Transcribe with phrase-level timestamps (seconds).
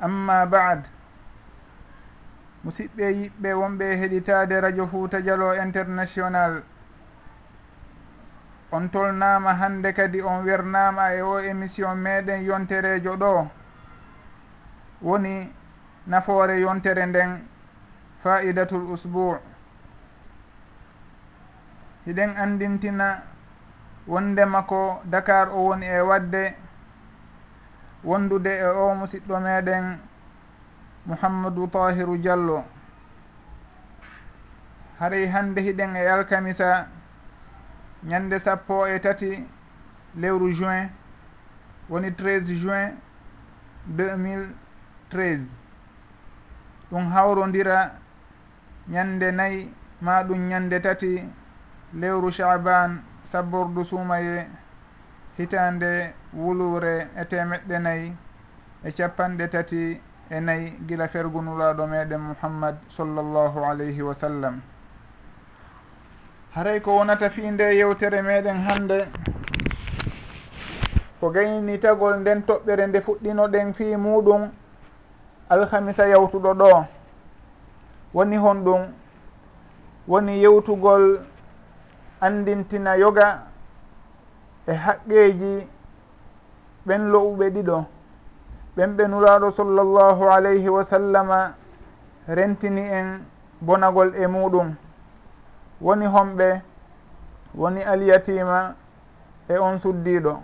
[0.00, 0.84] amma bad
[2.64, 6.62] musidɓe yiɓɓe wonɓe heɗitade radio fouta dialo international.
[8.72, 13.48] On tolnama hande kadi on wernama e o émission meɗen yonterejo ɗo.
[15.02, 15.52] Woni
[16.06, 17.46] nafoore yontere nden
[18.22, 19.38] faidatul usbou
[22.06, 23.22] hiɗen andintina
[24.06, 26.54] wondema ko dakar o woni e wadde
[28.06, 29.98] wondude e o musidɗo meɗen
[31.06, 32.64] mouhammadou tahiru diallo.
[35.00, 36.86] Haray hande hiɗen e alkamisa
[38.04, 39.44] ñande sappo e tati
[40.16, 40.88] lewru juin
[41.88, 42.94] woni 13 juin
[43.88, 45.50] 2013
[46.90, 47.92] ɗum hawrodira
[48.88, 51.24] ñande nayyi ma ɗum ñande tati
[51.92, 54.46] lewru chaban sabbordu suumaye.
[55.38, 58.16] hitande wulure e temeɗɗe nayyi
[58.84, 64.60] e capanɗe tati e nayyi gila fergunulaɗo meɗen mouhammad sallllahu alayhi wa sallam.
[66.54, 69.08] Haray ko wonata fi nde yewtere meɗen hande
[71.20, 74.50] ko gaynitagol nden toɓɓere nde fuɗɗinoɗen fi muɗum
[75.50, 76.86] alhamisa yawtuɗo ɗo
[78.14, 78.82] woni hon ɗum
[80.08, 81.20] woni yewtugol
[82.20, 83.42] andintina yoga
[84.66, 85.68] e haqqeeji
[86.86, 87.78] ɓen lo'uɓe ɗiɗo
[88.76, 91.54] ɓen ɓe nuraaɗo sallllahu alayhi wa sallama
[92.28, 93.20] rentini en
[93.60, 94.74] bonagol e muɗum.
[95.80, 96.60] Woni homɓe
[97.54, 98.74] woni alyatima
[99.48, 100.42] e on suddiɗo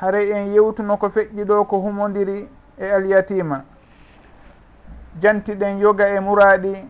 [0.00, 2.48] haray en yewtuno ko feƴƴi ɗo ko humodiri
[2.78, 3.64] e alyatima.
[5.22, 6.84] Jantiɗen yoga e muraɗi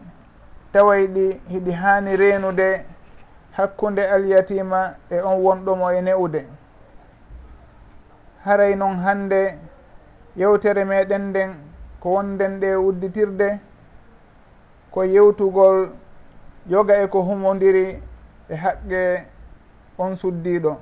[0.73, 2.85] taway ɗi hiɗi haani reenude
[3.57, 6.47] hakkunde alyatima e on wonɗomo e ne'ude
[8.45, 9.59] haray noon hannde
[10.37, 11.51] yewtere meɗen nden
[12.01, 13.59] ko wonden ɗe udditirde
[14.91, 15.89] ko yewtugol
[16.67, 18.03] yoga e ko humodiri
[18.49, 19.25] e haqqe
[19.99, 20.77] on suddiɗo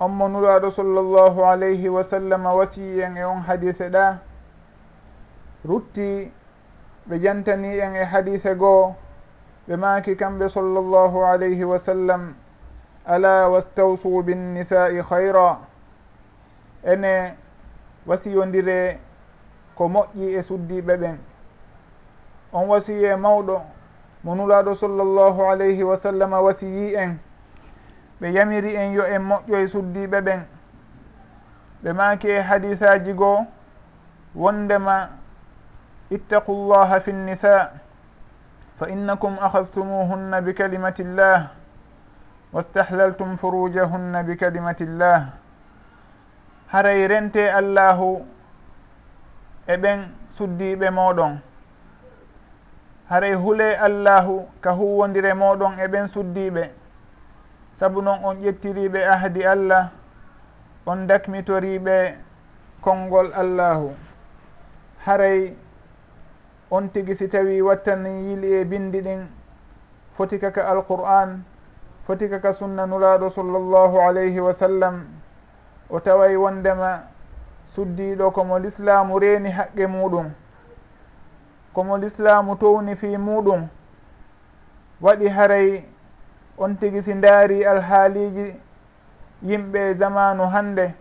[0.00, 4.18] on mo nuraɗo sallllahu alayhi wa sallam wasiyi en e on hadise ɗa
[5.64, 6.32] rutti
[7.08, 8.94] ɓe jantani en e hadise goo
[9.70, 12.34] ɓe maaki kamɓe sallllahu alayhi wa sallam
[13.06, 15.58] ala wastawsu binnisa'i hayra
[16.82, 17.34] ene
[18.06, 18.98] wasiyodire
[19.76, 21.18] ko moƴƴi e suddiɓe ɓen.
[22.52, 23.62] On wasiye mawɗo
[24.24, 27.18] mo nulaɗo sallllahu alayhi wa sallam wasiyi en.
[28.20, 30.40] Ɓe yamiri en yo en moƴƴo e suddiɓe ɓen.
[31.84, 33.46] Ɓe maaki e hadisaji goo
[34.34, 35.10] wondema
[36.10, 37.89] ittaqullaha fi nnisa'
[38.80, 41.52] fa innakum ahastumuhunna bi kalimati llah
[42.52, 45.36] wastahlaltum furujahunna bi kalimati llah
[46.72, 48.24] haray rente allahu
[49.68, 50.08] e ɓen
[50.38, 51.38] suddiɓe moɗon
[53.10, 56.70] haray huule allahu ka huwodire moɗon e ɓen suddiɓe
[57.78, 59.90] saabu noon on ƴettiriɓe ahdi allah
[60.86, 62.14] on dakmitoriɓe
[62.80, 63.92] konngol allahu.
[65.04, 65.52] Haray
[66.70, 69.26] on tigi si tawi wattan yili e bindi ɗin.
[70.16, 71.42] Foti kaka alqur'an
[72.06, 75.06] foti kaka sunna nuraɗo sallllahu alayhi wa sallam.
[75.90, 77.02] O taway wondema
[77.74, 80.30] suddiɗo komo l'islamu reeni haqqe muɗum.
[81.74, 83.68] Komo l'islamu towni fi muɗum.
[85.02, 85.84] Waɗi haray
[86.58, 88.54] on tigi si ndaari alhaaliji
[89.42, 90.94] yimɓe zamanu hande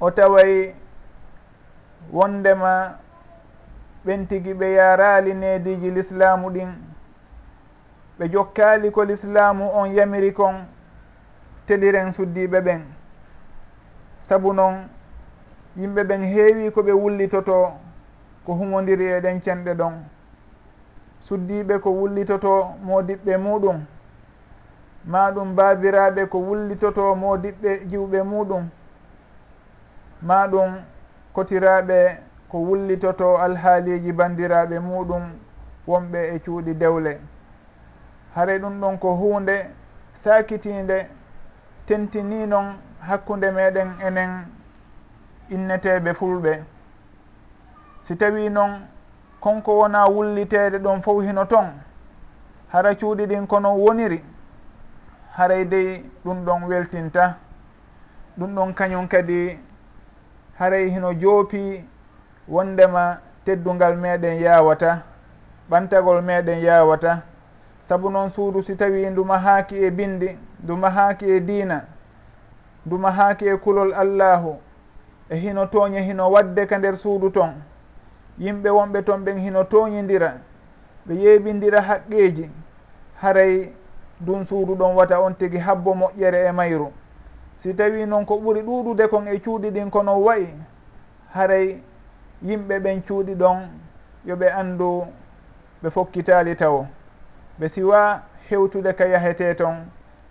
[0.00, 0.74] o taway
[2.12, 2.98] wondema
[4.06, 6.70] ɓen tigi ɓe yarali nediji l'islamu ɗin.
[8.18, 10.54] Ɓe jokkali ko l'islamu on yamiri kon
[11.66, 12.82] teliren suddiɓe ɓen.
[14.22, 14.88] Saabu noon
[15.76, 17.72] yimɓe ɓen heewi ko ɓe wullitoto
[18.46, 19.94] ko humodiri e ɗen cenɗe ɗon.
[21.20, 22.52] Suddiɓe ko wullitoto
[22.86, 23.78] modiɓɓe muɗum.
[25.04, 28.64] Ma ɗum babiraɓe ko wullitoto modiɓɓe jiwɓe muɗum.
[30.22, 30.70] Ma ɗum
[31.34, 35.22] kotiraɓe ko wullitoto alhaaliji bandiraɓe muɗum
[35.86, 37.18] wonɓe e cuuɗi dewle.
[38.34, 39.70] Hare ɗum ɗon ko hunde
[40.14, 41.06] sakitinde
[41.86, 44.46] tentini noon hakkude meɗen enen
[45.50, 46.62] inneteɓe fulɓe.
[48.06, 48.86] Si tawi noon
[49.40, 51.68] konko wona wullitede ɗon fof hino toon
[52.72, 54.22] hara cuuɗi ɗin kono woniri?
[55.36, 57.36] Haray dey ɗum ɗon weltinta.
[58.38, 59.58] Ɗum ɗon kañum kadi
[60.58, 61.84] haray hino joopi
[62.48, 65.02] wondema teddungal meɗen yawata
[65.70, 67.22] ɓantagol meɗen yawata.
[67.82, 71.84] Saabu noon suudu si tawi ndu mahaki e bindi ndu mahaki e diina
[72.86, 74.56] ndu mahaki e kulol allahu
[75.30, 77.54] e hino tooñe hino wadde ka nder suudu ton.
[78.38, 80.34] Yimɓe wonɓe toon ɓen hino tooñidira
[81.06, 82.50] ɓe yeeɓindira haqqeeji
[83.22, 83.72] haray
[84.20, 86.92] ndun suudu ɗon wata on tigi habbo moƴƴere e mayru.
[87.62, 90.48] Si tawi noon ko ɓuri ɗuuɗude kon e cuuɗi ɗin kono wayi
[91.34, 91.80] haray
[92.42, 93.68] yimɓe ɓen cuuɗi ɗon
[94.24, 95.06] yoɓe anndu
[95.82, 96.86] ɓe fokkitaali taw
[97.58, 99.76] ɓe siwa hewtude ka yahete toon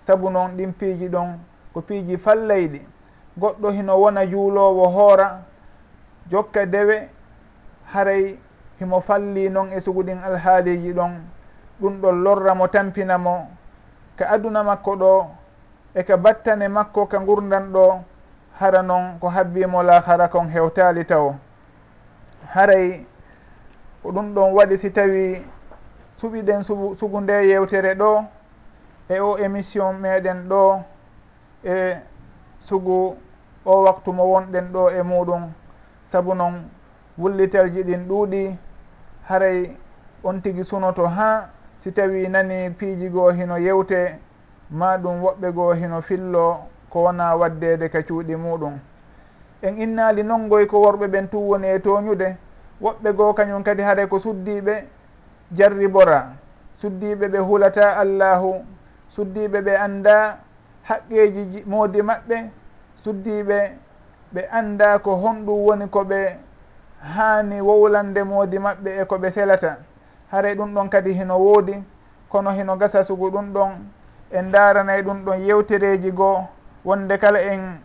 [0.06, 1.40] sabu noon ɗin piiji ɗon
[1.74, 2.82] ko piiji fallayɗi.
[3.38, 5.42] Goɗɗo hino wona juulowo hoora
[6.32, 7.10] jokka dewe
[7.94, 8.40] haray
[8.80, 11.12] himo falli noon e suguɗin alhaaliji ɗon.
[11.82, 13.48] Ɗum ɗon lorra mo tampina mo.
[14.18, 15.28] Ka aduna makko ɗo
[15.96, 18.00] e ka battane makko ka gurdan ɗo
[18.60, 21.36] hara noon ko habbimo lahara kon hewtali taw
[22.54, 23.06] haray
[24.04, 25.46] ko ɗum ɗon waɗi si tawi
[26.22, 28.24] suɓiɗen sugu sugu nde yewtere ɗo
[29.10, 30.84] e o émission meɗen ɗo
[31.64, 31.96] e
[32.62, 33.18] sugu
[33.66, 35.52] o waktu mo wonɗen ɗo e muɗum.
[36.12, 36.70] Saabu noon
[37.18, 38.58] wullitelji ɗin ɗuuɗi
[39.28, 39.76] haray
[40.24, 41.50] on tigi sunoto ha
[41.84, 44.20] si tawi nani piiji goo hino yewte
[44.70, 46.58] ma ɗum woɓɓe goo hino fillo
[46.90, 48.80] ko wona waddede ka cuuɗi muɗum.
[49.62, 52.36] en innaali nongoy ko worɓe ɓen tu woni e toñude.
[52.82, 54.84] Woɓɓe goo kañum kadi haray ko suddiiɓe
[55.52, 56.36] jarribora
[56.82, 58.66] suddiiɓe ɓe hulata allahu.
[59.16, 60.38] Suddiiɓe ɓe annda
[60.84, 62.38] haqqeeji moodi maɓɓe.
[63.04, 63.58] Suddiiɓe
[64.34, 66.36] ɓe annda ko honɗum woni ko ɓe
[67.16, 69.78] haani wowlande moodi maɓɓe e ko ɓe selata.
[70.32, 71.84] Haray ɗum ɗon kadi hino woodi.
[72.30, 73.72] Kono hino gasa sugu ɗum ɗon.
[74.32, 76.44] En ndaranay ɗum ɗon yewtereji goo.
[76.84, 77.80] Wonde kala en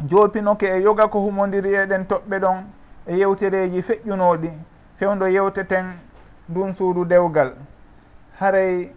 [0.00, 2.58] joopinoke e yoga ko humodiri eɗen toɓɓe ɗon
[3.06, 4.50] e yewtereji feƴƴunoɗi
[4.98, 5.86] fewdo yewteten
[6.48, 7.52] ndun suudu dewgal.
[8.40, 8.90] Haray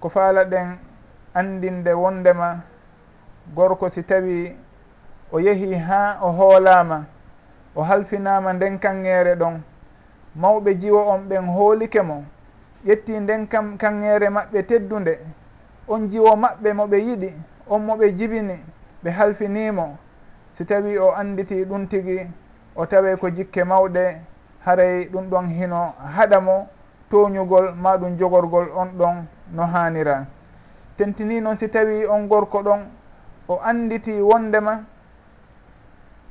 [0.00, 0.78] ko faala ɗen
[1.34, 2.60] andinde wondema
[3.54, 4.56] gorko si tawi
[5.32, 7.04] o yeehi ha o hoolama
[7.76, 9.60] o halfinama nden kanŋere ɗon
[10.36, 12.24] mawɓe jiwo on ɓen hoolike mo
[12.86, 15.18] ƴetti nden kam kanŋere maɓɓe teddude
[15.88, 17.32] on jiwo maɓɓe moɓe yiɗi
[17.68, 18.58] on moɓe jibini.
[19.02, 19.96] ɓe halfinimo
[20.54, 22.26] si tawi o anditi ɗum tigi
[22.76, 24.20] o tawe ko jikke mawɗe
[24.64, 26.66] haray ɗum ɗon hino haɗa mo
[27.10, 30.26] toñugol ma ɗum jogorgol on ɗon no hanira.
[30.96, 32.80] Tentini noon si tawi on gorko ɗon
[33.48, 34.84] o anditi wondema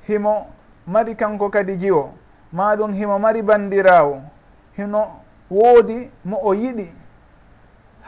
[0.07, 0.47] himo
[0.87, 2.11] mari kanko kadi jiwo
[2.51, 4.21] ma ɗum himo mari bandirawo
[4.77, 5.07] hino
[5.49, 6.91] woodi mo o yiɗi.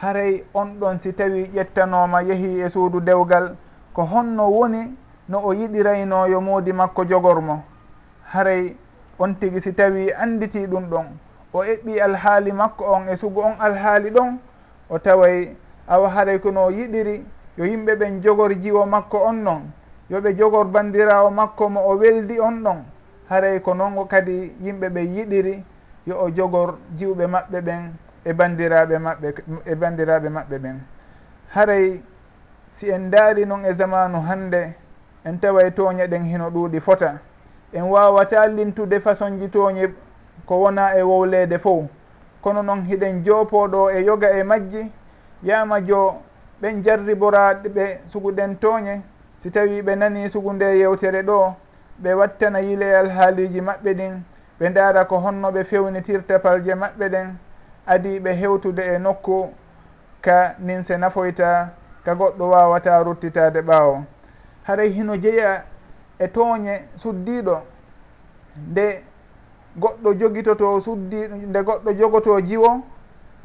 [0.02, 3.56] Haray on ɗon si tawi ƴettanoma yeehi e suudu dewgal
[4.00, 4.96] ko honno woni
[5.28, 7.62] no o yiɗiraynoyo moodi makko jogormo.
[8.32, 8.74] Haray
[9.18, 11.06] on tigi si tawi anditi ɗum ɗon.
[11.52, 14.38] O eɓɓi alhaali makko on e sugu on alhaali ɗon
[14.88, 15.54] o taway
[15.86, 17.24] awa haray kono o yiɗiri
[17.58, 19.62] yo yimɓe ɓen jogor jiwo makko on noon
[20.10, 22.84] yoɓe jogor bandirawo makko mo o weldi on ɗon
[23.28, 25.64] haray ko noon o kadi yimɓe ɓe yiɗiri
[26.06, 27.92] yo o jogor jiwɓe maɓɓe ɓen
[28.24, 29.34] e bandiraɓe maɓɓe
[29.66, 30.78] e bandiraɓe maɓɓe ɓen.
[31.54, 32.00] Haray
[32.80, 34.72] si en daari noon e zamanu hannde
[35.24, 37.18] en taway tooñe ɗen hino ɗuuɗi fota.
[37.72, 39.92] En wawata lintude façon ji tooñe
[40.46, 41.84] ko wona e wowleede fof
[42.40, 44.90] kono noon hiɗen joopoɗo e yoga e majji
[45.42, 46.22] yama jo
[46.62, 49.02] ɓen jarriboraɓe suguɗen tooñe
[49.42, 51.54] si tawi ɓe nani sugu nde yewtere ɗo
[52.02, 54.22] ɓe wattana yile alhaaliji maɓɓe ɗin
[54.58, 57.36] ɓe ndaara ko honno ɓe fewnitirta palje maɓɓe ɗen
[57.86, 59.52] adi ɓe hewtude e nokku
[60.22, 61.68] ka nin se nafoyta
[62.04, 64.04] ka goɗɗo wawata ruttitade ɓaawo.
[64.66, 65.64] Haray hino jeeya
[66.18, 67.62] e tooñe suddiɗo
[68.56, 69.02] nde
[69.76, 71.16] goɗɗo jogitoto suddi
[71.48, 72.82] nde goɗɗo jogoto jiwo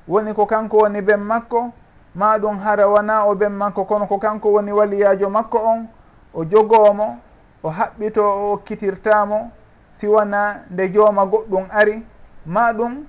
[0.07, 1.71] woni ko kanko woni ben makko
[2.15, 5.87] ma ɗum hara wona o ben makko kono ko kanko woni waliyajo makko on
[6.33, 7.19] o jogomo
[7.63, 9.51] o haɓɓito o okkitirtamo
[9.99, 12.03] siwana nde jooma goɗɗum ari
[12.45, 13.05] ma ɗum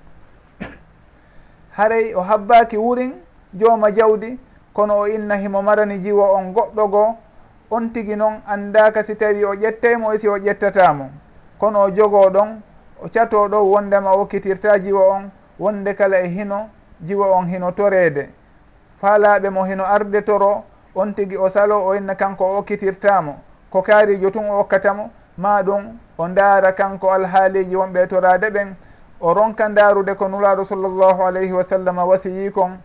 [1.77, 3.13] haray o habbaki wurin
[3.53, 4.39] jooma jawdi
[4.77, 7.15] kono o inna himo marani jiwo on goɗɗo goo
[7.71, 11.09] on tigi noon anndaka si tawi o ƴettaymo e si o ƴettatamo
[11.59, 12.61] kono o jogo ɗon
[13.03, 16.69] o cato ɗo wondema o wakkitirta jiwo on wonde kala e hino
[17.01, 18.29] jiwo on hino torede.
[19.01, 20.63] Faalaɓe mo hino arde toro
[20.95, 23.35] on tigi o salo o inna kanko o okkitirtamo
[23.71, 28.75] ko kaarijo tun o okkatamo ma ɗum o ndaara kanko alhaaliji wonɓe torade ɓen.
[29.21, 32.77] O ronka ndaarude ko nulaaɗo sallllahu alayhi wa sallam wasiyi kon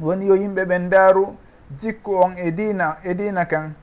[0.00, 1.36] woni yo yimɓe ɓen ndaaru
[1.80, 3.74] jikku on e diina e diina kan.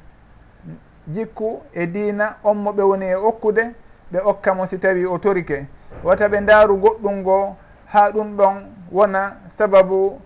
[1.08, 3.74] Jikku e diina on mo ɓe woni e okkude
[4.12, 5.66] ɓe okka mo si tawi o torike
[6.04, 7.56] wata ɓe ndaaru goɗɗum ngoo
[7.86, 8.56] haa ɗum ɗon
[8.92, 10.20] wona sababu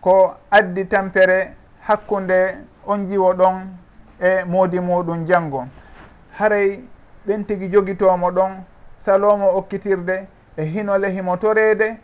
[0.00, 2.54] ko addi tampere hakkunde
[2.86, 3.56] on jiwo ɗon
[4.20, 5.66] e moodi muɗum janngo.
[6.38, 6.80] Haray
[7.26, 8.52] ɓen tigi jogitomo ɗon
[9.04, 11.96] salomo okkitirde e hinole himo toreede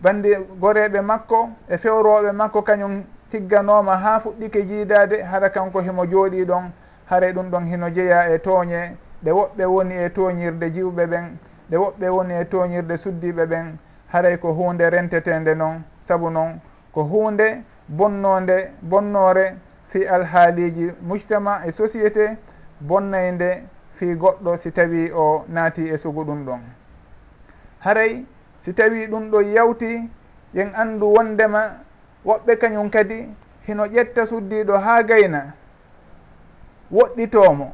[0.00, 6.44] bandi goreɓe makko e fewroɓe makko kañum tigganoma ha fuɗɗike jiidade hara kanko himo jooɗi
[6.44, 6.70] ɗon
[7.10, 11.38] hare ɗum ɗon hino jeeya e tooñe ɗe woɓɓe woni e tooñirde jiwɓe ɓen
[11.70, 13.76] ɗe woɓɓe woni e tooñirde suddiɓe ɓen
[14.12, 16.60] haray ko hunde rentetende noon saabu noon
[16.92, 19.56] ko hunde bonnode bonnore
[19.88, 22.36] fi alhaaliji mujtama e société
[22.80, 23.62] bonnayde
[23.96, 26.60] fi goɗɗo si tawi o naati e sugu ɗum ɗon.
[27.80, 28.24] Haray
[28.64, 30.08] si tawi ɗum ɗo yawti
[30.54, 31.62] yen anndu wondema
[32.24, 33.28] woɓɓe kañum kadi
[33.66, 35.52] hino ƴetta suddiɗo haa gayna
[36.92, 37.72] woɗɗitomo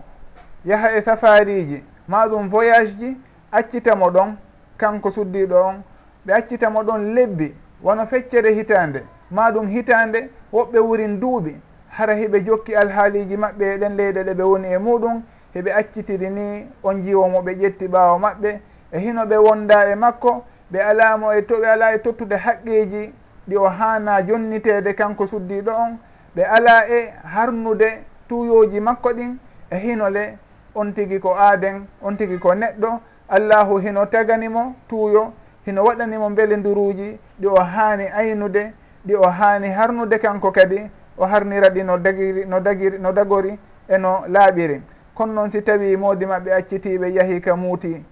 [0.64, 3.16] yaha e safariji maɗum voyage ji
[3.52, 4.37] accitamo ɗon
[4.76, 5.83] kanko suddiɗo on
[6.26, 11.57] ɓe accitamo ɗon lebbi wono feccere hitande maɗum hitande woɓɓe wurin duuɓi
[11.88, 15.23] hara hiɓe jokki alhaaliji maɓɓe e ɗen leyɗe ɗe ɓe woni e muɗum
[15.54, 18.61] heɓe accitiri ni on jiwomo ɓe ƴetti ɓaawo maɓɓe
[18.92, 23.12] e hino ɓe wonda e makko ɓe alamo e to ɓe ala e tottude haqqeji
[23.48, 25.98] ɗi o hana jonnitede kanko suddiɗo on.
[26.37, 29.37] Ɓe ala e harnude tuyoji makko ɗin
[29.70, 30.38] e hinole
[30.75, 33.00] on tigi ko aaden on tigi ko neɗɗo.
[33.28, 35.32] Allahu hino taganimo tuuyo
[35.66, 38.72] hino waɗanimo beele nduruji ɗi o haani aynude
[39.06, 43.58] ɗi o haani harnude kanko kadi o harnira ɗi no dagiri no dagiri no dagori
[43.88, 44.82] eno laaɓiri.
[45.14, 48.04] Kono noon si tawi moodi maɓɓe accitiɓe yahi ka muuti.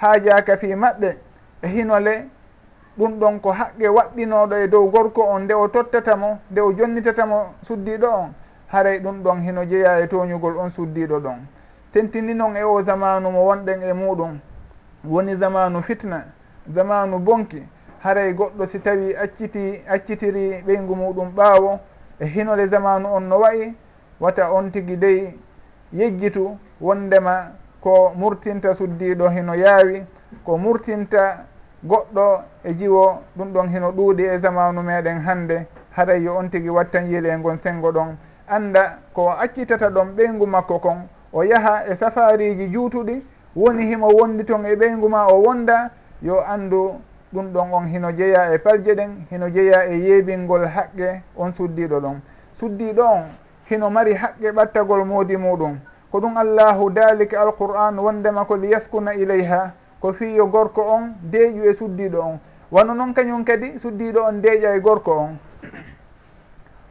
[0.00, 1.16] Haajaka fi maɓɓe
[1.62, 2.28] E hinole
[2.98, 7.54] ɗum ɗon ko haqqe waɗɗinoɗo e dow gorko on nde o tottatamo nde o jonnitatamo
[7.62, 8.32] suddiɗo on.
[8.68, 11.38] Haray ɗum ɗon hino jeeya e toñugol on suddiɗo ɗon.
[11.92, 14.38] Tentini noon e o zamanu mo wonɗen e muɗum.
[15.04, 16.24] Woni zamanu fitna
[16.72, 17.62] zamanu bonki.
[18.02, 21.80] Haray goɗɗo si tawi acciti accitiri ɓeygu muɗum ɓaawo
[22.20, 23.74] e hinole zamanu on no wayi
[24.20, 25.34] wata on tigi dey
[25.92, 30.04] yejjitu wondema ko murtinta suddiɗo hino yaawi
[30.44, 31.46] ko murtinta
[31.84, 35.66] goɗɗo e jiwo ɗum ɗon heno ɗuuɗi e zamanu meɗen hannde.
[35.96, 38.16] Haray yo on tigui wattan yiile ngon sengo ɗon.
[38.48, 43.22] Anda ko accitata ɗon ɓeygu makko kon o yaha e safariji juutuɗi
[43.56, 45.90] woni himo wondi ton e ɓeygu ma o wonda
[46.22, 47.00] yo andu
[47.32, 52.00] ɗum ɗon on hino jeeya e palje ɗen hino jeeya e yeebingol haqqe on suddiɗo
[52.00, 52.20] ɗon.
[52.58, 53.24] Suddiɗo on
[53.70, 55.78] hino mari haqqe ɓattagol moodi muɗum.
[56.10, 61.74] Ko ɗum allahu dalika alqur'an wondema ko liyaskuna ileyha ko fiyo gorko on deeƴu e
[61.74, 62.38] suddiɗo on.
[62.70, 65.38] Wano noon kañum kadi suddiɗo on deeƴa e gorko on.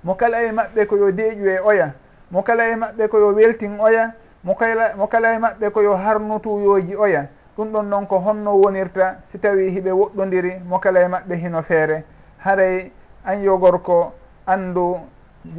[0.04, 1.94] Mo kala e maɓɓe koyo deeƴu e oya.
[2.32, 4.14] Mo kala e maɓɓe koyo weltin oya.
[4.44, 7.28] Mo kala mo kala e maɓɓe koyo harnutuyoji oya.
[7.58, 11.62] Ɗum ɗon noon ko honno wonirta si tawi hiɓe woɗɗodiri mo kala e maɓɓe hino
[11.64, 12.04] feere.
[12.40, 12.92] Haray
[13.26, 14.14] an yo gorko
[14.46, 14.98] andu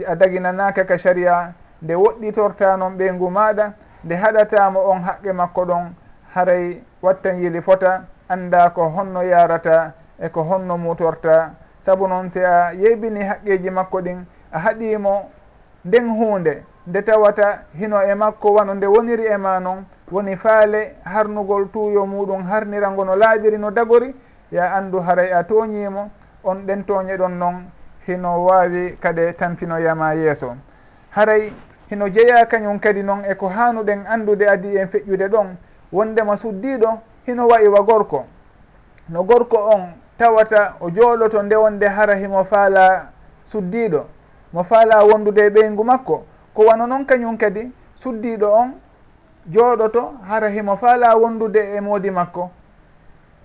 [0.07, 3.73] a daginanaka ka saria nde woɗɗitorta noon ɓeygu maɗa
[4.05, 5.95] nde haɗatamo on haqqe makko ɗon.
[6.35, 11.51] Haray wattan yili fota annda ko honno yarata e ko honno mutorta.
[11.85, 15.31] Saabu noon si a yeybini haqqeji makko ɗin a haɗimo
[15.85, 20.97] nden hunde nde tawata hino e makko wano nde woniri e ma noon woni faale
[21.05, 24.15] harnugol tuuyo muɗum harnirango no laaɓiri no dagori
[24.53, 26.11] ya andu haray a tooñimo
[26.45, 27.71] on ɗen tooñe ɗon noon
[28.07, 30.57] hino wawi kade tampinoyama yeeso.
[31.11, 31.53] Haray
[31.91, 35.57] hino jeeya kañum kadi noon eko hanuɗen andude adi en feƴƴude ɗon
[35.93, 38.25] wondema suddiɗo hino wayi wa gorko.
[39.09, 43.09] No gorko on tawata o jooɗoto nde wonde hara himo faala
[43.53, 44.05] suddiɗo
[44.53, 46.25] mo faala wondude e ɓeyngu makko.
[46.55, 48.73] Ko wano noon kañum kadi suddiɗo on
[49.51, 52.51] jooɗoto hara himo faala wondude e moodi makko.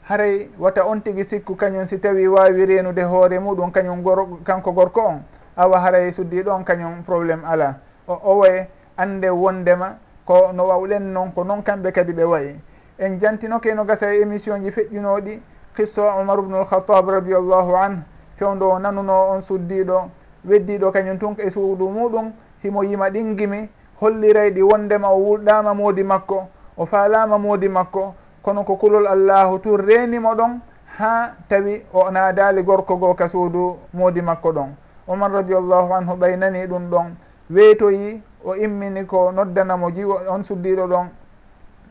[0.09, 4.71] Haray wata on tigi sikku kañum si tawi wawi renude hoore muɗum kañum gor, kanko
[4.71, 5.23] gorko on.
[5.55, 7.75] Awa haray suddiɗo on kañum probléme ala
[8.07, 12.55] o owoye ande wondema ko no wawlen noon ko noon kamɓe kadi ɓe wayi.
[12.99, 15.39] En jantinoke no gasa e émission ji feƴƴunoɗi
[15.75, 18.03] qissa omar ubnul khatab radiallahu anh
[18.37, 20.09] fewndo o nanuno on suddiɗo
[20.45, 22.31] weddiɗo kañum tun e suudu muɗum
[22.63, 23.69] himo yima ɗingimi
[24.01, 28.13] hollirayɗi wondema o wulɗama moodi makko o faalama moodi makko
[28.43, 30.59] kono ko kulol allahu tun renimo ɗon
[30.99, 34.69] ha tawi o naadali gorko goo ka suudu moodi makko ɗon.
[35.07, 37.15] Omar radiallahu anhu ɓaynani ɗum ɗon
[37.49, 41.07] weetoyi o immini ko noddanamo jiwo on suddiɗo ɗon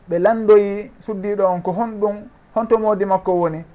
[0.09, 2.15] ɓe landoyi suddiɗo on ko honɗum
[2.55, 3.65] honto moodi makko woni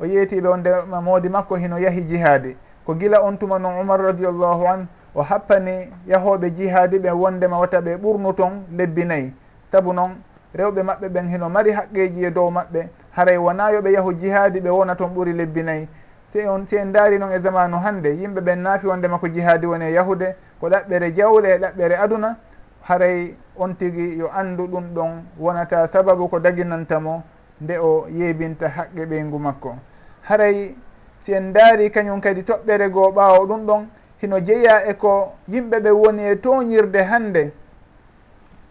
[0.00, 0.70] o yeetiɓe on nde
[1.02, 2.56] moodi makko hino yahi jihaadi.
[2.86, 7.80] Ko gila on tuma noon umar radiallahu an o happani yahoɓe jihaadi ɓe wondema wata
[7.80, 9.32] ɓe ɓurnu toon lebbi nayyi
[9.72, 10.10] saabu noon
[10.54, 14.70] rewɓe maɓɓe ɓen hino mari haqqeji e dow maɓɓe haray wona yoɓe yahu jihaadi ɓe
[14.70, 15.88] wona toon ɓuuri lebbi nayyi
[16.32, 19.66] si on si en daari noon e zamanu hannde yimɓe ɓen naafi wondema ko jihaadi
[19.66, 22.36] woni e yahude ko ɗaɓɓere jawle e ɗaɓɓere aduna
[22.82, 27.22] haray on tigi yo anndu ɗum ɗon wonata sababu ko daginantamo
[27.60, 29.74] nde o yeebinta haqqe ɓeygu makko.
[30.22, 30.74] Haray
[31.22, 33.86] si en daari kañum kadi toɓɓere goo ɓaawo ɗum ɗon
[34.22, 37.52] hino jeeya e ko yimɓe ɓe woni e toñirde hannde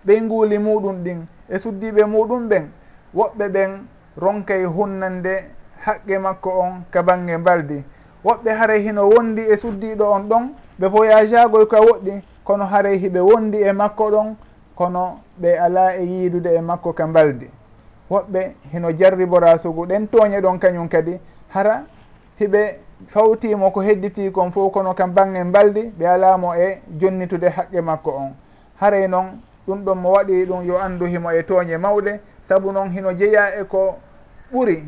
[0.06, 2.70] ɓeynguli muɗum ɗin e suddiɓe muɗum ɓen
[3.14, 3.72] woɓɓe ɓen
[4.18, 5.44] ronkay hunnande
[5.86, 7.84] haqqe makko on ka bange mbaldi.
[8.24, 13.20] Woɓɓe haray hino wondi e suddiɗo on ɗon ɓe voyageagoy ka woɗɗi kono haray hiɓe
[13.20, 14.36] wondi e makko ɗon
[14.76, 17.50] kono ɓe ala e yiidude e makko ka mbaldi.
[18.12, 21.20] Woɓɓe hino jarribora sugu ɗen tooñe ɗon kañum kadi
[21.50, 21.84] hara
[22.40, 22.76] hiɓe
[23.08, 28.12] fawtimo ko hedditi kon fof kono kam bange mbaldi ɓe alamo e jonnitude haqqe makko
[28.12, 28.34] on.
[28.80, 32.90] Haray noon ɗum ɗon mo waɗi ɗum yo andu himo e tooñe mawɗe saabu noon
[32.92, 33.98] hino jeeya e ko
[34.54, 34.84] ɓuri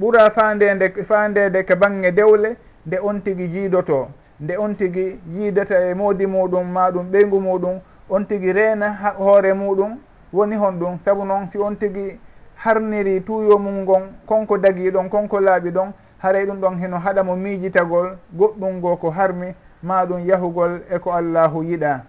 [0.00, 2.56] ɓura fandede fandede ka bange dewle
[2.86, 4.08] nde on tigui jiidoto
[4.44, 9.96] nde on tigi yiidata e moodi muɗum maɗum ɓeygu muɗum on tigi reena hoore muɗum.
[10.32, 12.18] Woni hon ɗum sabu noon si on tigi
[12.56, 17.22] harniri tuyo mum ngon konko dagii ɗon konko laaɓi ɗon haray ɗum ɗon heno haɗa
[17.22, 22.02] mo miijitagol goɗɗum ngo ko harmi maɗum yahugol e ko allahu yiɗa.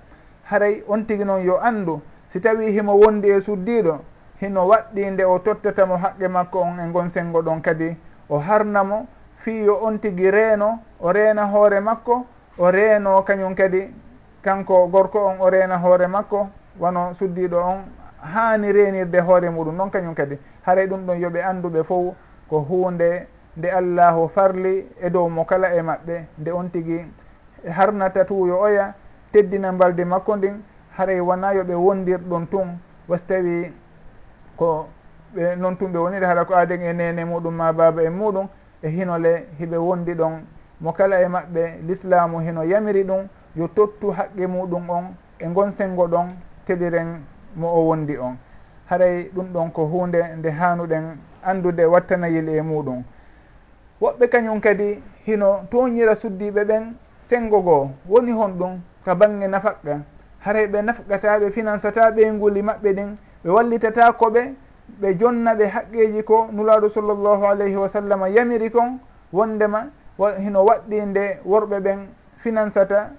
[0.44, 2.02] Haray on tigi noon yo anndu
[2.34, 4.00] si tawi himo wondi e suddiɗo
[4.42, 7.96] hino waɗɗi nde o tottatamo haqqe makko on e ngon sengo ɗon kadi
[8.30, 9.08] o harnamo
[9.46, 12.26] fiyo on tigi reeno o reena hoore makko
[12.58, 13.94] o reeno kañum kadi
[14.42, 17.80] kanko gorko on o reena hoore makko wano suddiɗo on
[18.34, 20.40] haani reenirde hoore muɗum noon kañum kadi.
[20.66, 22.16] Haray ɗum ɗon yooɓe annduɓe fof
[22.50, 27.06] ko hunde nde allahu farli e dow mo kala e maɓɓe nde on tigui
[27.70, 28.94] harnata tuuyo oya
[29.32, 30.64] teddina mbalde makko ndin.
[30.98, 33.74] Haray wona yooɓe wondir ɗon tun wasi tawi
[34.58, 34.88] ko
[35.36, 38.48] ɓe noon tun ɓe woniri haɗa ko aaden e nene muɗum ma baaba en muɗum
[38.82, 44.12] e hinole hiɓe wondi ɗon mo kala e maɓɓe l'islamu heno yamiri ɗum yo tottu
[44.12, 45.06] haqqe muɗum on
[45.40, 46.28] e gon sengo ɗon
[46.66, 47.22] teɗiren
[47.56, 48.38] mo o wondi on.
[48.90, 53.04] Haray ɗum ɗon ko hunde nde hanuɗen andude wattanayil e muɗum.
[54.02, 60.00] Woɓɓe kañum kadi hino toñira suddiɓe ɓen sengo goo woni hon ɗum ka bange nafaqqa.
[60.40, 64.54] Haray ɓe nafqata ɓe finansata ɓeyguli maɓɓe ɗin ɓe wallitata koɓe
[65.02, 69.00] ɓe jonna ɓe haqqeji ko nulaɗo sallllahu alayhi wa sallam yamiri kon
[69.34, 72.00] wondema hino waɗɗi nde worɓe ɓen
[72.38, 73.10] finansata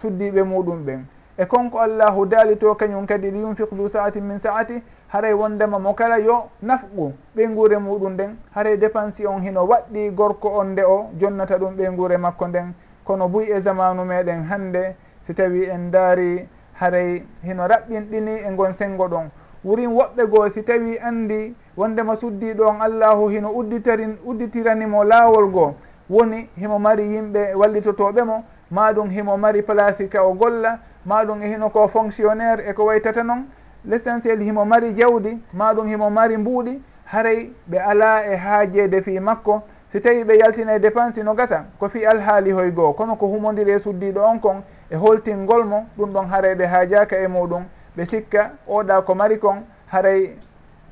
[0.00, 1.04] suddiɓe muɗum ɓen.
[1.38, 5.78] E konko allahu daali to kañum kadi li yunfiq du saatin min saati haray wondema
[5.78, 8.36] mo kala yo nafɓu ɓeygure muɗum nden.
[8.54, 12.72] Haray dépense on hino waɗɗi gorko on nde o jonnata ɗum ɓeygure makko nden.
[13.04, 16.48] Kono buy e zamanu meɗen hande si tawi en daari
[16.80, 19.30] haray hino raɓɓinɗini e gon sengo ɗon.
[19.64, 25.74] Wurin woɓɓe goo si tawi andi wondema suddiɗo on allahu hino udditarin udditiranimo laawol goo
[26.10, 31.24] woni himo mari yimɓe wallitotoɓe mo ma ɗum himo mari place ka o golla ma
[31.24, 33.46] ɗum e hino ko fonctionnaire eko waytata noon
[33.84, 39.02] l' essentiel himo mari jawdi ma ɗum himo mari mbuuɗi haray ɓe ala e haajede
[39.02, 39.62] fi makko.
[39.92, 43.26] Si tawi ɓe yaltina e dépense no gasa ko fi alhaali hoy goo kono ko
[43.26, 47.64] humodiri e suddiɗo on kon e holtingol mo ɗum ɗon haray ɓe haajaka e muɗum.
[47.96, 50.36] Ɓe sikka oɗa ko mari kon haray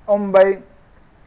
[0.08, 0.58] on mbay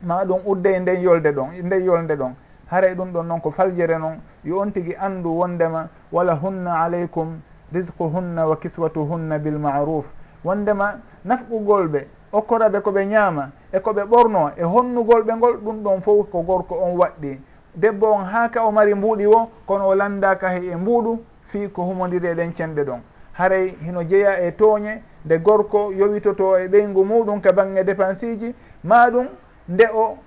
[0.02, 2.34] ma ɗum udde nden yolde ɗon nden yolde ɗon.
[2.72, 7.40] haray ɗum ɗon noon ko faljere noon yo on tigui andu wondema wala hunna aleykum
[7.74, 10.06] risquhunna wa kiswatuhunna bilmaruf
[10.44, 16.02] wondema nafqugol ɓe okkoraɓe koɓe ñaama e koɓe ɓorno e honnugol ɓe ngol ɗum ɗon
[16.02, 17.40] fof ko gorko on waɗɗi.
[17.76, 21.20] Debbo on haaka o mari mbuuɗi wo kono o landaka he e mbuuɗu
[21.52, 23.00] fii ko humodiri eɗen cenɗe ɗon.
[23.34, 28.56] Haray hino jeeya e tooñe nde gorko yowitoto e ɓeygu muɗum ka bange dépense ji
[28.84, 29.28] maɗum
[29.68, 30.18] nde o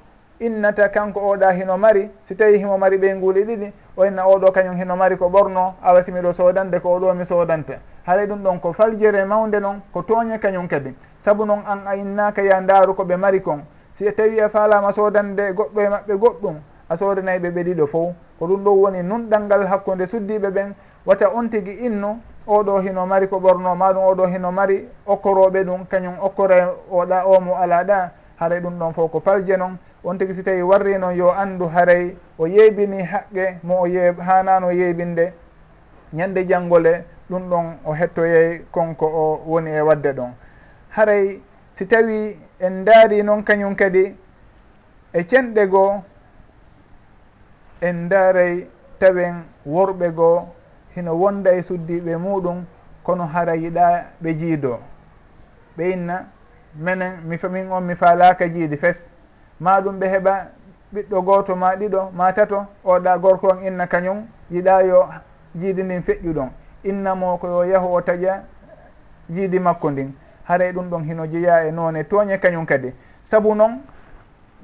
[0.42, 4.52] innata kanko oɗa hino mari si tawi himo mari ɓe nguuli ɗiɗi o inna oɗo
[4.52, 7.78] kañum hino mari ko ɓorno awa simiɗo sodande ko oɗo mi sodante.
[8.06, 10.94] Haray ɗum ɗon ko faljere mawde noon ko tooñe kañum kadi.
[11.24, 13.62] Saabu noon an a innaka ya ndaaru koɓe mari kon.
[13.94, 16.56] Si tawi a faalama sodande goɗɗo e maɓɓe goɗɗum
[16.88, 20.74] a sodanayi ɓe ɓe ɗiɗo fof ko ɗum ɗo woni nunɗal ngal hakkude suddiɓe ɓen
[21.06, 25.86] wata on tigui innu oɗo hino mari ko ɓorno maɗum oɗo hino mari okkoroɓe ɗum
[25.86, 28.10] kañum okkora oɗa omo ala ɗa.
[28.40, 31.68] Haɗa ɗum ɗon fof ko palje noon on tigi si tawi warri noon yo anndu
[31.68, 35.32] haray o yeybini haqqe mo o yee hanano yeybinde
[36.12, 40.32] ñande janggole ɗum ɗon o hettoyey konko o woni e wadde ɗon.
[40.90, 41.40] Haray
[41.72, 44.14] si tawi en daari noon kañum kadi
[45.12, 46.02] e cenɗe goo
[47.80, 48.66] en daaray
[48.98, 50.48] tawen worɓe goo
[50.96, 52.64] hino wonda e suddiɓe muɗum
[53.04, 54.78] kono hara yiɗa ɓe jiido.
[55.76, 56.26] Ɓe inna
[56.74, 59.06] menen mi min on mi faalaka jiidi fes.
[59.62, 60.34] ma ɗum ɓe heɓa
[60.94, 65.08] ɓiɗɗo goto ma ɗiɗo ma tato oɗa gorko on inna kañum yiɗa yo
[65.54, 66.48] jiidi ndin feƴƴuɗon
[66.84, 68.42] innamo ko yo yahu o taƴa
[69.30, 70.12] jiidi makko ndin.
[70.44, 72.92] Haray ɗum ɗon hino jeeya e noone tooñe kañum kadi.
[73.24, 73.80] Sabu noon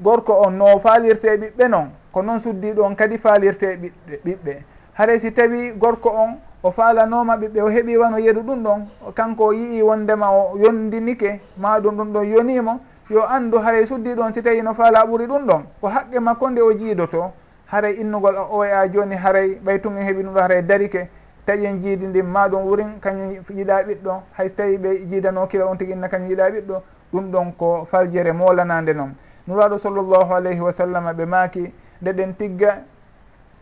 [0.02, 4.62] gorko on no faalirte ɓiɓɓe noon ko noon suddiɗo on kadi faalirte ɓiɓɓe ɓiɓɓe.
[4.94, 9.44] Haray si tawi gorko on o faalanoma ɓiɓɓe o heeɓi wano yeru ɗum ɗon kanko
[9.46, 14.32] o yii wondema o yondinike ma ɗum ɗum ɗon yonimo yo anndu haray suddi ɗon
[14.32, 17.32] si tawi no faala ɓuri ɗum ɗon ko haqqe makko nde o jiidoto
[17.66, 21.08] haray innugol o a jooni haray ɓay tun en heeɓi ɗum ɗo haray darike
[21.46, 25.66] taƴen jiidi ndin ma ɗum wurin kañum yiɗa ɓiɗɗo hay so tawi ɓe jiidano kila
[25.66, 29.14] on tigi inna kañum yiɗa ɓiɗɗo ɗum ɗon ko faljere molanande noon
[29.46, 32.82] nuraɗo sallllahu alayhi wa sallam ɓe maaki ndeɗen tigga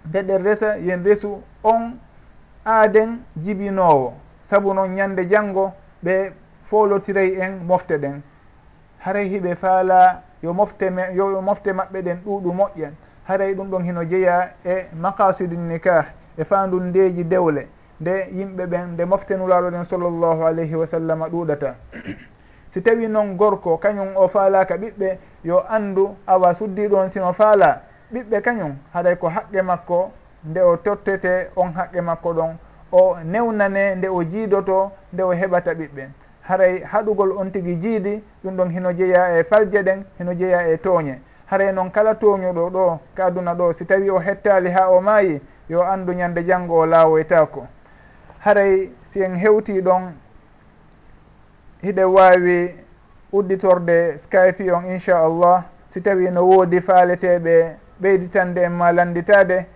[0.09, 1.99] ndeɗen resa yen resu on
[2.65, 4.13] aaden jibinowo
[4.51, 5.73] saabu noon ñande janngo
[6.05, 6.33] ɓe
[6.69, 8.23] folotiray en mofte ɗen.
[9.07, 12.93] haray hiɓe faala yo mofte yo mofte maɓɓe ɗen ɗuuɗu moƴƴen.
[13.29, 17.69] Haray ɗum ɗon hino jeeya e maqasidu nikah e fandu ndeji dewle
[18.01, 21.75] nde yimɓe ɓen nde moftenulaɗo ɗen sallllahu alayhi wa sallam ɗuuɗata.
[22.75, 27.83] Si tawi noon gorko kañum o faalaka ɓiɓɓe yo andu awa suddiɗo on sino faala
[28.13, 30.11] ɓiɓɓe kañum haɗay ko haqqe makko
[30.45, 32.57] nde o tottete on haqqe makko ɗon.
[32.93, 36.26] O newnane nde o jiidoto nde o heɓata ɓiɓɓe.
[36.49, 40.77] haray haɗugol on tigi jiidi ɗum ɗon hino jeeya e falje ɗen hino jeeya e
[40.79, 41.21] tooñe.
[41.47, 45.41] Haray noon kala tooñuɗo ɗo ka aduna ɗo si tawi o hettali ha o maayi
[45.69, 47.67] yo anndu ñande janngo o laawoytako
[48.39, 50.13] haray si en hewti ɗon
[51.83, 52.75] hiɗe waawi
[53.33, 59.67] udditorde skype on inchallah si tawi no woodi faaleteɓe ɓeyditande en ma landitade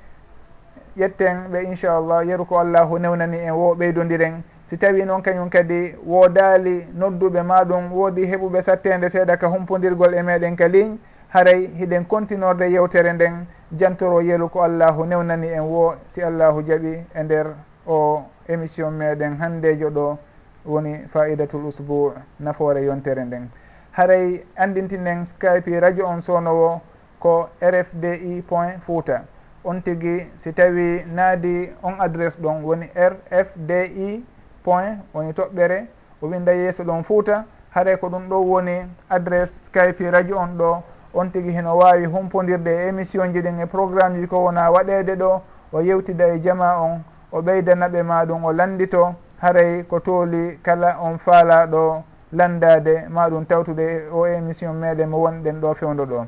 [0.99, 5.95] ƴetten ɓe inchallah yeru ko allahu newnani en wo ɓeydodiren si tawi noon kañum kadi
[6.07, 12.07] woodaali nodduɓe maɗum woodi heɓuɓe sattede seeɗa ka humpodirgol e meɗen ka ligne haray hiɗen
[12.07, 13.47] continorde yewtere nden
[13.79, 17.47] jantoro yeelu ko allahu newnani en wo si allahu jaaɓi e nder
[17.87, 20.19] o émission meɗen handejo ɗo
[20.65, 23.49] woni faidatul usbou nafoore yontere nden.
[23.93, 26.81] Haray andintinen skype radio on sownowo
[27.19, 29.25] ko rfdi point fouta.
[29.65, 34.23] On tigui si tawi naadi on adresse ɗon woni rfdi
[34.63, 35.87] point woni toɓɓere
[36.23, 40.83] o winda yeeso ɗon fouta haray ko ɗum ɗo woni adresse skype radio on ɗo.
[41.13, 45.17] On tigui heno wawi humpodirde e émission ji ɗin e programme ji ko wona waɗede
[45.17, 45.41] ɗo
[45.73, 51.19] o yewtida e jama on o ɓeydanaɓe maɗum o landito haray ko tooli kala on
[51.19, 56.27] faalaɗo landade maɗum tawtude o émission meɗen mo wonɗen ɗo fewdo ɗo.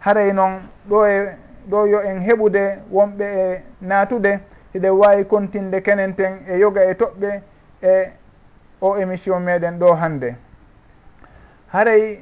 [0.00, 1.36] Haray noon ɗo e
[1.70, 4.40] ɗo yo en heɓude wonɓe e naatude
[4.74, 7.42] hiɗe wawi kontinde kenen ten e yoga e toɓɓe
[7.82, 8.10] e
[8.80, 10.34] o émission meɗen ɗo hande.
[11.72, 12.20] Haray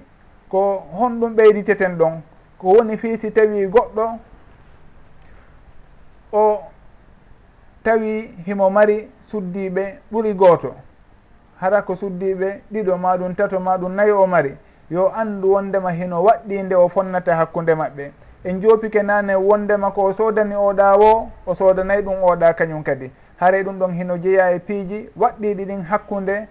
[0.48, 2.22] ko honɗum ɓeyditeten ɗon
[2.58, 4.18] ko woni fii si tawi goɗɗo
[6.32, 6.60] o
[7.82, 10.74] tawi himo mari suddiɓe ɓuri gooto
[11.60, 14.56] hara ko suddiɓe ɗiɗo maɗum tato maɗum nayi o mari.
[14.90, 18.10] Yo andu wondema hino waɗɗi nde o fonnata hakkude maɓɓe.
[18.44, 23.10] En jopike nane wondema ko o sodani oɗa wo o sodanayi ɗum oɗa kañum kadi.
[23.44, 26.48] haray ɗum ɗon hino jeeya e piiji waɗɗiɗi ɗin hakkunde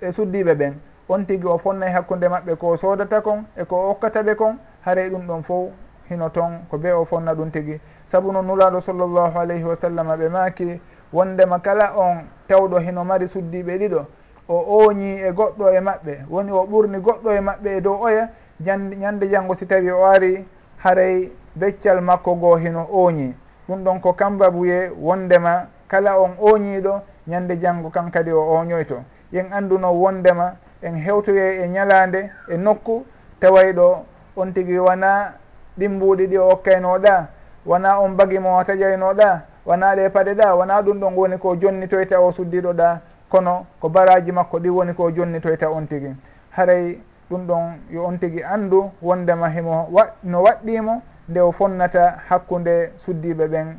[0.00, 0.74] e suddiɓe ɓen.
[1.08, 5.08] On tigi o fonnay hakkunde maɓɓe ko sodata kon eko o hokkata ɓe kon haray
[5.10, 5.70] ɗum ɗon fof
[6.10, 7.80] hino toon ko be o fonna ɗum tigi.
[8.06, 10.80] Saabu noon nulaɗo sallllahu alayhi wa sallam ɓe maaki
[11.12, 14.06] wondema kala on tawɗo hino mari suddiɓe ɗiɗo
[14.48, 16.24] o ooñi e goɗɗo e maɓɓe.
[16.28, 18.28] Woni o ɓurni goɗɗo e maɓɓe e dow oya
[18.60, 20.44] jande ñande janngo si tawi o ari
[20.84, 23.34] haray beccal makko goo hino ooñi
[23.70, 29.02] ɗum ɗon ko kambabuye wondema kala on ooñiiɗo ñande janngo kan kadi o ooñoyto
[29.32, 33.04] yen annduno wondema en hewtoye e ñalaande e nokku
[33.40, 34.04] taway ɗo
[34.36, 35.32] on tigi wona
[35.78, 37.26] ɗin ɗi o okkaynoɗa
[37.66, 41.56] wona on bagi mo o tajaynoɗa wona ɗe paɗe ɗa wona ɗum ɗon woni ko
[41.56, 46.10] jonnitoyta o suddiɗo ɗa kono ko baraji makko ɗi woni ko jonnitoyta on tigi.
[46.50, 46.98] Haray
[47.30, 52.90] ɗum ɗon yo on tigi anndu wondema himo wa no waɗɗimo nde o fonnata hakkunde
[53.06, 53.76] suddiɓe ɓen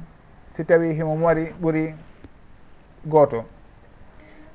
[0.56, 1.94] si tawi himo mari ɓuri
[3.06, 3.44] gooto.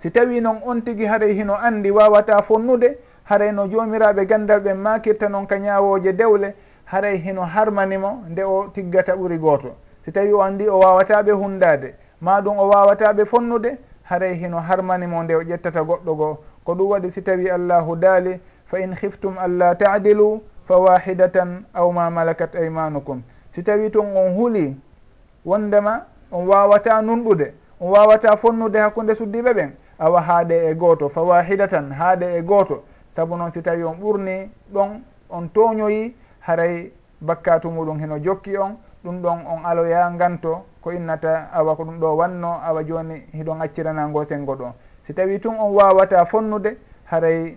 [0.00, 4.74] Si tawi noon on tigi haray hino andi wawata fonnude haray no jomiraɓe gandal ɓen
[4.76, 6.54] makirta noon ka ñawoje dewle
[6.84, 9.74] haray hino harmanimo nde o tiggata ɓuri gooto.
[10.04, 15.34] Si tawi o andi o wawataɓe hundade maɗum o wawataɓe fonnude haray hino harmanimo nde
[15.34, 16.38] o ƴettata goɗɗo goo.
[16.64, 22.10] Ko ɗum waɗi si tawi allahu daali fa in hiftum allah tadilu fawahidatan aw ma
[22.10, 23.22] malakat aymanukum.
[23.54, 24.76] Si tawi toon on huuli
[25.44, 31.92] wondema on wawata nunɗude on wawata fonnude hakkude suddiɓe ɓen awa haade e goto fawahidatan
[31.92, 32.82] haade e gooto.
[33.16, 35.00] Saabu noon si tawi on ɓurni ɗon
[35.30, 41.48] on toñoyi haray bakkatu muɗum heno jokki on ɗum ɗon on aloya nganto ko innata
[41.52, 44.72] awa ko ɗum ɗo wanno awa joni hiɗon acciranango sengo ɗon
[45.06, 47.56] si tawi tun on wawata fonnude haray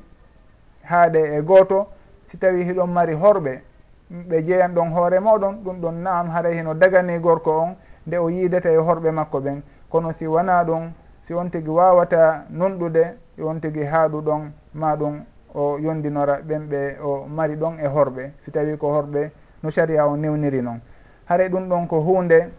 [0.83, 1.87] haade e gooto
[2.31, 3.61] si tawi hiɗon mari horɓe
[4.09, 7.75] ɓe jeeyan ɗon hoore moɗon ɗum ɗon naam haray heno dagani gorko on
[8.07, 9.61] nde o yiidata e horɓe makko ɓen.
[9.89, 15.23] Kono si wona ɗum si on tigi wawata nunɗude on tigi haaɗu ɗon ma ɗum
[15.53, 18.31] o yondinora ɓen ɓe o mari ɗon e horɓe.
[18.41, 19.31] Si tawi ko horɓe
[19.63, 20.79] no saria o newniri noon
[21.25, 22.49] haray ɗum ɗon ko hunde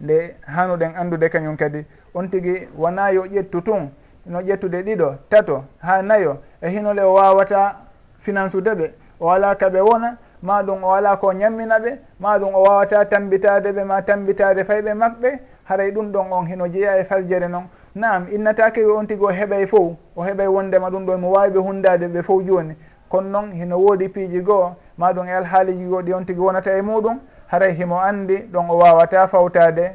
[0.00, 1.84] nde hanuɗen andude kañum kadi.
[2.14, 3.90] On tigi wona yo ƴettu tun
[4.26, 7.87] no ƴettude ɗiɗo tato ha nayo e hinole o wawata
[8.28, 8.86] finansude ɓe
[9.20, 13.04] o ala kaɓe wona ma ɗum o ala ko ñammina ɓe ma ɗum o wawata
[13.04, 15.30] tambitade ɓe ma tambitade fayɓe makɓe
[15.64, 17.64] haray ɗum ɗon on hino jeeya e faljere noon
[17.94, 21.58] nam innatake wi on tigi o heɓay fof o heɓay wondema ɗum ɗo mo wawiɓe
[21.58, 22.74] hundade ɓe fof joni.
[23.08, 26.76] Kono noon hino woodi piiji goo ma ɗum e alhaaliji goo ɗi on tigi wonata
[26.78, 29.92] e muɗum haray himo andi ɗon o wawata fawtade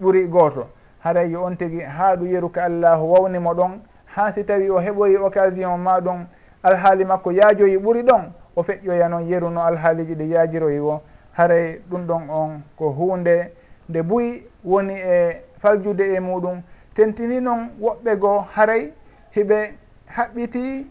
[0.00, 0.66] ɓuuri goto
[1.04, 3.80] haray yo on tigi haa ɗu yeru ka allahu wawnimo ɗon
[4.14, 6.26] ha si tawi o heɓoyi occasion ma ɗum
[6.62, 11.00] alhaali makko yaajoyi ɓuri ɗon o feƴƴoya noon yeruno alhaaliji ɗi yaajiroyi o
[11.32, 13.52] haray ɗum ɗon on ko hunde
[13.88, 16.62] nde buyi woni e faljude e muɗum.
[16.94, 18.92] Tentini noon woɓɓe goo haray
[19.36, 19.74] hiɓe
[20.16, 20.86] haɓɓiti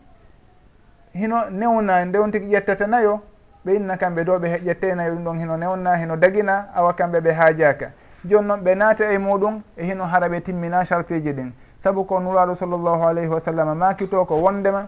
[1.14, 3.22] hino newna ndewon tigi ƴettata nayo
[3.66, 7.32] ɓe inna kamɓe ɗo ɓe ƴettenayo ɗum ɗon hino newna hino dagina awa kamɓe ɓe
[7.34, 7.92] haajaka.
[8.26, 11.52] Joni noon ɓe naata e muɗum e hino hara ɓe timmina charpiji ɗin.
[11.84, 14.88] Saabu ko nuraɗo sallllahu alayhi wa sallam makito ko wondema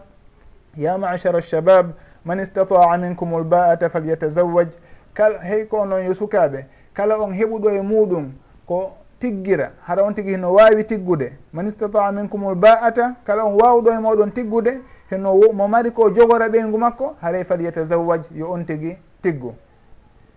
[0.78, 1.92] ya machara alshabab
[2.26, 4.68] man istataa minkum lbaata falyatazawaj
[5.14, 8.32] kala hey ko noon yo sukaɓe kala on heɓuɗo e muɗum
[8.66, 11.34] ko tiggira hara on tigi hino wawi tiggude.
[11.54, 14.80] Man istataa minkum lbaata kala on wawɗo e moɗon tiggude
[15.10, 19.54] heno mo mari ko jogora ɓeygu makko haray e falyatazawaj yo on tigi tiggu.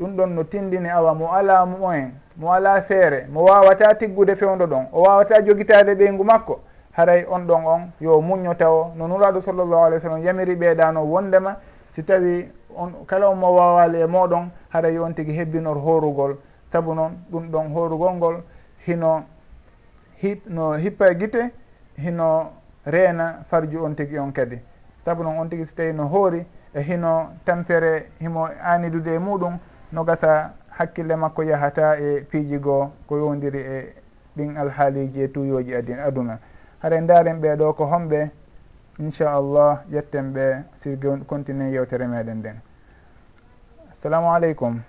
[0.00, 4.66] Ɗum ɗon no tindini awa mo ala moyen mo ala feere mo wawata tiggude fewdo
[4.66, 6.60] ɗon o wawata jogitade ɓeygu makko.
[6.96, 11.00] haray on ɗon on yo muñño taw no nuraɗo sallllahu alih w sallam yamiri ɓeeɗano
[11.02, 11.56] wondema.
[11.94, 16.36] Si tawi on kala on mo wawali e moɗon haray on tigui hebbinor horugol.
[16.72, 18.42] Saabu noon ɗum ɗon horugol ngol
[18.86, 19.24] hino
[20.22, 21.52] hi no hippa e guite
[21.98, 22.52] hino
[22.86, 24.58] reena farju on tigui on kadi.
[25.04, 29.58] Saabu noon on tigui so tawi no hoori e hino tampere himo anidude e muɗum
[29.92, 33.94] no gasa hakkille makko yahata e piiji goo ko yowdiri e
[34.36, 36.38] ɗin alhaaliji e tuyoji adina aduna.
[36.84, 38.30] hare ndaren ɓeeɗo ko homɓe
[38.98, 40.44] inchallah yetten ɓe
[40.80, 42.60] sirge continue yewtere meɗen nden
[43.90, 44.82] assalamu aleykum.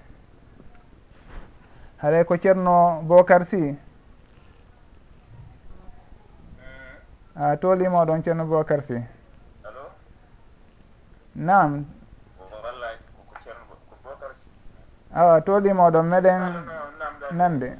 [2.02, 3.78] Haray ko ceerno bocar sy?
[7.38, 9.02] Ah, A tolima ceerno bocar sy.
[11.36, 11.86] Nam
[15.14, 16.42] awa tolima meɗen
[17.32, 17.78] nande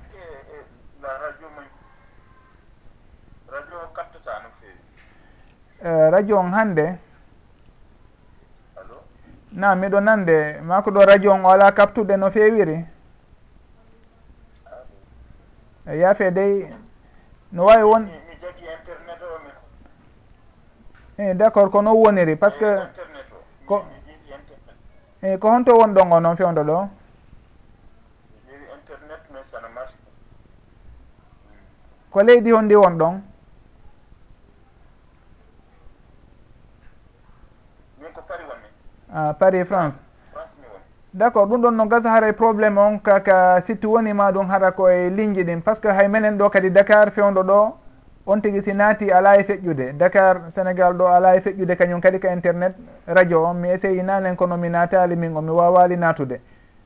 [5.86, 6.98] Eh, radio on hannde?
[9.52, 12.86] Na miɗo nande ma ɗo radio on o ala kaptuɗe no feewiri?
[15.88, 16.74] Eh, Yaafe dey.
[17.52, 18.10] No wawi won
[21.18, 22.72] e d' accord ko noon woniri par ce que
[23.68, 23.86] ko
[25.22, 26.90] e ko honto won ɗon o noon fewdo ɗo?
[32.12, 33.35] Ko leydi honndi wonɗon?
[39.18, 39.96] Ah, paris france.
[41.14, 45.10] D' accord ɗum ɗon no gasa haray probléme on kaka sitti wonima ɗum hara koye
[45.10, 45.62] ligne ɗin.
[45.62, 47.74] Par ce que hay menen ɗo kadi dakar fewdo ɗo
[48.28, 49.98] on tigui si naati ala e feƴƴude.
[49.98, 52.76] Dakar sénégal ɗo ala e feƴƴude kañum kadi ka internet
[53.08, 56.42] radio on mi essayi nanen kono mi naatali min o mi wawali natude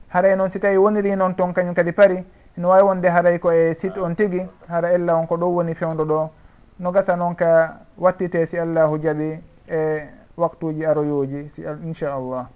[0.10, 2.24] haray noon si tawi woniri noon toon kañum kadi paari
[2.58, 6.06] no wawi wonde haray koye site on tigui hara ella on ko ɗo woni fewdo
[6.06, 6.30] ɗo.
[6.78, 12.48] No gasa noon ka wattite si allahu jaaɓi e eh, waktuji aroyoji si inchallah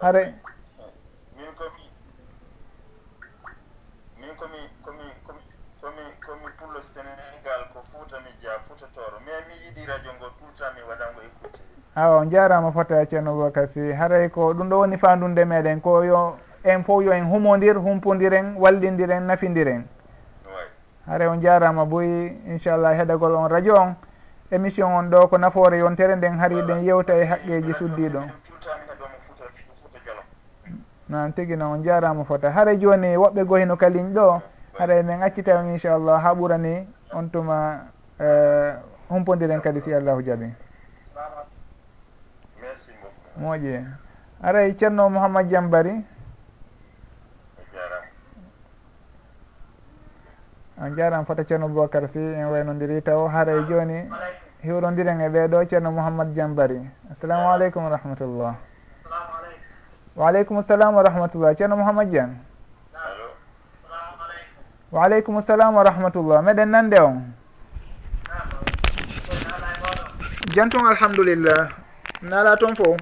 [0.00, 0.34] hare.
[1.36, 1.84] Min komi
[4.20, 5.42] min komi komi komi
[5.80, 10.26] komi komi pullo sénégal ko fouta mi jeya fouta toro mais mi yiiɗi radio ngo
[10.38, 11.60] tout temps mi waɗango e écouté
[11.96, 13.92] awa jarama fota e ceerno bocar sy.
[13.92, 18.56] Haray ko ɗum ɗo woni fandunde meɗen ko yo en fof yo en humodir humpodiren
[18.56, 19.84] wallidiren nafidiren
[21.06, 23.96] haray on jarama boyi inchallah heɗagol on radio on.
[24.52, 28.20] émission on ɗo ko nafoore yontere nden haari ɗen yewta e haqqeji suddiɗo
[31.08, 32.50] nan tigui noon on jarama fota.
[32.50, 34.40] Haara joni woɓɓe gohino kaliñ ɗo
[34.78, 37.86] haara emin accitama inchallah ha ɓurani on tuma
[38.20, 38.26] e,
[39.08, 40.52] humpodiren kadi si allahu jaaɓi
[43.40, 43.84] moƴƴi.
[44.42, 46.04] Aray ceerno mouhammad diambary
[50.80, 53.28] on jarama fota ceerno boubacar sy en waynodiri taw.
[53.28, 54.08] Haaray joni
[54.64, 58.54] hiwrodiren e ɓeeɗo ceerno mouhammad diambary assalamu aleykum wa rahmatullah.
[60.16, 61.54] Wa aleykum salam wa rahmatullah.
[61.56, 62.38] Ceerno mouhammad dian
[64.92, 66.42] wa aleykum salam wa rahmatullah.
[66.42, 67.32] Meɗen nande on.
[70.54, 71.68] Jantum alhamdulillah.
[72.22, 72.96] Naala toon fof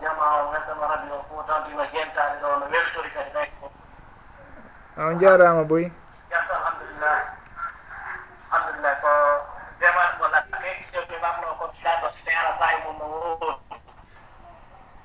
[0.00, 1.84] jama o weldama radio fo tan ɗino
[2.42, 3.50] ɗo no weltori kadi nayi
[4.96, 5.90] on jarama boy.
[6.32, 7.18] Alhamdulillah.
[8.52, 9.52] Alhamdulillah ko ko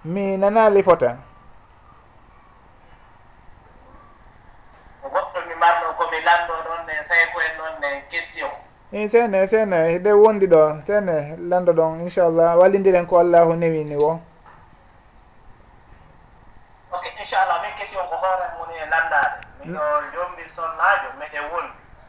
[0.05, 1.17] mi nana lifota
[5.13, 8.51] goɗɗo mi marɗo komi lanɗo ɗon e sayko en ɗon e question.
[8.91, 14.19] I sene sene ɗe wondi ɗo sene lanɗo ɗon inchallah wallidiren ko allahu newini wo.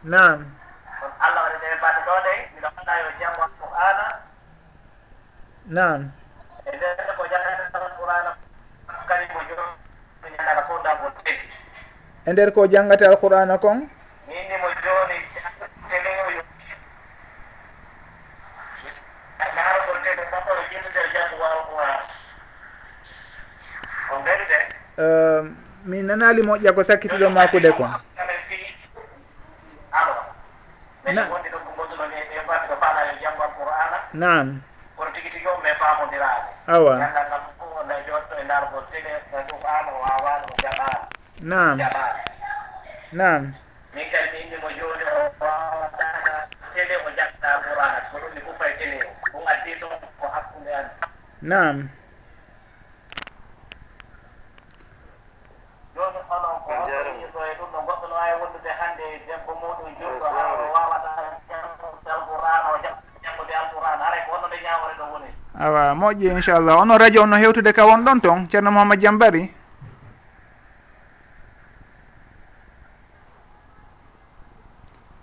[0.09, 0.41] nam
[1.05, 4.07] on allah waɗi ɗe mbaɗe ɗo de miɗo anda yo janngo alqur'ana
[5.67, 6.01] nam
[6.65, 8.31] e ndenne ko jangata alqur'ana
[9.09, 11.13] kadi mo jomi ñandaga fof ɗam on
[12.27, 13.79] e nder ko jangate alqur'ana kon?
[14.29, 15.17] Minni mo joni
[15.91, 16.43] teleoyo
[19.57, 21.97] naarogol tede sappoɗo jinnude o janngo wawa qur'ana.
[24.13, 24.59] On ɓeri de
[25.85, 27.93] mi nanali moƴƴa ko sakkitiɗo makude quoi
[34.19, 34.61] naam.
[34.97, 36.93] Kono tigi tigi on ɓe paamodiraaɓe awa.
[36.99, 41.05] Gandal ngal ko wonde jotto e ndargol tele e duɓaano waawaano o jaɓaano
[41.51, 41.79] naam.
[41.79, 42.19] Jaɓaano
[43.13, 43.43] naam.
[43.95, 46.35] Min kadi mi innimo jooni o wawaɗaɗa
[46.75, 50.27] tele o jaɓɗa ɓurana ko ɗum mi kuppa e tele o ɗum addi ɗon ko
[50.35, 50.87] hakkunde an
[51.51, 51.77] naam.
[66.09, 66.81] moƴƴi inchallah.
[66.81, 69.19] Ono radio onno hewtude ka won ɗon toon ceerno mouhamad diam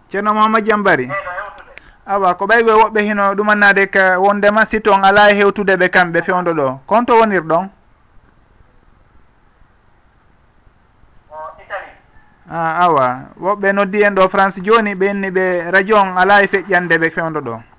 [0.10, 1.10] ceerno mouhamad diam bari
[2.06, 6.22] awa ko ɓayɓe woɓɓe hino ɗumannade ka wondema si toon ala e hewtude ɓe kamɓe
[6.22, 6.80] fewdo ɗo.
[6.86, 7.70] Kon to wonir ɗon
[12.50, 13.20] a awa.
[13.42, 17.10] Woɓɓe noddi en ɗo france joni ɓe inni ɓe radio on ala e feƴƴande ɓe
[17.12, 17.75] fewdo ɗo.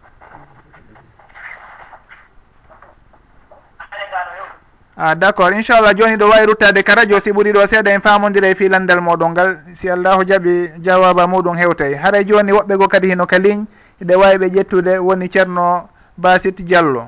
[5.06, 7.94] Ah, a d' accord inchallah joni ɗo wawi ruttade ka radio si ɓuuri ɗo seeɗa
[7.94, 9.58] en famodira e filandal moɗon ngal.
[9.74, 11.94] Si allahu jaaɓi jawaba muɗum hewtay.
[11.94, 13.66] Haray joni woɓɓe go kadi hino ka ligne
[14.02, 15.88] eɗe wawi ɓe ƴettude woni ceerno
[16.18, 17.06] basit diallo.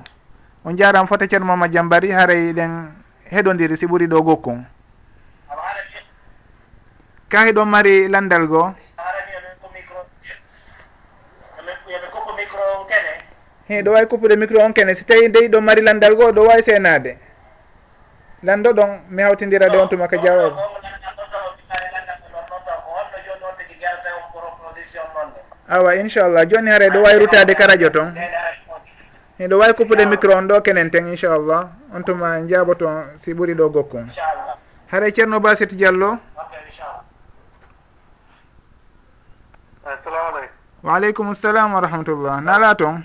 [0.64, 2.86] On jaram fota ceerno mama diambari haray ɗen
[3.32, 4.62] heɗodiri si ɓuuri ɗo gokkon
[7.28, 8.74] ka ɗon mari landal goo
[13.66, 14.94] he ɗo wawi kuppude micro on kene.
[14.94, 17.18] Si tawi ndeyi ɗon mari landal goo ɗo wawi senade
[18.42, 20.62] lanndo ɗon mi hawtindirade on tuma ko jawoɓe
[25.68, 28.14] awa inchallah joni haare ɗo wawi rutade ka radio toon
[29.40, 33.54] eɗo wawi kuppude micro on ɗo kenen ten inchallah on tuma jaabo toon si ɓuuri
[33.54, 34.08] ɗo gokkum
[34.90, 36.18] haare ceerno basit diallo.
[40.82, 42.40] Wa aleykum salam wa rahmatullah.
[42.40, 43.02] Nala toon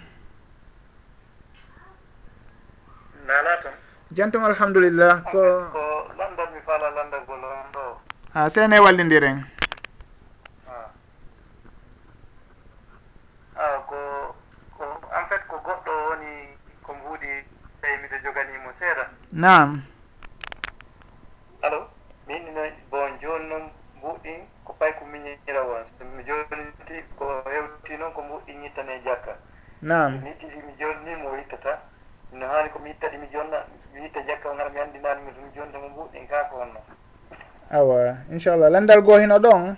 [4.13, 5.26] jantum alhamdulillah.
[5.34, 5.41] Ko
[6.17, 7.86] landal mi fala landalgol on ɗo.
[8.34, 9.45] Ha seene wallidiren.
[13.89, 13.97] Ko
[14.78, 14.84] ko
[15.18, 16.32] en fait ko goɗɗo woni
[16.84, 17.32] ko mbuuɗi
[17.82, 19.05] tawi miɗo joganimo seeɗa.
[19.32, 19.82] Nam
[21.61, 21.89] alo
[22.28, 22.45] min
[22.89, 23.66] bon joni noon
[23.97, 25.86] mbuɗɗin ko pay ko miñira won.
[25.97, 29.34] Somi joniti ko hewti noon ko mbuɗɗin ñittane e jakka.
[29.82, 31.82] Nam mi ittiti mi jonnimo o ittata
[32.32, 33.59] no haani komi ittaɗi mi jonna
[33.93, 36.79] wiite jakka gara mi anndinanimi ɗum joni tomo mbuɗɗin ka ko wonno
[37.73, 38.69] awa inchallah.
[38.69, 39.75] Landal goo hino ɗon?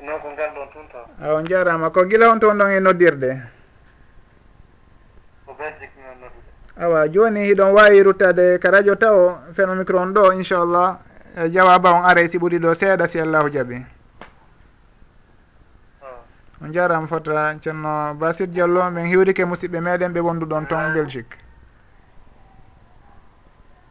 [0.00, 3.30] Non ko ngal ɗon tun to awa jarama ko gila on toon ɗon e noddirde?
[5.46, 6.50] Ko belgique mion noddude.
[6.82, 10.98] Awa joni hiɗon wawi ruttade ka radio taw feno micro on ɗo inchallah.
[11.52, 13.95] Jawaba on aray si ɓuuri ɗo seeɗa si allahu jaaɓi
[16.62, 21.36] on jarama fota ceerno basid diallo min hiwrike musidɓe meɗen ɓe wonduɗon toon belgique.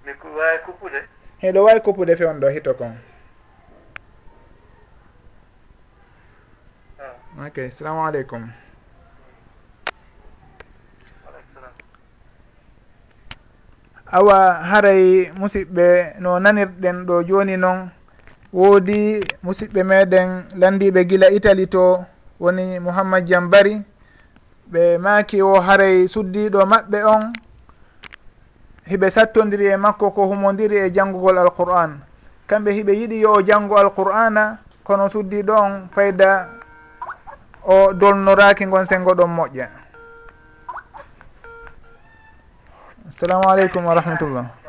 [0.06, 1.00] Mi ko wawi kuppude
[1.42, 2.94] heɗo wawi kuppude fewn ɗo hito kon.
[7.00, 7.46] Ah.
[7.48, 8.50] Ok salamu aleykum.
[14.12, 17.90] Awa haray musidɓe no nanirɗen ɗo joni noon
[18.54, 22.06] woodi musidɓe meɗen landiɓe gila italie to
[22.40, 23.82] woni mouhammad diam bari
[24.72, 27.34] ɓe maaki o haray suddiɗo maɓɓe on
[28.88, 32.00] hiɓe sattodiri e makko ko humodiri e janngugol alqur'an.
[32.48, 36.50] Kamɓe hiɓe yiɗi yo o janngo alqur'ana kono suddiɗo on fayda
[37.66, 39.68] o dolnoraki gon sengo ɗon moƴƴa.
[43.10, 44.65] Assalamu aleykum wa rahmatullah.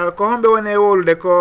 [0.00, 1.32] Ah, ko homɓe woni e wolude ko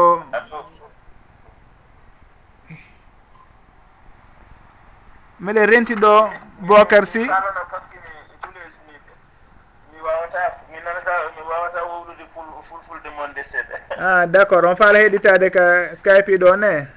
[5.44, 6.14] miɗe renti ɗo
[6.68, 7.22] bocar sy.
[14.00, 15.64] Ah d' accord on faala heɗitade ka
[16.00, 16.88] skype ɗo ne?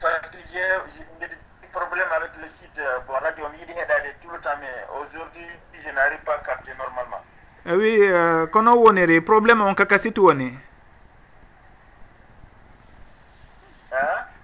[0.00, 1.36] Parce que j'ai mbiɗa
[1.72, 5.46] problème avec le site bon radio mi yiɗi heɗade tout le temps mais aujourd'hui
[5.82, 7.19] je n'arrive pas capté normalement.
[7.66, 10.58] Eh, wi eh, kono woniri probléme on kaka situ woni?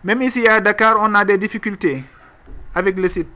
[0.05, 2.05] Même ici à dakar on a des difficultés
[2.75, 3.29] avec le site.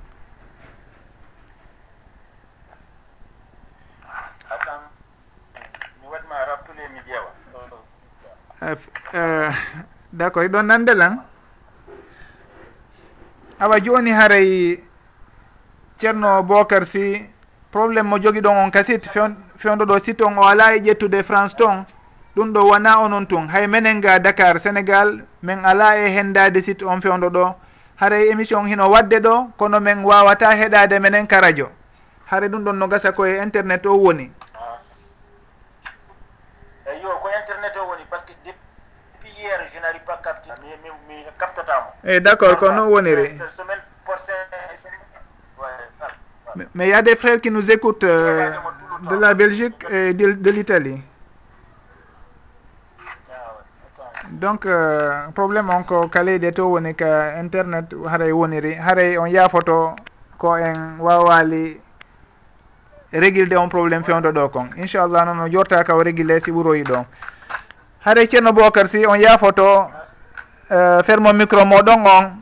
[8.60, 8.74] D' ah,
[9.14, 11.24] eh, accord ɗon nande lan
[13.58, 14.82] awa joni haray
[15.98, 17.24] ceerno bocar sy
[17.72, 19.08] probléme mo jogui ɗon on kasit
[19.58, 21.84] fewdo ɗo sit on o ala e ƴettude france ton.
[22.36, 26.82] Ɗum ɗo wona onon tun hay menen ga dakar sénégal min ala e hendade sit
[26.82, 27.54] on fewdo ɗo.
[28.00, 31.70] Haray émission hino wadde ɗo kono min wawata heɗade menen ka radio.
[32.30, 34.30] Haare ɗum ɗon no gasa koye internet o woni.
[36.86, 40.50] Eyi yo ko internet o woni par ce que depuis hier je n'arrive pas capte
[41.08, 41.86] mi captatamo.
[42.04, 43.28] Eh, Eyi d' accord ko noon woniri.
[43.48, 44.99] semaine prochaine
[46.74, 48.50] mais il y a des frères qui nous écoutent euh,
[49.10, 51.00] de la belgique et de, de l'italie.
[54.30, 59.96] Donc euh, probléme on ko kaleyde to woni ka internet haray woniri haray on yaafoto
[60.38, 61.80] ko en wawali
[63.12, 64.68] régilde on probléme fewdo ɗo kon.
[64.76, 67.04] Inchallah noon o jorta ka o régilé si ɓuroyi ɗo
[68.04, 69.90] haray ceerno bocar si on yaafoto
[70.70, 72.39] uh, fermo micro moɗon on.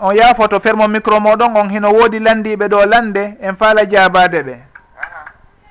[0.00, 4.56] on yaafoto fermo micro moɗon on hino woodi landiɓe ɗo lande en faala jabade ɓe.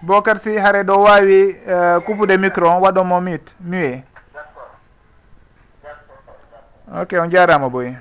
[0.02, 4.04] Bocar si haare ɗo wawi eh, kupude micro on waɗomo mute muet
[7.02, 7.96] ok on jarama boyi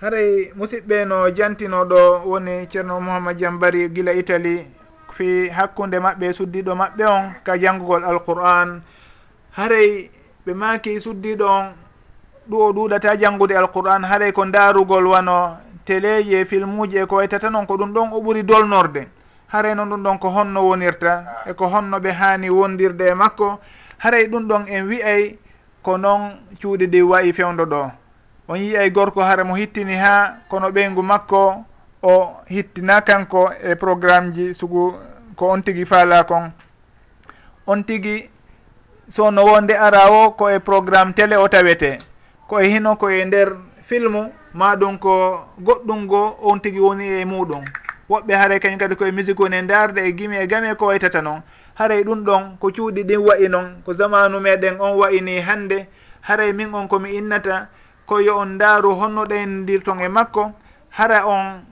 [0.00, 4.66] haray musidɓe no jantinoɗo woni ceerno mouhamad diam bari guila italie
[5.14, 8.82] fi hakkude maɓɓe suddiɗo maɓɓe on ka janggugol alqur'an.
[9.56, 10.10] Haray
[10.48, 11.74] ɓe maki suddiɗo on
[12.48, 17.50] ɗu o ɗuɗata janngude alqur'an haaray ko ndaarugol wano téléji e filmuji e ko waytata
[17.50, 19.08] noon ko ɗum ɗon o ɓuri dolnorde.
[19.48, 23.60] Haray noon ɗum ɗon ko honno wonirta e ko honno ɓe haani wondirde e makko.
[23.98, 25.36] Haray ɗum ɗon en wi'ay
[25.82, 27.90] ko noon cuuɗi ɗi wayi fewdo ɗo.
[28.48, 31.64] On yiyay gorko hara mo hittini ha kono ɓeygu makko
[32.02, 34.94] o hittina kanko e programme ji sugu
[35.36, 36.52] ko on tigui faala kon.
[37.66, 38.30] On tigui
[39.08, 41.98] so no wonde ara o ko e programme télé o tawete.
[42.46, 43.56] Koye hino koye nder
[43.86, 47.64] filmu maɗum ko goɗɗum go on tigui woni e muɗum.
[48.10, 51.22] Woɓɓe haara kañum kadi koye musique woni e darde e gimi e game ko waytata
[51.22, 51.42] noon
[51.74, 55.86] haray e ɗum ɗon ko cuuɗi ɗin wayi noon ko zamanu meɗen on wayini hande.
[56.22, 57.68] Haray min on komi innata
[58.06, 60.52] ko yo on ndaaru honno honnoɗendirton e makko.
[60.90, 61.62] Hara on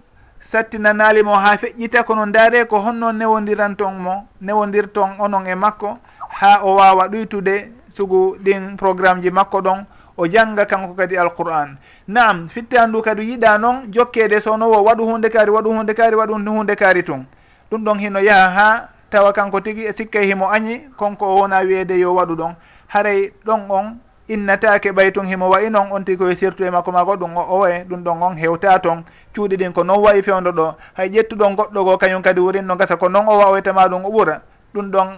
[0.51, 5.99] sattinanalimo ha feƴƴita kono ndaare ko honno newodiranton mo newondirton onon e makko.
[6.41, 9.85] ha o wawa ɗoytude sugu ɗin programme ji makko ɗon
[10.17, 11.77] o jangga kanko kadi alqur'an.
[12.09, 16.77] Naam fittandu kadi yiɗa noon jokkede sownowo waɗu hunde kaari waɗu hunde kaari waɗu hunde
[16.77, 17.25] kaari tun.
[17.71, 21.61] Ɗum ɗon hino yaaha ha tawa kanko tigui e sikka himo añi konko o wona
[21.61, 22.55] wiyede yo waɗu ɗon.
[22.89, 23.97] Haray ɗon on
[24.29, 27.43] innatake ɓay tun himo wayi noon on tigi koye surtout e makko mako ɗum o
[27.57, 30.75] owe ɗum ɗon on hewta toon cuuɗi ɗin ko noon wayi fewdo ɗo.
[30.95, 34.41] Hay ƴettuɗon goɗɗo go kañum kadi wurinno gasa ko noon o wawoytama ɗum o ɓuura
[34.75, 35.09] ɗum ɗon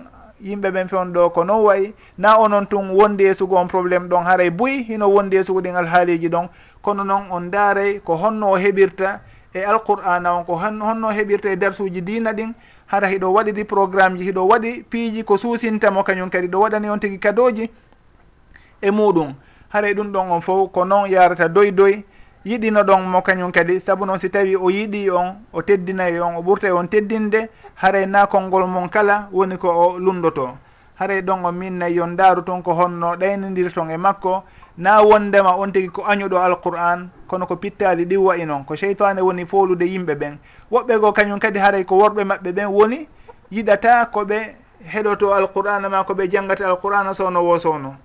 [0.41, 1.95] yimɓe ɓen fewn ɗo ko non wayi.
[2.19, 5.45] Na onon tun wondi e sugu on probléme ɗon haray e buy hino wondi e
[5.45, 6.49] sugu ɗin alhaaliji ɗon.
[6.83, 9.21] Kono noon on daaray ko honno o heɓirta
[9.55, 12.53] e alqur'ana on ko honno heɓirta e darsuji dina ɗin
[12.87, 16.99] hara hiɗo waɗiri programme ji hiɗo waɗi piiji ko suusintamo kañum kadi ɗo waɗani on
[17.01, 17.71] tigi kadoji
[18.83, 19.35] e muɗum.
[19.71, 22.05] Haray e ɗum ɗon on fof ko noon yarata doy doy
[22.45, 26.37] yiɗino ɗon mo kañum kadi saabu noon si tawi o yiɗi on o teddinayi on
[26.37, 28.29] o ɓurtay on teddinde haray na
[28.67, 30.57] mon kala woni ko o lundoto.
[30.99, 34.45] Haray ɗon o minnayi yon daaru toon ko honno ɗaynodirton e makko
[34.79, 39.21] na wondema on tigi ko añuɗo alqur'an kono ko pittali ɗi wayi noon ko cheytane
[39.21, 40.39] woni folude yimɓe ɓen.
[40.71, 43.09] Woɓɓe go kañum kadi haray ko worɓe maɓɓe ɓen woni
[43.51, 44.55] yiɗata koɓe
[44.87, 47.97] heɗoto alqur'ana ma koɓe janggata alqur'ana sowno wo sowno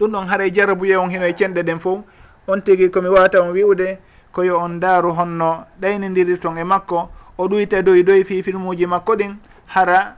[0.00, 2.00] ɗum ɗon haray jarabuye on hino e cenɗe ɗen fof.
[2.48, 3.98] on tigi komi wawata on wi'ude
[4.32, 9.14] koyo on daaru honno ɗaynidiri ton e makko o ɗuyta doy doy fi filmuji makko
[9.16, 9.36] ɗin
[9.66, 10.16] hara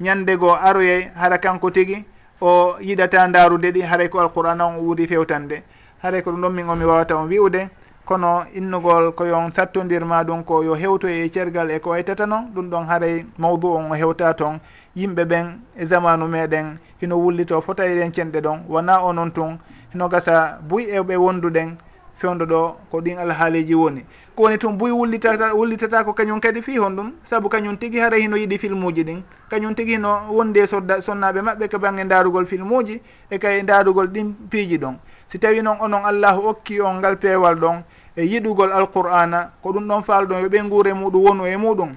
[0.00, 2.04] ñande goo aroyey hara kanko tigi
[2.40, 5.62] o yiɗata daarude ɗi haray ko alqur'ana on wuuri fewtande.
[6.02, 7.68] Haray ko ɗum ɗon min omi wawata on wi'ude
[8.04, 12.70] kono innugol koyon sattodirma ɗum ko yo hewto e cergal e ko waytata noon ɗum
[12.70, 14.58] ɗon haray mawdu on o hewta toon
[14.96, 15.46] yimɓe ɓen
[15.76, 19.58] e zamanu meɗen hino wullito fota eɗen cenɗe ɗon wona onon tun
[19.92, 21.76] hino gasa buy e ɓe wonduɗen
[22.18, 24.04] fewdo ɗo ko ɗin alhaaliji woni.
[24.34, 27.98] Ko woni tun buy wullitata wullitata ko kañum kadi fi hon ɗum saabu kañum tigi
[27.98, 29.22] hara hino yiɗi film uji ɗin.
[29.50, 33.62] Kañum tigi hino wondi e sodda sonnaɓe maɓɓe ko banggue darugol film uji e kay
[33.62, 34.96] darugol ɗin piiji ɗon.
[35.28, 37.82] Si tawi noon onon allahu okki on ngal peewal ɗon
[38.16, 41.94] e yiɗugol alqur'ana ko ɗum ɗon faalɗon yo ɓe nguure muɗum wonu e muɗum.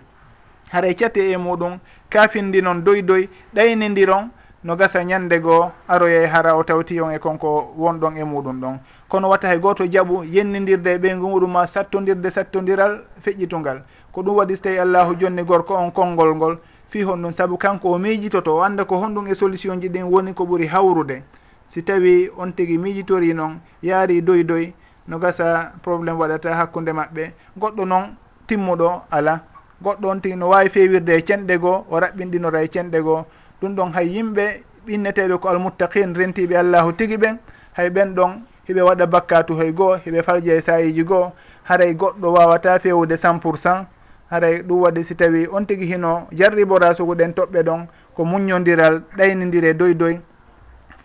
[0.71, 1.79] Haray cate e muɗum
[2.09, 4.29] kafindi noon doy doy ɗaynidiron
[4.63, 8.79] no gasa ñande goo aroyey hara o tawti on e konko wonɗon e muɗum ɗon.
[9.07, 14.35] Kono watta hay goto jaaɓu yennidirde e ɓeygu muɗum ma sattodirde sattodiral feƴƴitungal ko ɗum
[14.35, 16.57] waɗi so tawi allahu jonni gorko on konngol ngol
[16.89, 20.03] fi hon ɗum saabu kanko o miijitoto o anda ko honɗum e solution ji ɗin
[20.03, 21.23] woni ko ɓuri hawrude.
[21.69, 24.73] Si tawi on tigi miijitori noon yaari doy doy
[25.07, 27.31] no gasa probléme waɗata hakkude maɓɓe.
[27.57, 28.15] Goɗɗo noon
[28.47, 29.39] timmuɗo ala.
[29.81, 33.23] Goɗɗo on tigi no wawi fewirde e cenɗe goo o raɓɓinɗinora e cenɗe goo
[33.61, 37.37] ɗum ɗon hay yimɓe ɓinneteɓe ko almuttaqin rentiɓe allahu tigui ɓen.
[37.73, 38.31] Hay ɓen ɗon
[38.67, 41.31] hiɓe waɗa bakkatu hay goho hiɓe falja e sayiji goho
[41.63, 43.87] haray goɗɗo wawata fewude cent pour cent
[44.29, 49.73] haray ɗum waɗi si tawi on tigui hino jarribora suguɗen toɓɓe ɗon ko muñodiral ɗaynidire
[49.73, 50.19] doy doy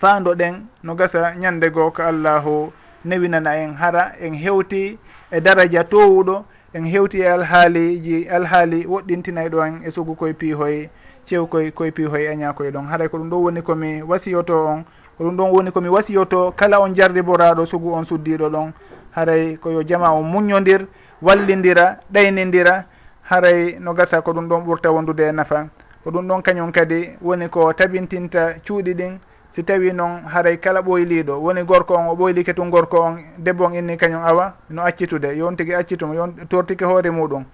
[0.00, 2.72] fando ɗen no gasa ñande goo ko allahu
[3.04, 4.98] newinana en hara en hewti
[5.30, 6.44] e daraja towuɗo
[6.74, 10.90] en hewti e alhaaliji alhaali woɗɗintinayi ɗo en e sugu koye piihoye.
[11.26, 12.86] cew koye koye piihoye añakoye ɗon.
[12.86, 14.84] Haray ko ɗum ɗo woni komi wasiyoto on.
[15.18, 16.52] Ko ɗum ɗon woni komi wasiyoto.
[16.56, 18.72] Kala on jardiboraɗo sugu on suddiɗo ɗon.
[19.16, 20.86] Haray koyo jama o muñodir
[21.22, 22.84] wallidira ɗaynidira
[23.22, 25.68] haray no gasa ko ɗum ɗon ɓurta wondude e nafa.
[26.04, 29.18] Ko ɗum ɗon kañum kadi woni ko tabintinta cuuɗi ɗin.
[29.54, 33.16] Si tawi noon haray kala ɓoyliɗo woni gorko on o ɓoyli ketum gorko on.
[33.38, 35.32] Debbo on inni kañum awa no accitude.
[35.36, 37.44] Yon tigui accituma yon tortike hoore muɗum.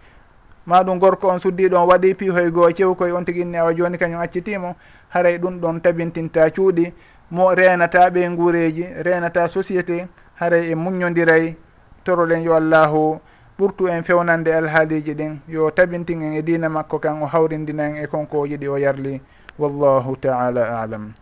[0.67, 3.99] ma ɗum gorko on suddiɗo on waɗi piihoye goo cewkoye on tigui inni awa joni
[3.99, 4.77] kañum accitimo.
[5.09, 6.93] Haray ɗum ɗon tabintinta cuuɗi.
[7.31, 10.07] Mo renata ɓe guureji renata société.
[10.41, 11.57] Haray e muñodiray
[12.05, 13.21] toroɗen yo allahu
[13.59, 15.41] ɓurtu en fewnande alhaaliji ɗin.
[15.49, 19.21] Yo tabintin en e dina makko kan o hawrindina en e konko yiɗi o yarli.
[19.59, 21.13] Wallahu taala alam.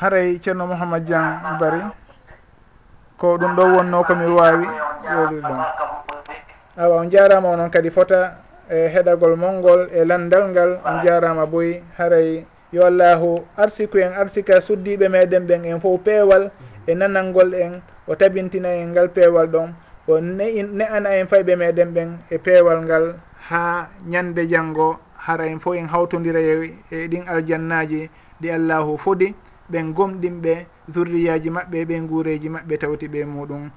[0.00, 1.80] Haray ceerno mouhamad dian bari.
[3.18, 4.66] Ko ɗum ɗo wonno komi wawi
[5.04, 5.60] yoliri ɗum
[6.76, 8.38] awa on jarama onon kadi fota
[8.70, 14.60] e heɗagol molngol e landal ngal on jarama boyi haray yo allahu arsiku en arsika
[14.60, 16.50] suddiɓe meɗen ɓen en fof peewal
[16.86, 19.74] e nanalngol en o tabintina en ngal peewal ɗon
[20.08, 23.14] o ne ana en fayɓe meɗen ɓen e peewal ngal
[23.50, 29.34] ha ñande janggo hara en fof en hawtodira e, e ɗin aljannaji ɗi allahu fodi
[29.70, 33.70] ɓen gomɗinɓe zurriyaji maɓɓe ɓen guureji maɓɓe tawti ɓe muɗum.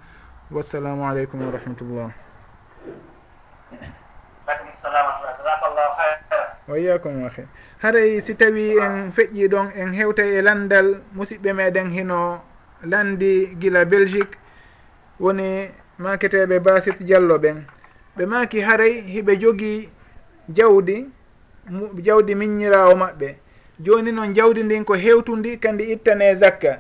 [0.51, 2.09] wassalamu aleykum wa rahmatullah.
[6.67, 7.43] Wa iyakum ahi
[7.81, 12.41] haray si tawi en feƴƴi ɗon en hewtay e landal musidɓe meɗen hino
[12.83, 14.37] landi gila belgique
[15.19, 15.69] woni
[15.99, 17.65] maketeɓe basit diallo ɓen.
[18.17, 19.89] Ɓe maki haray hiɓe jogii
[20.49, 21.09] jawdi
[22.05, 23.35] jawdi miññirawo maɓɓe.
[23.79, 26.79] Joni noon jawdi ndin ko hewtundi kandi ittane zakka.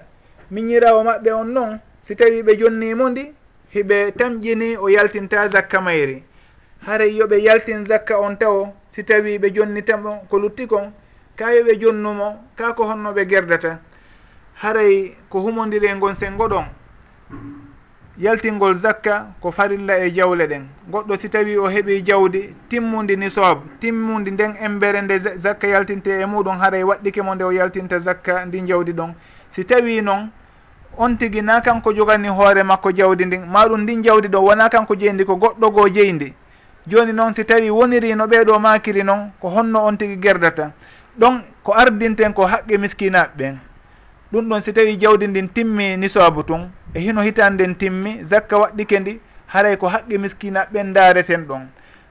[0.51, 3.33] Miññirawo maɓɓe on noon si tawi ɓe jonnimo ndi
[3.75, 6.23] hiɓe tamƴini o yaltinta zakka mayri.
[6.85, 10.93] Haray yoɓe yaltin zakka on taw si tawi ɓe jonnitamo ko lutti kon
[11.35, 13.79] ka yoɓe jonnumo ka ko honno ɓe gerdata.
[14.61, 16.65] Haray ko humodiri e gon sengo ɗon
[18.17, 20.67] yaltingol zakka ko farilla e jawle ɗen.
[20.89, 26.07] Goɗɗo si tawi o heeɓi jawdi timmudi ni soob timmudi nden embere nde zakka yaltinte
[26.07, 29.13] e muɗum haray waɗɗike mo nde o yaltinta zakka ndi jawdi ɗon.
[29.51, 30.31] Si tawi noon
[30.97, 34.95] on tigui na kanko jogani hoore makko jawdi ndin maɗum ndin jawdi ɗo wona kanko
[34.95, 36.33] jeyndi ko goɗɗo goo jeyndi
[36.87, 40.71] joni noon si tawi woniri no ɓeeɗo makiri noon ko honno on tigui gerdata.
[41.19, 43.57] Ɗon ko ardinten ko haqqe miskinaɓe ɓen.
[44.31, 46.69] Ɗum ɗon si tawi jawdi ndin timmi nisoabu tun.
[46.93, 51.67] E hino hitanden timmi zakka waɗɗike ndi haray ko haqqe miskinaɓe ɓen dareten ɗon.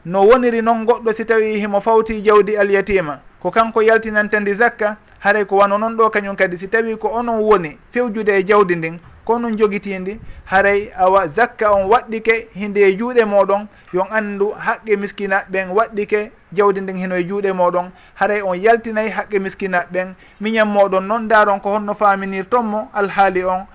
[0.07, 5.45] No woniri noon goɗɗo si tawi himo fawti jawdi alyatima ko kanko yaltinantandi zakka haray
[5.45, 6.57] ko wano noon ɗo kañum kadi.
[6.59, 11.85] Si tawi ko onon woni fewjude e jawdi ndin konon jogitindi haray awa zakka on
[11.91, 17.25] waɗɗike hinde e juuɗe moɗon yon anndu haqqe miskinaɓe ɓen waɗɗike jawdi ndin hino e
[17.29, 17.91] juuɗe moɗon.
[18.15, 23.45] Haray on yaltinayi haqqe miskinaɓe ɓen miñam moɗon noon daron ko honno faminirton mo alhaali
[23.45, 23.67] on.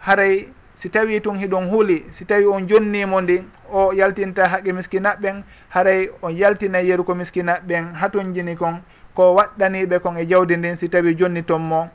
[0.00, 3.38] Haray si tawi tun hiɗon huuli si tawi on jonnimo ndi
[3.72, 8.82] o yaltinta haqqe miskinaɓe ɓen haray on yaltinayi yeru ko miskinaɓe ɓen haton jini kon.
[9.14, 11.88] ko waɗɗaniɓe kon e jawdi ndin si tawi jonni ton mo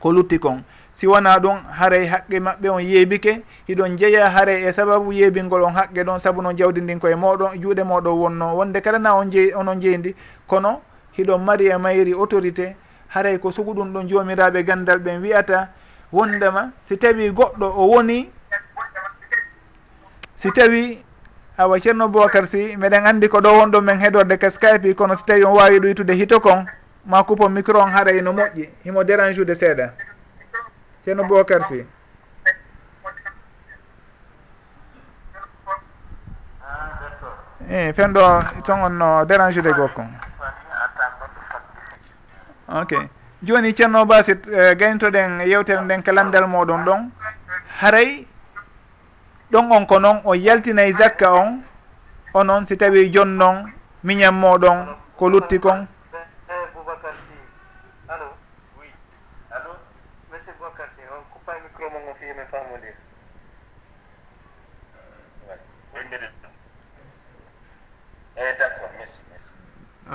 [0.00, 0.62] ko lutti kon.
[0.96, 5.74] Si wona ɗum haaray haqqe maɓɓe on yeebike hiɗon jeeya haray e sababu yeebingol on
[5.74, 8.56] haqqe ɗon saabu noon jawdi ndin koye moɗon juuɗe moɗon wonno.
[8.56, 10.14] Wonde kala na on jeeyi onon jeyndi
[10.46, 10.80] kono
[11.18, 12.76] hiɗon mari e mayri autorité
[13.08, 15.68] haaray ko sugu ɗum ɗon joomiraɓe gandal ɓen wiyata
[16.12, 18.30] wondema si tawi goɗɗo o woni
[20.40, 20.98] si tawi
[21.58, 25.24] awa ceerno boubacar sy meɗen anndi ko ɗo wonɗo men heɗorde ka skype kono so
[25.26, 26.66] tawi on wawi ɗoytude hito kon
[27.04, 29.92] ma coupo micro on haaray no moƴƴi himo dérange ude seeɗa.
[31.04, 31.86] Ceerno boubacar sy.
[37.68, 40.02] I fen ɗo ton on no dérange ude gokko
[42.68, 43.08] ok.
[43.42, 47.10] Joni ceerno basit eh, gayntoɗen yewtere nden kalandal moɗon ɗon
[47.80, 48.26] haray
[49.56, 51.62] ɗon on ko noon o yaltinay zakka on
[52.34, 53.72] onon si tawi jon noon
[54.04, 54.86] miñan moɗon
[55.16, 55.86] ko lutti kon.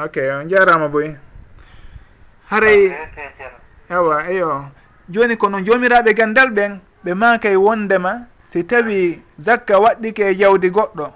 [0.03, 1.17] Ok on jarama boy.
[2.49, 2.93] Haray
[3.89, 4.69] awa eyo.
[5.09, 11.08] Joni kono jomiraɓe gandal ɓen ɓe makay wondema si tawi zakka waɗɗike e jawdi goɗɗo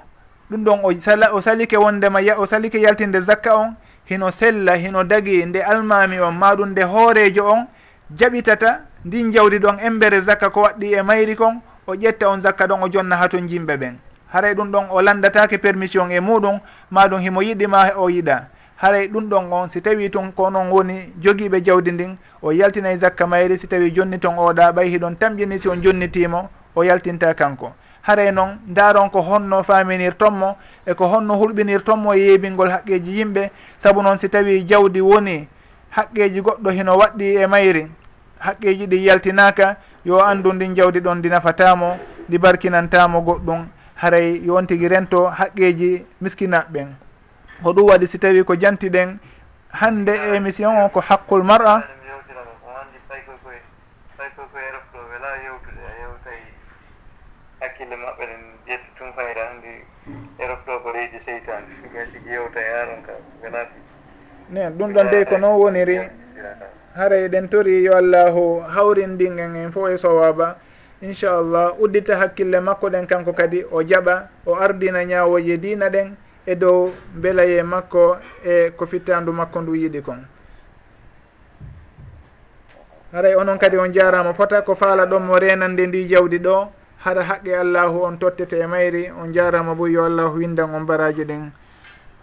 [0.50, 3.76] ɗum ɗon o sala o salike wondema o salike yaltinde zakka on
[4.06, 7.68] hino sella hino dagi nde almami on maɗum nde hoorejo on
[8.18, 12.68] jaɓitata ndin jawdi ɗon embere zakka ko waɗɗi e mayri kon o ƴetta on zakka
[12.68, 13.96] ɗon o jonna ha ton jimɓe ɓen.
[14.34, 16.60] Haray ɗum ɗon o landatake permission e muɗum
[16.92, 18.48] maɗum himo yiɗima o yiɗa.
[18.78, 22.98] Haray ɗum ɗon on si tawi ton ko noon woni jogiiɓe jawdi ndin o yaltinay
[22.98, 27.34] zakka mayri si tawi jonni ton oɗa ɓay hiɗon tamƴini si on jonnitimo o yaltinta
[27.34, 27.74] kanko.
[28.02, 30.14] Haray noon ndaron ko honno faminir
[30.86, 33.50] e ko honno hulɓinir tommo e yeebingol haqqeji yimɓe.
[33.80, 35.48] Saabu noon si tawi jawdi woni
[35.90, 37.88] haqqeji goɗɗo hino waɗɗi e mayri.
[38.40, 41.98] Haqqeji ɗi yaltinaka yo andu ndin jawdi ɗon ndi nafatamo
[42.30, 43.66] ndi barkinantamo goɗɗum.
[43.96, 46.88] Haray yon tigui rento haqqeji miskinaɓɓen.
[47.64, 49.18] Ko ɗum waɗi si tawi ko jantiɗen.
[49.72, 51.84] Hande e émission o ko haqqul mar'a.
[61.16, 63.12] piiji seytani gaji ƴewta e aron ka
[63.44, 63.90] wona piiji
[64.50, 66.10] nen ɗum ɗon dey ko noon woniri.
[66.96, 70.58] Hara eɗen tori yo allahu hawrindingen en fof e sowaba
[71.02, 76.56] inchallah uddita hakkille makko ɗen kanko kadi o jaɓa o ardina ñawoje dina ɗen e
[76.56, 80.26] dow beelaye makko e ko fittandu makko ndu yiɗi kon.
[83.14, 86.68] Haray onon kadi on jarama fota ko faala ɗon mo renande ndi jawdi ɗo.
[87.06, 91.24] haɗa haqqe allahu on tottete e mayri on jarama bo yo allahu windan on baraji
[91.24, 91.52] ɗin.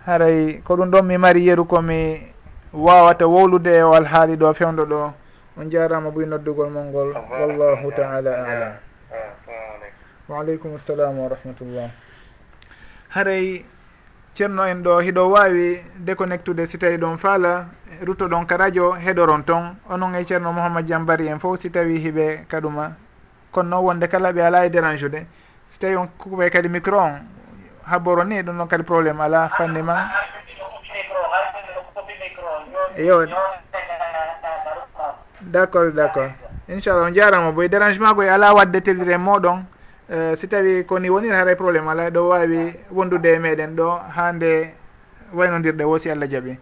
[0.06, 2.18] Haray ko ɗum ɗon mi mari yeru komi
[2.72, 5.12] wawata wowlude e o alhaali ɗo fewdo ɗo
[5.56, 8.72] on jarama boy e noddugol mol ngol wallahu taala alam.
[10.28, 11.90] Waaleykum salam wa rahmatullah.
[13.10, 13.64] Haray
[14.34, 17.66] ceerno en ɗo hiɗo wawi déconnectude si tawi ɗon faala
[18.02, 22.02] rutto ɗon ka radio heɗoron toon onon e ceerno mouhammad diambari en fof si tawi
[22.02, 22.96] hiɓe kaɗuma
[23.52, 25.26] kono noon wonde kala ɓe ala e dérange de
[25.68, 27.20] si tawi on kuɓe kadi micro on
[27.84, 30.08] habboro ni ɗum noon kadi probléme ala fanni ma.
[32.96, 33.26] Yo
[35.40, 36.32] d' accord d' accord
[36.68, 39.64] inchallah on jarama boy e dérangement koye ala wadde tellire e moɗon
[40.08, 44.32] uh, si tawi koni wonir haray probléme ala ɗo wawi wondude e meɗen ɗo ha
[44.32, 44.74] nde
[45.34, 46.58] waynodirɗe wo si allah jaaɓi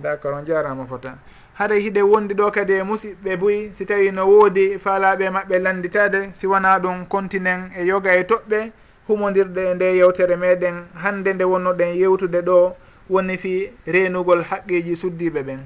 [0.00, 1.14] d' accord on jarama fota.
[1.58, 6.30] haɗa hiɗe wondi ɗo kadi e musidɓe buyi si tawi no woodi faalaɓe maɓɓe landitade
[6.34, 8.70] si wona ɗum continen e yoga e toɓɓe
[9.08, 12.76] humodirɗe e nde yewtere meɗen hande nde wonnoɗen yewtude ɗo
[13.08, 15.60] woni fi renugol haqqiji suddiɓe ɓen.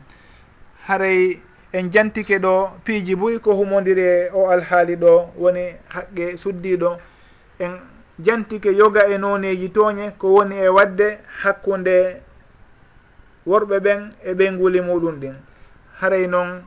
[0.87, 1.41] Haray
[1.73, 6.99] en jantike ɗo piiji buyi ko humodiri e o alhaali ɗo woni haqqe suddiɗo
[7.59, 7.73] en
[8.23, 12.21] jantike yoga e noneji tooñe ko woni e wadde hakkunde
[13.47, 15.50] worɓe ɓen e ɓeynguli muɗum ɗin.
[16.01, 16.63] haray noon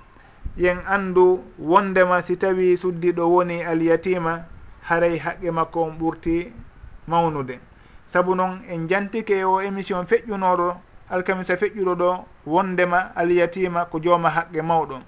[0.58, 4.46] yen anndu wondema si tawi suddiɗo woni alyatima
[4.82, 6.52] haray haqqe makko on ɓurti
[7.08, 7.60] mawnude.
[8.08, 10.76] Saabu noon en jantike o émission feƴƴunoɗo
[11.10, 15.00] alkamisa feƴƴuɗo ɗo wondema alyatima ko jooma haqqe mawɗo.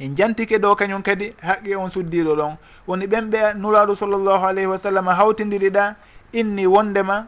[0.00, 2.56] En jantike ɗo kañum kadi haqqe on suddiɗo ɗon.
[2.88, 5.94] Woni ɓenɓe nuraɗo sallllahu alayhi wa sallam hawtidiriɗa
[6.32, 7.26] inni wondema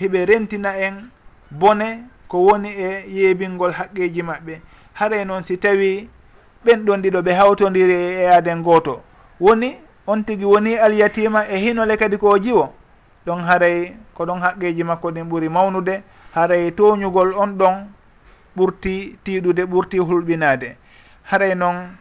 [0.00, 1.08] heɓe rentina en
[1.50, 4.60] bone ko woni e yeebingol haqqeji maɓɓe.
[4.94, 6.08] haray noon si tawi
[6.64, 9.00] ɓen ɗon ɗiɗo ɓe hawtodiri e aden gooto
[9.40, 9.76] woni
[10.06, 12.72] on tigi woni alyatima e hinole kadi ko jiwo
[13.26, 16.02] ɗon haray ko ɗon haqqeji makko ɗin ɓuuri mawnude
[16.34, 17.86] haray toñugol on ɗon
[18.56, 20.76] ɓurti tiiɗude ɓurti hulɓinade.
[21.24, 21.96] Haray noon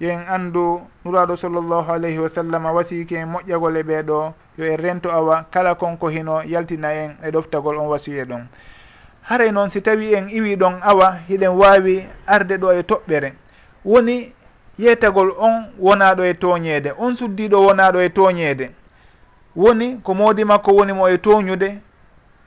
[0.00, 4.76] yen en anndu nuraɗo sallllahu alayhi wa sallam wasiki en moƴƴagol e ɓeeɗo yo en
[4.76, 8.46] rento awa kala konko hino yaltina en e ɗoftagol on wasiye ɗon.
[9.28, 13.32] haray noon si tawi en iwi ɗon awa hiɗen wawi arde ɗo e toɓɓere.
[13.84, 14.32] Woni
[14.78, 18.70] yeetagol on wonaɗo e toñede on suddiɗo wonaɗo e toñede
[19.56, 21.78] woni ko moodi makko woni mo e toñude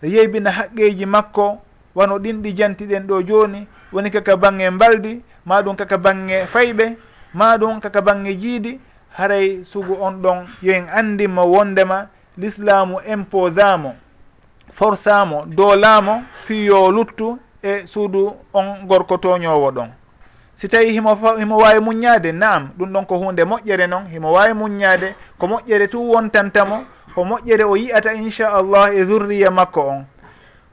[0.03, 1.61] yeybina haqqeji makko
[1.95, 6.95] wano ɗin ɗi jantiɗen ɗo joni woni kaka bange mbaldi maɗum kaka bange fayɓe
[7.33, 8.79] maɗum kaka bange jiidi.
[9.17, 12.07] Haray sugu on ɗon yo en andinmo wondema
[12.37, 13.95] l'islamu imposamo
[14.79, 15.75] forçamo dow
[16.45, 19.89] fiyo luttu e suudu on gorko toñowo ɗon.
[20.55, 24.53] Si tawi himo himo wawi muññade naam ɗum ɗon ko hunde moƴƴere noon himo wawi
[24.53, 30.05] muññade ko moƴƴere tu wontantamo ko moƴƴere o yiyata inchallah e zurriya makko on.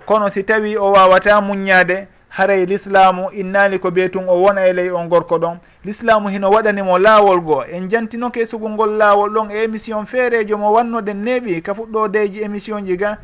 [0.06, 4.72] Kono si tawi o wawata muññade haray l'islamu innali ko ɓee tun o wona e
[4.72, 5.58] ley on gorko ɗon.
[5.84, 10.70] L'islamu hino waɗanimo laawol goo en jantinoke sugol ngol laawol ɗon e émission feerejo mo
[10.72, 13.18] wannoɗen neeɓi ka fuɗɗodeji émission ji ga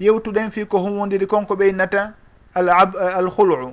[0.00, 2.12] yewtuɗen fi ko humwodiri konko ɓeynata
[2.54, 3.72] al ab eh, al hul'u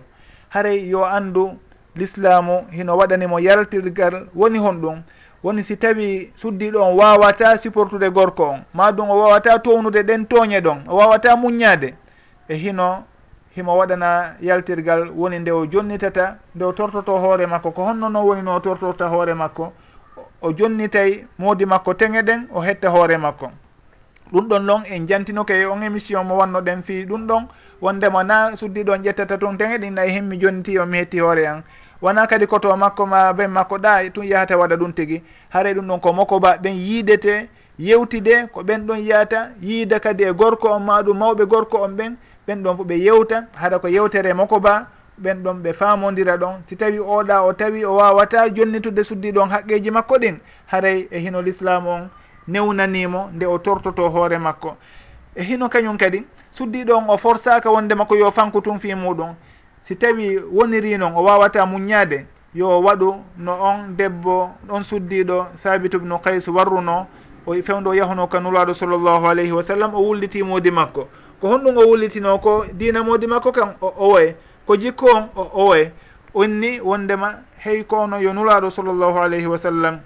[0.50, 1.58] haray yo anndu
[1.96, 5.02] l'islamu hino waɗanimo yaltirgal woni hon ɗum.
[5.44, 8.64] Woni si tawi suddiɗo on wawata supportude gorko on.
[8.74, 11.94] Ma ɗum o wawata townude ɗen tooñe ɗon o wawata muññade
[12.50, 13.04] e hino
[13.56, 17.72] himo waɗana yaltirgal woni nde o jonnitata nde o tortoto hoore makko.
[17.72, 19.72] Ko honno noon woni no o tortorta hoore makko
[20.42, 23.52] o jonnitay moodi makko teŋe ɗen o hetta hoore makko.
[24.32, 27.48] ɗum ɗon noon en jantinoke e on émission mo wanno ɗen fi ɗum ɗon.
[27.82, 31.62] Wondema na suddiɗon ƴettata toon ten eɗin nayi hemmi jonniti o mi hetti hoore an.
[32.02, 35.74] Wona kadi koto makko ma ben makko ɗa e tun yahata waɗa ɗum tigui haare
[35.74, 37.50] ɗum ɗon ko mokoba ɓen yiidete
[37.80, 42.16] yewtide ko ɓen ɗon yahata yiida kadi e gorko on maɗum mawɓe gorko on ɓen
[42.48, 43.46] ɓen ɗon fo ɓe yewta.
[43.54, 44.88] Haɗa ko yewtere mokoba
[45.22, 46.64] ɓen ɗon ɓe famodira ɗon.
[46.70, 50.38] Si tawi oɗa o tawi o wawata jonnitude suddiɗon haqqeji makko ɗin.
[50.68, 52.10] Haray e hino l'islam on.
[52.48, 54.78] newnanimo nde o tortoto hoore makko.
[55.36, 56.24] E hino kañum kadi
[56.58, 59.36] suddiɗo on o forsaka wonde makko yo fanku tun fi muɗum.
[59.84, 62.26] Si tawi woniri noon o wawata muññade
[62.56, 67.08] yo waɗu no on debbo ɗon suddiɗo sabitu bnu kays warruno
[67.46, 71.08] o fewdo yahuno ka nulaɗo sallllahu alayhi wa sallam o wulliti modi makko.
[71.42, 74.36] Ko honɗum o wullitino ko dina modi makko kan o owoye
[74.66, 75.92] ko jikku on o owoye
[76.34, 80.00] onni wondema hey kono yo nulaɗo sallllahu alayhi wa sallam.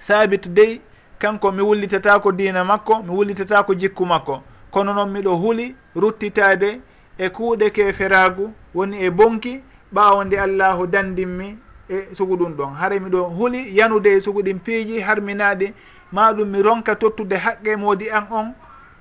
[0.00, 0.80] Sabit dey
[1.22, 4.42] kanko mi wullitata ko diina makko mi wullitata ko jikku makko.
[4.70, 6.80] Kono noon miɗo huuli ruttitade
[7.18, 9.60] e kuuɗe keferaagu woni e bonki
[9.94, 11.58] ɓaawo nde allahu dandinmi
[11.90, 12.74] e sugu ɗum ɗon.
[12.74, 15.72] Hara miɗo huuli yanude e sugu ɗin piiji harminaɗi
[16.12, 18.54] maɗum mi ronka tottude haqqe moodi an on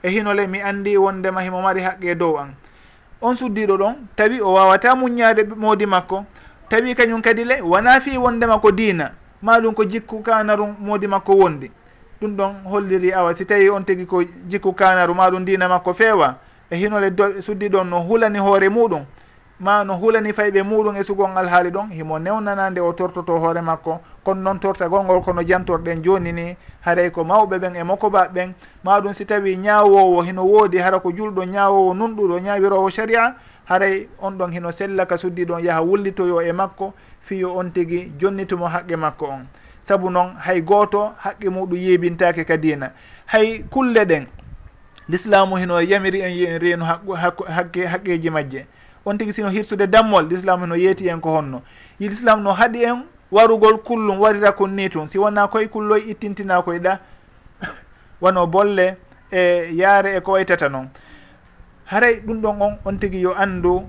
[0.03, 2.53] e hinole mi andi wondema himo mari haqqe dow an
[3.21, 6.25] on suddiɗo ɗon tawi o wawata muññade moodi makko
[6.69, 9.11] tawi kañum kadi le wona fi wondema ko diina
[9.41, 11.71] maɗum ko jikku kanarum moodi makko wondi.
[12.21, 13.33] ɗum ɗon holliri awa.
[13.35, 16.35] Si tawi on tigi ko jikku kanaru maɗum dina makko feewa
[16.69, 17.11] e hinole
[17.41, 19.03] suddi ɗon no hulani hoore muɗum.
[19.59, 23.99] Ma no hulani fayɓe muɗum e sugon alhaali ɗon himo newnanande o tortoto hoore makko.
[24.23, 26.55] Kono noon tortagol ngol kono jantorɗen joni ni
[26.85, 28.53] haray ko mawɓe ɓen e mokkobaɓe ɓen.
[28.85, 34.37] Maɗum si tawi ñawowo hino woodi hara ko julɗo ñawowo nunɗuɗo ñawirowo sharia haray on
[34.37, 36.93] ɗon hino sella ka suddi ɗon yaaha wullitoyo e makko.
[37.21, 39.45] Fiyo on tigi jonnitumo haqqe makko on.
[39.91, 42.91] saabu noon hay gooto haqqe muɗum yeebintake ka ena
[43.25, 44.25] hay kulle ɗen
[45.09, 46.85] l'islamu hino yamiri en reenu reeno
[47.47, 48.65] haqqe haqqeji majje.
[49.05, 51.61] On tigi sino hirsude dammol l'islamu hino yeeti en ko honno.
[51.99, 55.07] L'islam no haɗi en warugol kullum warira kon ni tun.
[55.07, 56.99] Si wona koye kulloye ittintina koye ɗa
[58.21, 58.95] wono bolle
[59.31, 60.87] e yaare e ko waytata noon
[61.85, 63.83] haray ɗum ɗon on on tigi yo anndu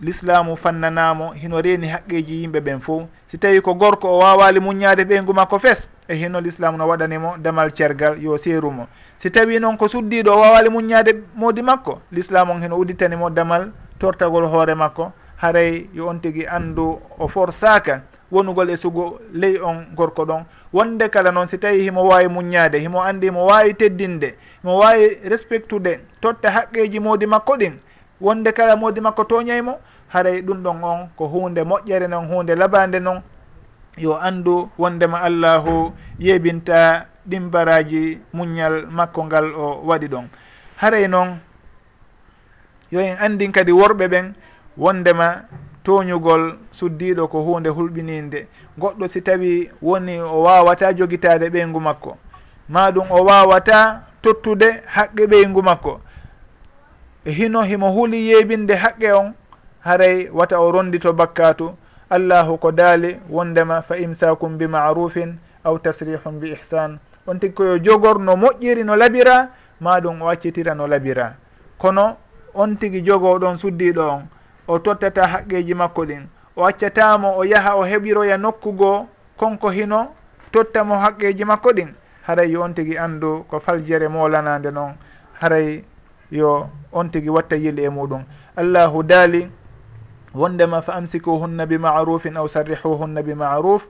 [0.00, 3.02] l'islamu fannanamo hino reeni haqqeji yimɓe ɓen fof
[3.34, 7.34] si tawi ko gorko o wawali muññade ɓeygu makko fes e hinno l'islam no waɗanimo
[7.42, 8.86] damal cergal yo seerumo
[9.18, 13.72] si tawi noon ko suddiɗo o wawali muññade moodi makko l'islam on heno udditanimo damal
[13.98, 15.10] tortagol hoore makko
[15.42, 20.44] haray yo on tigui andu o forsaka wonugol e sugo ley on gorko ɗon.
[20.72, 25.18] Wonde kala noon si tawi himo wawi muññade himo andi himo wawi teddinde himo wawi
[25.24, 27.74] respectude totta haqqeji moodi makko ɗin
[28.20, 29.78] wonde kala moodi makko toñaymo
[30.14, 33.20] haray ɗum ɗon on ko hunde moƴƴere noon hunde labade noon
[33.98, 40.28] yo andu wondema allahu yeɓinta ɗimbaraji muñal makko ngal o waɗi ɗon.
[40.76, 41.38] Haray noon
[42.92, 44.34] yo en andin kadi worɓe ɓen
[44.76, 45.42] wondema
[45.82, 48.46] toñugol suddiɗo ko hunde hulɓininde.
[48.78, 52.16] Goɗɗo si tawi woni o wawata jogitade ɓeygu makko.
[52.68, 56.00] Maɗum o wawata tottude haqqe ɓeygu makko.
[57.24, 59.34] Hino himo huuli yeɓinde haqqe on
[59.84, 61.74] haray wata o rondi to bakkatu
[62.10, 67.78] allahu ko daali wondema fa imsakum bi marufin aw tasrihum bi ihsan on tigi koyo
[67.78, 69.48] jogor no moƴƴiri no labira
[69.80, 71.34] ma ɗum o accitira no labira.
[71.78, 72.16] Kono
[72.54, 74.22] on tigi jogoɗon suddiɗo on
[74.68, 76.26] o tottata haqqeji makko ɗin.
[76.56, 80.08] O accatamo o yaaha o heɓiroya nokkugo konko hino
[80.52, 81.88] tottamo haqqeji makko ɗin.
[82.26, 84.94] Haray yo on tigi andu ko faljere molanade noon
[85.40, 85.84] haray
[86.30, 88.22] yo on tigi watta yili e muɗum.
[88.56, 89.48] Allahu daali
[90.34, 93.82] wondema fa amsikuhunna bimarufin aw sarrihuhunna bimaruf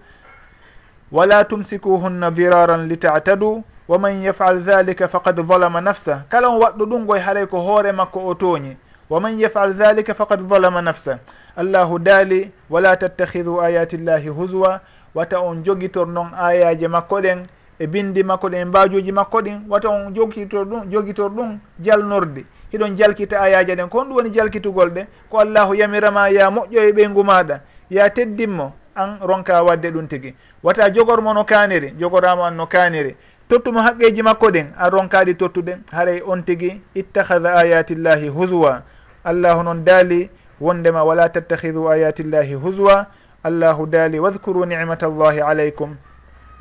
[1.12, 6.22] wala tumsikuhunna diraran litatadu wa man yafal dhalika faqad zalama nafsa.
[6.28, 8.76] Kala on waɗɗo ɗum goye haray ko hoore makko o tooñi.
[9.11, 11.18] Wa man yafal dhalika faqad zalama nafsa.
[11.57, 14.80] Allahu daali wala tattahidu ayati llahi huswa
[15.14, 17.47] wata on jogitor noon ayaji makko ɗen
[17.78, 22.45] e bindi makko ɗen e mbajuji makko ɗin wata on jogitor ɗum jogitor ɗum jalnorde.
[22.75, 23.89] hiɗon jalkita ayaji ɗen.
[23.89, 27.61] Ko honɗum woni jalkitugol ɗe ko allahu yamirama ya moƴƴo e ɓeygu maɗa
[27.91, 33.16] ya teddinmo an ronka wadde ɗum tigui wata jogormo no kaniri jogoramo an no kaniri.
[33.49, 35.79] Tottumo haqqeji makko ɗen an ronkaɗi tottuɗen.
[35.93, 38.83] Haray on tigui ittahada ayatillahi huswa
[39.25, 43.07] allahu noon daali wondema wala tattahidu ayatillahi huswa
[43.45, 45.97] allahu daali wadkuru nicmata llahi alaykum.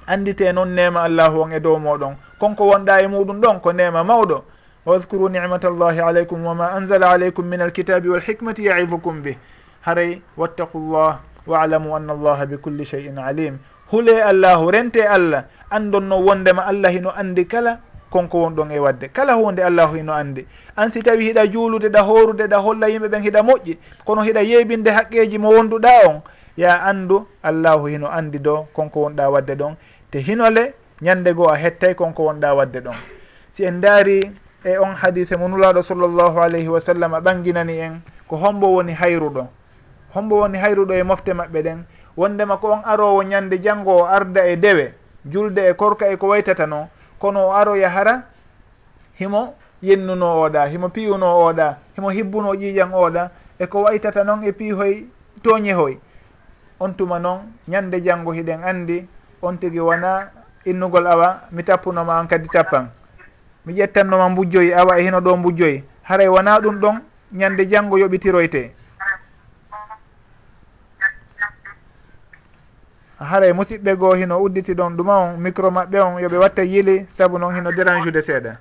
[0.07, 2.15] Andite noon nema allahu on e dow moɗon.
[2.39, 4.43] Konko wonɗa e muɗum ɗon ko nema mawɗo.
[4.85, 9.37] wadkuru nicmata allahi alaykum wama anzala alaykum min alkitabi walhikmati yaidukum bih
[9.81, 13.57] haray wattaqu llah wa anna allaha bi culli cheyin alim
[13.91, 17.79] huule allahu rente allah andonno wondema allah hino andi kala
[18.11, 22.01] konko wonɗon e wadde kala hunde allahu hino andi an si tawi hiɗa juulude ɗa
[22.01, 26.21] horude ɗa holla yimɓe ɓen hiɗa moƴƴi kono hiɗa yeybinde haqqeji mo wonduɗa on
[26.57, 29.75] ya andu allahu hino andi do konko wonɗa wadde ɗon
[30.11, 32.95] te hinole ñande goo a hettay konko wonɗa wadde ɗon
[33.53, 34.21] si en daari
[34.63, 39.47] e on hadise mo nulaɗo sallllahu alayhi wa sallam ɓanginani en ko hombo woni hayruɗo.
[40.15, 41.83] Hombo woni hayruɗo e mofte maɓɓe ɗen.
[42.17, 44.93] Wondema ko on arowo ñande janggo o arda e dewe
[45.25, 46.89] julde e korka e ko waytata waytatano
[47.19, 48.23] kono o aroya hara
[49.19, 54.51] himo yennuno oɗa himo piyuno oɗa himo hibbuno ƴiƴan oɗa e ko waytata noon e
[54.51, 55.05] piihoy
[55.43, 55.97] toñehoy.
[56.79, 59.07] On tuma noon ñande janggo hiɗen andi
[59.41, 60.31] on tigui wona
[60.65, 62.87] innugol awa mi tappunoma an kadi tappan.
[63.65, 65.83] mi ƴettannoma mbujjoyi awa e hino ɗo mbujjoyi.
[66.03, 67.01] Haray wona ɗum ɗon
[67.31, 68.71] ñande janngo yoɓitiroyte.
[73.19, 77.37] Haray musidɓe goo hino udditi ɗon ɗuma on micro maɓɓe on yoɓe watta yili saabu
[77.39, 78.57] noon hino dérange ude seeɗa.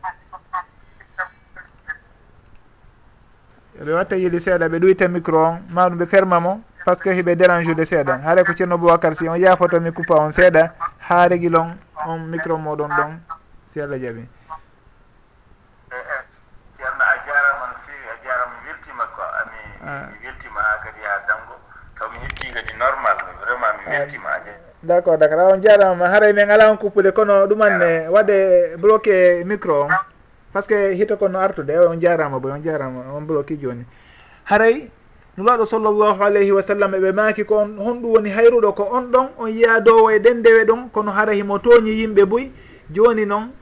[3.81, 7.11] Yoɓe watta yili seeɗa ɓe ɗuyta micro on maɗum ɓe ferma mo par ce que
[7.11, 8.21] hiɓe dérange ude seeɗa.
[8.23, 10.73] Haara ko ceerno boubacar si on yaafotomi coupa on seeɗa
[11.09, 13.19] haa regil on micro moɗon ɗon
[13.73, 14.27] si allah jaaɓi
[19.93, 20.09] Hmm.
[20.21, 21.55] mi weltima ha kadi ha janggo
[21.99, 24.53] taw mi hetti kadi normal vraiment mi weltima je.
[24.57, 24.89] Hmm.
[24.89, 29.45] D' accord d' accord on jarama haray min ala on kuppude kono ɗumanne waɗe bloqué
[29.45, 29.89] micro on.
[30.53, 33.85] Par ce que hito kono artude on jarama boy on jarama on bloqué joni.
[34.45, 34.89] Haray
[35.37, 39.29] nulaɗo sallllahu alayhi wa sallam eɓe maaki ko on honɗum woni hayruɗo ko on ɗon
[39.39, 42.51] on yiya dowo e ɗen dewe ɗon kono hara himo tooñi yimɓe boy
[42.91, 43.53] joni noon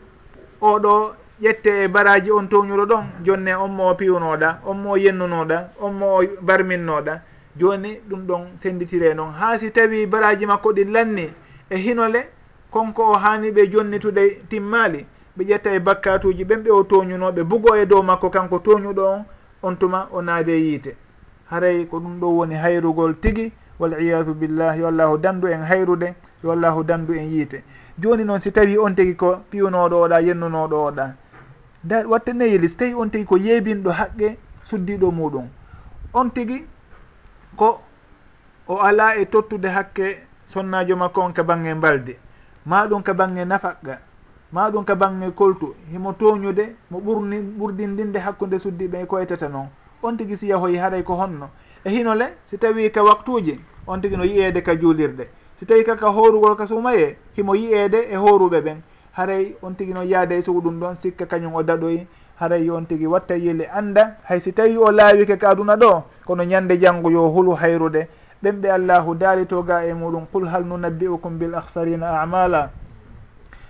[0.63, 5.91] oɗo ƴette e baraji on toñuɗo ɗon jonne on mo piwnoɗa on mo yennunoɗa on
[5.93, 7.21] mo barminnoɗa
[7.57, 9.33] joni ɗum ɗon senditire noon.
[9.33, 11.33] Ha si tawi baraji makko ɗin lanni
[11.71, 12.29] e hinole
[12.71, 17.75] konko o hani ɓe jonnitude timmali ɓe ƴetta e bakkatuji ɓen ɓe o toñunoɓe bugo
[17.77, 19.25] e dow makko kanko toñuɗo on
[19.63, 20.95] on tuma o naade yiite.
[21.51, 26.15] Haray ko ɗum ɗo woni hayrugol tigui waliyadu billah yo allahu dandu en hayrude
[26.45, 27.65] yo allahu dandu en yiite.
[27.99, 31.15] Joni noon si tawi on tigi ko piwnoɗo oɗa yennunoɗo oɗa
[31.83, 35.49] da watte yeli so tawi on tigi ko yeebinɗo haqqe suddiɗo muɗum.
[36.13, 36.67] On tigi
[37.57, 37.81] ko
[38.67, 42.17] o ala e tottude hakke sonnajo makko on ka bange mbalde.
[42.67, 43.99] Maɗum ka bange nafaqqa
[44.53, 49.69] maɗum ka bange koltu himo toñude mo ɓurni ɓurdindinde hakkude suddiɓe e koytata noon
[50.03, 51.51] on tigi si hoyi haɗay ko honno.
[51.85, 55.29] E hinole si tawi ka waktuji on tigi no yiyede ka juulirde.
[55.59, 58.83] Si tawi kaka horugol ka sumaye himo yiyede e horuɓe ɓen.
[59.13, 62.07] haray on tigi noon yaade e sugu ɗum ɗon sikka kañum o daɗoy.
[62.41, 66.45] Haray on tigi watta yele annda hay si tawi o laawike ka aduna ɗo kono
[66.45, 68.09] ñande janngo yo hulu hayrude.
[68.43, 72.71] Ɓen ɓe allahu daali ga e muɗum qul hal nunabbi'ukum bil ahsarina amala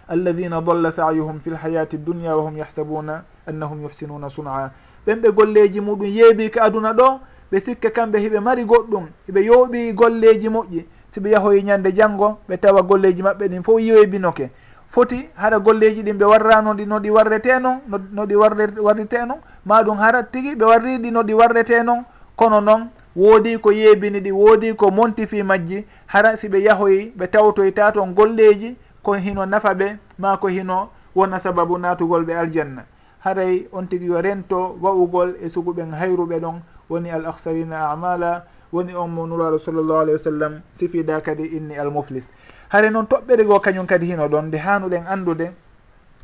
[0.08, 4.70] alladina dalla sayuhum fi lhayati dunia wa hum yahsabuna annahum yuhsinuna sun'a.
[5.06, 7.20] Ɓen ɓe golleji muɗum yeebi ka aduna ɗo
[7.50, 10.84] ɓe sikka kamɓe hiɓe mari goɗɗum hiɓe yooɓi golleji moƴƴi.
[11.10, 14.50] Siɓe yahoyi ñande janngo ɓe tawa golleji maɓɓe ɗin fof yeebinoke
[14.90, 17.78] foti hara golleji ɗin ɓe warrano ɗi no ɗi warrete noon
[18.12, 19.38] no ɗi warrete non.
[19.64, 22.04] Ma hara tigui ɓe warriɗi no ɗi warrete noon
[22.36, 27.92] kono noon woodi ko yeebini ɗi woodi ko montifi majji hara siɓe yahoyi ɓe tawtoyta
[27.92, 32.84] toon golleji ko hino nafa ɓe ma ko hino wona sababu natugol ɓe aljanna.
[33.24, 38.94] Haray on tigui yo rento wa'ugol e suguɓen hayruɓe ɗon woni al aksarina amala woni
[38.94, 42.24] on mo nuraɗo sallllahu alayhi wa sallam sifida kadi inni al muflis.
[42.72, 45.50] hare noon toɓɓere goo kañum kadi hino ɗon nde hanuɗen anndude.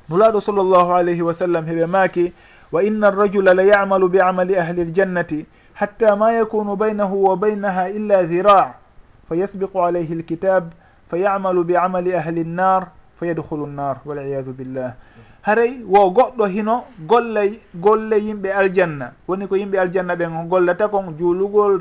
[0.09, 2.32] Nulaaɗo sallllahu alayhi wa sallam heɓe maaki
[2.72, 7.90] wa inna arrajula la yamalu bi amali ahli ljannati hatta ma yakunu baynahu wa baynaha
[7.90, 8.74] illa dhira'
[9.28, 10.70] fa yasbiqu alayhi lkitab
[11.11, 12.86] fa yamalu bi amali ahli nnar
[13.18, 14.94] fa yadkhulu nnar waliyadu billah
[15.42, 17.42] haray wo goɗɗo hino golla
[17.74, 19.12] golle yimɓe aljanna.
[19.28, 21.78] Woni ko yimɓe aljanna ɓen gollata kon juulugol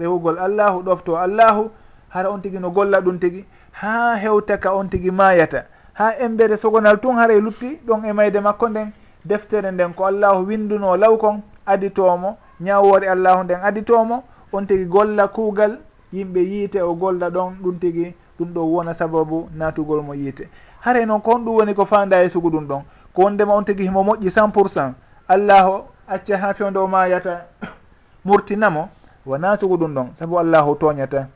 [0.00, 1.70] rewugol allahu ɗofto allahu
[2.10, 3.44] hara on tigi no golla ɗum tigi.
[3.72, 5.64] ha hewta ka on tigi mayata
[5.94, 8.92] ha embere sogonal tun haray lutti ɗon e mayde makko nden
[9.24, 15.28] deftere nden ko allahu winduno law kon aditomo ñawore allahu nden aditomo on tigi golla
[15.28, 15.78] kuugal
[16.12, 20.48] yimɓe yiite o golla ɗon ɗum tigi ɗum ɗo wona sababu natugol mo yiite.
[20.80, 22.82] Haray noon ko on ɗum woni ko fanda e sugu ɗum ɗon.
[23.14, 24.94] Ko wondema on tigi himo moƴƴi cent pour cent.
[25.28, 27.46] Allahu acca ha fewde o mayata
[28.24, 28.88] murtinamo
[29.26, 31.26] wona sugu ɗum ɗon saabu allahu toñata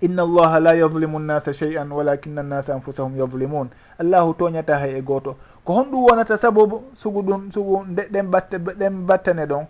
[0.00, 3.68] inna allaha la yadlimu nnasa chey an walakina nnasa anfusahum yadlimun
[3.98, 5.36] allahu toñata hay e gooto.
[5.64, 9.66] Ko honɗum wonata sababu sugu ɗum sugu nde ɗen batte ɗen battane ɗon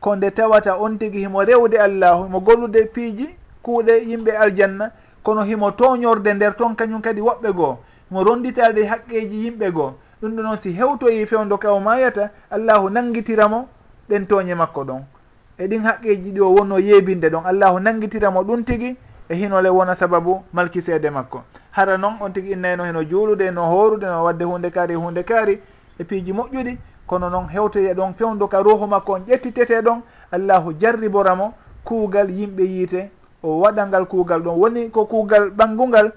[0.00, 3.28] ko nde tawata on tigi himo rewde allahu himo gollude piiji
[3.62, 4.90] kuuɗe yimɓe aljanna
[5.22, 7.78] kono himo toñorde nder toon kañum kadi woɓɓe goo
[8.10, 9.92] himo ronditade haqqeji yimɓe goo.
[10.22, 13.68] Ɗum ɗo noon si hewtoyi fewdo ka o mayata allahu nangitiramo
[14.10, 15.02] ɗen tooñe makko ɗon.
[15.58, 17.44] E ɗin haqqeji ɗi o wonno yeebinde ɗon.
[17.46, 18.96] Allahu nangitiramo ɗum tigi
[19.28, 21.42] e hinole wona sababu malkiseede makko.
[21.70, 25.60] Hara noon on tigi innayno heno juulude no horude no wadde hunde kaari hunde kaari
[25.98, 26.76] e piiji moƴƴuɗi
[27.06, 30.00] kono noon hewtoye e ɗon fewdu ka ruhu makko on ƴettitete ɗon
[30.32, 31.54] allahu jarriboramo
[31.84, 33.10] kuugal yimɓe yiite
[33.42, 34.56] o waɗa ngal kuugal ɗon.
[34.58, 36.12] Woni ko kuugal ɓanngungal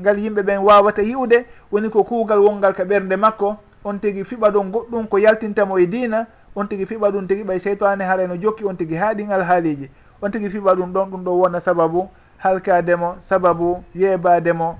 [0.00, 4.50] ngal yimɓe ɓen wawata yi'ude woni ko kuugal wongal ka ɓernde makko on tigi fiɓa
[4.50, 8.36] ɗon goɗɗum ko yaltintamo e diina on tigi fiɓa ɗum tigi ɓay seytane haara no
[8.36, 9.90] jokki on tigi haaɗin alhaaliji
[10.22, 12.08] on tigi fiɓa ɗum ɗon ɗum ɗo wona sababu
[12.38, 14.78] halkademo sababu yeebademo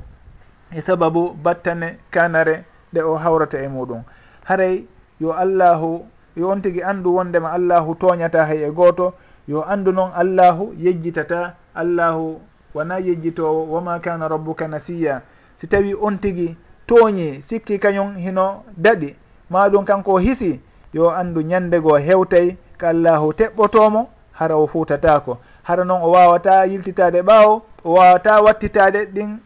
[0.72, 4.02] e sababu battane kanare ɗe o hawrata e muɗum.
[4.44, 4.84] Haray
[5.20, 6.06] yo allahu
[6.36, 9.14] yo on tigui andu wondema allahu toñata hay e goto
[9.48, 12.40] yo andu noon allahu yejjitata allahu
[12.74, 15.22] wona yejjitowo woma kana rabbuka nasiya.
[15.56, 16.56] Si tawi on tigui
[16.86, 19.14] tooñi sikki kañum hino daɗi
[19.50, 20.60] maɗum kanko hisi
[20.92, 25.38] yo andu ñandego hewtay ko allahu teɓɓotomo hara o futatako
[25.68, 29.36] hara noon o wawata yiltitade ɓaawo o wawata wattitade ɗin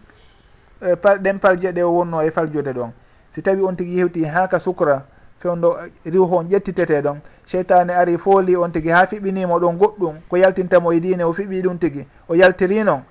[0.83, 2.91] e, ɗen parje ɗe o wonno e faljude ɗon.
[3.35, 5.03] Si tawi on tigui hewti ha ka sukra
[5.41, 7.18] fewdo e, riw hon ƴettitete ɗon.
[7.47, 11.62] Cheytane ari fooli on tigui ha fiɓinimo ɗon goɗɗum ko yaltintamo e diine o fiɓi
[11.62, 13.03] ɗum tigui o yaltiri noon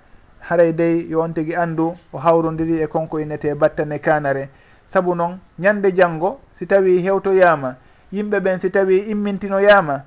[0.49, 4.49] haray dey yo on tigui andu o hawrodiri e konko e innete battane kanare.
[4.88, 7.76] Saabu noon ñande janggo si tawi hewtoyama
[8.14, 10.01] yimɓe ɓen si tawi immintinoyama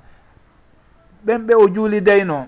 [1.23, 2.47] ɓen ɓe o juuli juulidayno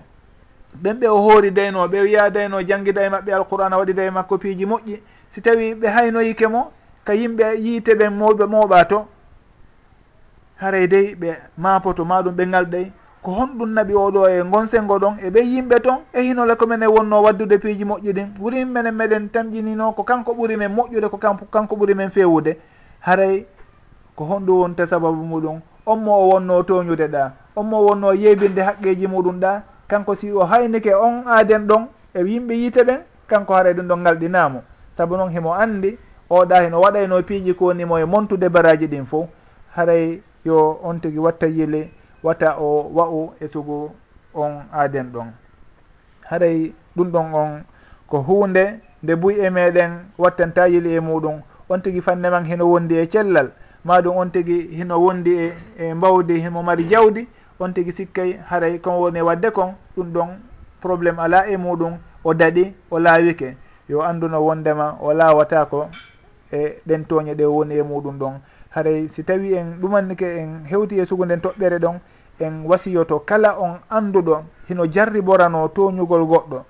[0.82, 4.38] ɓen ɓe o hoori dayno ɓe wiya dayno janggida e maɓɓe alqur'ana waɗi daye makko
[4.38, 5.00] piiji moƴƴi.
[5.32, 6.72] Si tawi ɓe haynoyike mo
[7.04, 9.06] ka yimɓe yiite ɓen mawɓe mooɓa to
[10.56, 12.86] haray dey ɓe mapoto maɗum ɓe ngalɗay
[13.22, 16.86] ko honɗum naɓi oɗo e gonsengo ɗon e ɓe yimɓe ton e hinole komin e
[16.86, 18.28] wonno waddude piiji moƴƴi ɗin.
[18.40, 21.18] Ɓuri menen meɗen tamƴinino ko kanko ɓuri men moƴƴude ko
[21.50, 22.56] kanko ɓuri men fewude.
[23.00, 23.46] Haray
[24.16, 25.60] ko honɗum wonta sababu muɗum.
[25.86, 29.62] On mo o wonno toñude ɗa on mo wonno yeybinde haqqeji muɗum ɗa.
[29.88, 34.00] kanko si o haynike on aaden ɗon e yimɓe yiite ɓen kanko haray ɗum ɗon
[34.00, 34.62] ngalɗinamo
[34.96, 35.98] saabu noon himo anndi
[36.30, 39.28] oɗa heno waɗayno piiji konimo e montude baraji ɗin fo
[39.76, 41.90] haray yo on tigi watta yile
[42.22, 43.90] wata o wa'u e sugu
[44.34, 45.32] on aaden ɗon.
[46.30, 47.62] Haray ɗum ɗon on
[48.06, 52.66] ko hunde nde buy e meɗen wattanta yili e muɗum on tigi fanne man hino
[52.66, 53.50] wondi e cellal.
[53.84, 57.28] Maɗum on tigi hino wondi e e mbawdi himo mari jawdi.
[57.60, 60.28] on tigui sikkay haray kon woni wadde kon ɗum ɗon
[60.80, 63.56] probléme ala e muɗum o daɗi o laawike
[63.88, 65.88] yo anduno wondema o laawatako
[66.52, 68.40] e ɗen tooñe ɗe woni e muɗum ɗon.
[68.70, 71.98] Haray si tawi en ɗumannike en hewti e sugu nden toɓɓere ɗon
[72.40, 76.64] en wasiyoto kala on anduɗo hino jarriborano toñugol goɗɗo.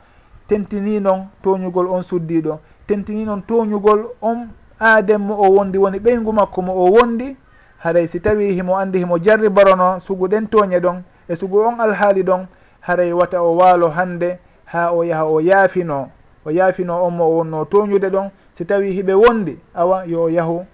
[0.48, 2.60] Tentini noon toñugol on suddiɗo.
[2.86, 4.48] Tentini noon toñugol on
[4.80, 7.36] aademmo o wondi woni ɓeygu makko mo o wondi
[7.78, 11.80] haray si tawi himo andi himo jarri barono sugu ɗen tooñe ɗon e sugu on
[11.80, 12.46] alhaali ɗon
[12.80, 16.10] haray wata o waalo hande ha o yaha o yaafino
[16.44, 20.66] o yaafino on mo o wonno toñude ɗon si tawi hiɓe wondi awa yo yahu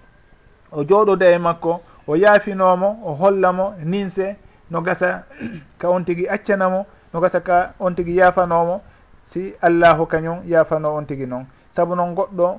[0.72, 4.36] o jooɗoda e makko o yaafinomo o hollamo ninse
[4.70, 5.24] no gasa
[5.78, 8.80] ka on tigui accanamo no gasa ka on tigui yaafanomo
[9.24, 11.46] si allahu kañum yaafano on tigui noon.
[11.70, 12.58] Saabu noon goɗɗo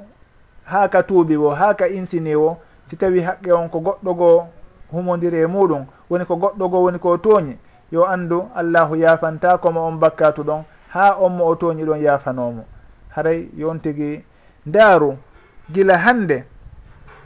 [0.65, 4.43] ha ka tuubi wo ha ka insini wo si tawi haqqe on ko goɗɗo goo
[4.91, 7.57] humodiri e muɗum woni ko goɗɗo goo woni ko tooñi
[7.91, 12.63] yo anndu allahu yafantakomo on bakkatu ɗon ha on mo o tooñi ɗon yaafanomo
[13.09, 14.23] haray yo on tigi
[14.65, 15.17] ndaaru
[15.71, 16.43] gila hannde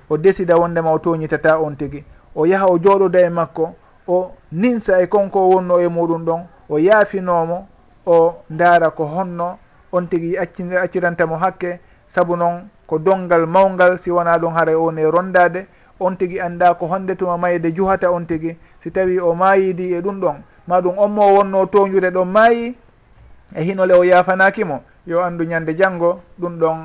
[0.10, 2.04] o desida wondema o tooñitata on tigi.
[2.36, 3.76] O yaha o jooɗoda e makko
[4.08, 7.68] o ninsa e konko wonno e muɗum ɗon o yaafinomo
[8.06, 9.58] o ndaara ko honno
[9.92, 15.04] on tigi accirantamo hakke saabu noon ko dongal mawgal si wona ɗum haara on e
[15.06, 15.68] rondade
[16.00, 20.02] on tigui anda ko honde tuma mayde juhata on tigui si tawi o maayidi e
[20.02, 20.36] ɗum ɗon
[20.68, 22.76] ma ɗum on mo wonno toñude ɗon maayi
[23.56, 26.78] e hinole o yafanakimo yo andu ñande janggo ɗum ɗon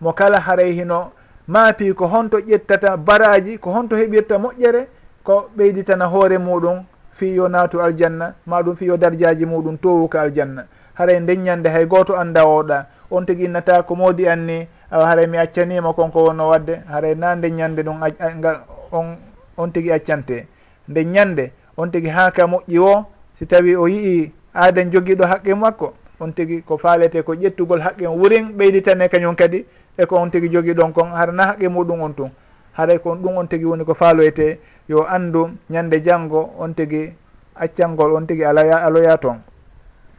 [0.00, 1.12] mo kala haray hino
[1.46, 4.86] maapi ko honto ƴettata baraji ko honto heɓirta moƴƴere
[5.22, 6.82] ko ɓeyditana hoore muɗum
[7.12, 10.66] fi yo naatu aljanna ma ɗum fi yo darjaji muɗum towuka aljanna.
[10.94, 15.26] Haray nden ñande hay goto anda oɗa on tigui innata ko moodi anni awa haray
[15.26, 16.80] mi accanima konko wonno wadde.
[16.90, 17.96] Haray na nde ñande ɗum
[18.38, 18.60] ngal
[18.92, 19.16] on
[19.56, 20.46] on tigui accante.
[20.88, 23.06] Nde ñande on tigui ha ka moƴƴi o
[23.38, 28.06] si tawi o yii aaden joguiɗo haqqe makko on tigui ko faalete ko ƴettugol haqqe
[28.06, 29.64] wurin ɓeyditane kañum kadi
[29.96, 31.08] e ko on tigui jogui ɗon kon.
[31.10, 32.30] Hara na haqqe muɗum on tun.
[32.76, 37.12] Haray kon ɗum on tigui woni ko faaloyte yo andu ñande janggo on tigui
[37.56, 39.40] accangol on tigui alaya aloya toon.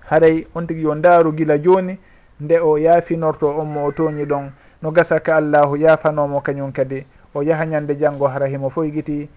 [0.09, 1.97] Haray on tigui yo ndaaru gila joni
[2.41, 4.49] nde o yaafinorto on mo o tooñi ɗon.
[4.83, 7.05] no gasa ka allahu yafanomo kañum kadi.
[7.33, 9.29] O yaha ñande janggo hara himo foygiti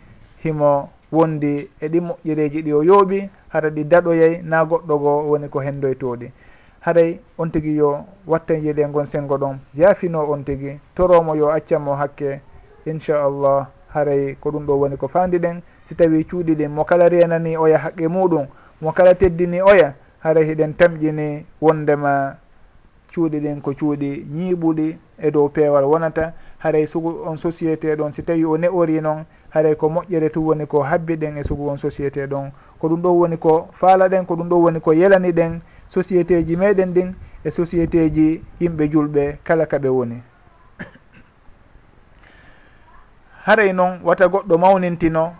[0.42, 5.48] himo wondi e ɗi moƴƴereji ɗi o yooɓi hara ɗi daɗoyay na goɗɗo goo woni
[5.48, 6.30] ko hendoytoɗi
[6.80, 11.94] haray on tigui yo watten yiɗe gon sengo ɗon yaafino on tigui toromo yo accanmo
[11.94, 12.40] hakke
[12.84, 15.62] inchallah haray ko ɗum ɗo woni ko fandi ɗen.
[15.88, 18.46] Si tawi cuuɗi ɗin mo kala renani oya haqqe muɗum
[18.80, 22.36] mo kala teddini oya haray hiɗen tamƴini wondema
[23.16, 26.32] cuuɗi ɗin ko cuuɗi ñiiɓuɗi e dow peewal wonata.
[26.58, 30.66] Haray sugu on société ɗon si tawi o ne'ori noon haray ko moƴƴere tu woni
[30.66, 32.50] ko habbi ɗen e sugu on société ɗon.
[32.78, 36.44] Ko ɗum ɗo woni ko faala ɗen ko ɗum ɗo woni ko yelani ɗen société
[36.46, 37.14] ji meɗen ɗin
[37.44, 40.22] e société ji yimɓe julɓe kala kaɓe woni.
[43.46, 45.32] Haray noon wata goɗɗo mawnintino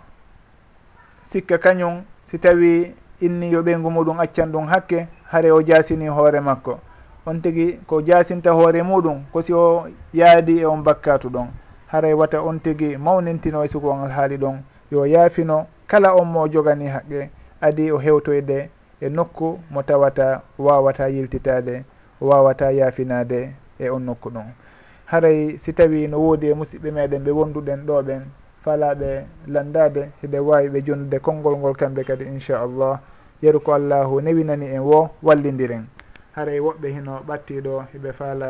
[1.29, 6.39] sikka kañum si tawi inni yo ɓeygu muɗum accan ɗum hakke hare o jasini hoore
[6.39, 6.79] makko.
[7.27, 11.47] on tigi ko jasinta hoore muɗum ko si o yaadi e on bakkatu ɗon.
[11.87, 14.59] Haray wata on tigi mawnintino e sugo on alhaali ɗon.
[14.91, 17.29] Yo yaafino kala on mo jogani haqqe.
[17.61, 18.69] Adi o hewtoyde
[19.01, 21.83] e nokku mo tawata wawata yiltitade
[22.21, 24.47] wawata yaafinade e on nokku ɗon.
[25.05, 28.21] Haray si tawi no woodi e musidɓe meɗen ɓe wonduɗen ɗo ɓen
[28.63, 32.99] falaɓe landade heɓe wawi ɓe jondude konngol ngol kamɓe kadi inchallah.
[33.41, 35.85] Yeru ko allahu newinani en wo wallidiren.
[36.37, 38.49] haray woɓɓe hino ɓattiɗo eɓe faala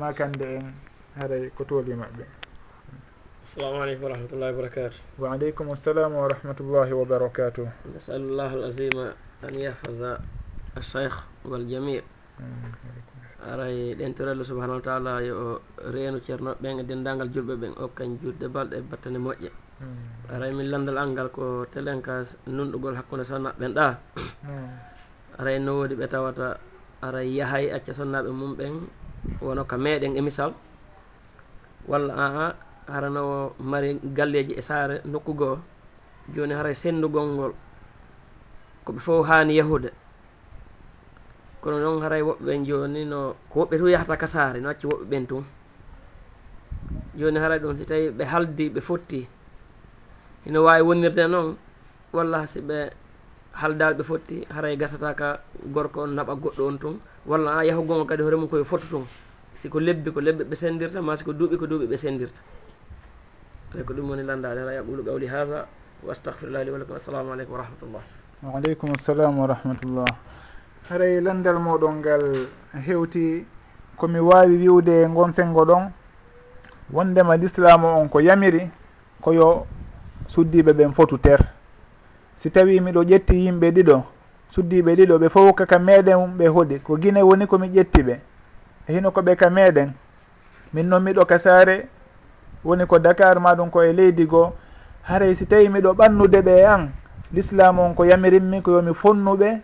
[0.00, 0.66] makande en
[1.18, 2.24] haray ko tooli maɓɓe.
[3.44, 7.66] Assalamu aleykum wa rahmatullahi wa wabarakatu wa aleykum assalamu wa rahmatullahi wa barakatuh.
[7.94, 9.14] Nasalullah alazima
[9.46, 10.18] an yahfaza
[10.74, 12.02] alcheikh waljami
[13.46, 15.62] aray ɗentorello subahanahu wa taala yo
[15.94, 19.50] reenu ceernoɓe ɓen e denndangal julɓe ɓen okkan juutde balɗe e battane moƴƴe.
[19.78, 20.34] Hmm.
[20.34, 23.86] Aray min landal angal ko telenka nunɗugol hakkunde sannaɓen ɗa
[24.42, 24.70] hmm.
[25.38, 26.58] aray no woodi ɓe tawata
[27.02, 28.74] aray yahay acca sonnaɓe mum ɓen
[29.42, 30.52] wono ka meɗen e misal.
[31.88, 32.54] Walla aa
[32.92, 35.58] harano mari galleji e saare nokku goo
[36.34, 37.52] joni haray sendugol ngol.
[38.84, 39.90] Koɓe fof hani yahude.
[41.62, 44.86] Kono noon haray woɓɓe ɓen joni no ko woɓɓe to yahata ka saare no acci
[44.86, 45.44] woɓɓe ɓen tun.
[47.18, 49.26] Joni haray ɗum si tawi ɓe haldi ɓe fotti.
[50.46, 51.56] Ino wawi wonnirde noon
[52.12, 52.90] walla si ɓe
[53.52, 55.40] haaldaɓe ɓe fotti haray gasata ka
[55.72, 56.96] gorko on naɓa goɗɗo on toon
[57.26, 59.06] walla a yahugo on kadi hoore mum koye fottu toon
[59.56, 62.40] siko lebbi ko lebbe ɓe sendirta ma siko duuɓi ko duuɓi ɓe sendirta
[63.76, 65.66] ay ko ɗum woni landade ala yaqulu qawli hada
[66.02, 68.02] wa astahfirullah li walakum assalamu aleykum wa rahmatullah.
[68.42, 70.04] Waaleykum assalam wa rahmatullah.
[70.90, 72.46] Haray landal moɗon ngal
[72.84, 73.46] hewti
[73.96, 75.92] komi wawi wiwde gon sengo ɗon
[76.92, 78.68] wondema l'islamu on ko yamiri
[79.22, 79.66] koyo
[80.28, 81.38] suddiɓe ɓen fotu ter.
[82.36, 84.02] si tawi miɗo ƴetti yimɓe ɗiɗo
[84.50, 88.20] suddiɓe ɗiɗo ɓe fof kaka meɗen ɓe hoɗi ko guine woni komi ƴetti ɓe
[88.88, 89.92] e hino koɓe ka meɗen
[90.72, 91.88] min noon miɗo ka saare
[92.64, 94.52] woni ko dakar maɗum ko e leydi goo.
[95.02, 96.90] Haray si tawi miɗo ɓannude ɓe an
[97.32, 99.60] l'islam on ko yamirinmi ko yomi fonnuɓe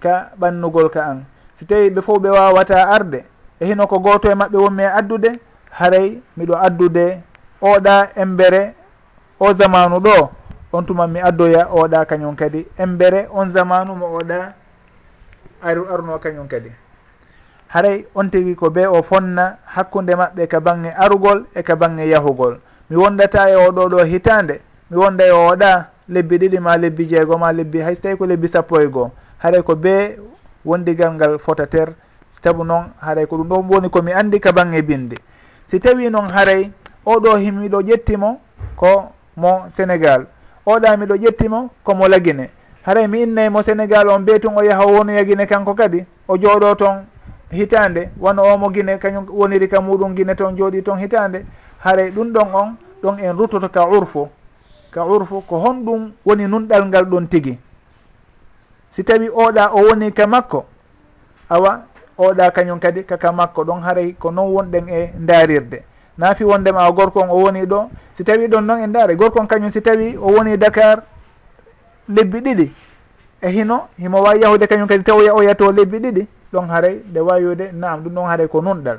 [0.00, 1.24] ka ɓannugol ka an.
[1.54, 3.24] Si tawi ɓe fof ɓe wawata arde
[3.60, 5.40] e hino ko goto e maɓɓe wonmi e addude
[5.70, 7.20] haray miɗo addude
[7.62, 8.74] oɗa embere
[9.40, 10.30] o zamanu ɗo.
[10.72, 12.66] on tuma mi addoya oɗa kañum kadi.
[12.78, 14.54] Embere on zamanu mo oɗa
[15.62, 16.70] aru arno kañum kadi.
[17.68, 22.08] Haray on tigui ko be o fonna hakkude maɓɓe ka bange arugol e ka bange
[22.08, 22.58] yahugol.
[22.90, 24.60] Mi wondata e oɗo ɗo hitande.
[24.90, 28.26] Mi wonda e oɗa lebbi ɗiɗi ma lebbi jeego ma lebbi hay so tawi ko
[28.26, 29.10] lebbi sappo e goo.
[29.38, 30.18] Haray ko be
[30.64, 31.94] wondigal ngal fota ter.
[32.42, 35.16] Saabu noon haray ko ɗum ɗo woni komi andi ka bange binde.
[35.66, 36.70] Si tawi noon haray
[37.06, 38.40] oɗo himmiɗo ƴettimo
[38.76, 40.26] ko mo sénégal.
[40.66, 42.50] oɗa miɗo ƴettimo komo lagine.
[42.86, 46.74] Haray mi innaymo sénégal on be tun o yaha wonoya guine kanko kadi o jooɗo
[46.76, 47.04] toon
[47.50, 48.10] hitande.
[48.20, 51.44] Wano omo guine kañum woniri ka muɗum guine toon jooɗi toon hitande.
[51.84, 54.28] Haray ɗum ɗon on ɗon en ruttoto ka urfu
[54.90, 57.58] ka urfu ko honɗum woni nunɗal ngal ɗon tigi.
[58.92, 60.64] Si tawi oɗa o woni ka makko
[61.50, 61.82] awa
[62.18, 65.82] oɗa kañum kadi kaka makko ɗon haray ko non wonɗen e darirde
[66.18, 67.90] naafi wondema o gorkon o woni ɗo.
[68.16, 71.02] Si tawi ɗon noon en ndaare gorkon kañum si tawi o woni e dakar
[72.08, 72.70] lebbi ɗiɗi.
[73.42, 77.20] E hino himo wawi yahude kañum kadi taw o yato lebbi ɗiɗi ɗon haaray nde
[77.20, 78.98] wayude naam ɗum ɗon haaray ko nunɗal.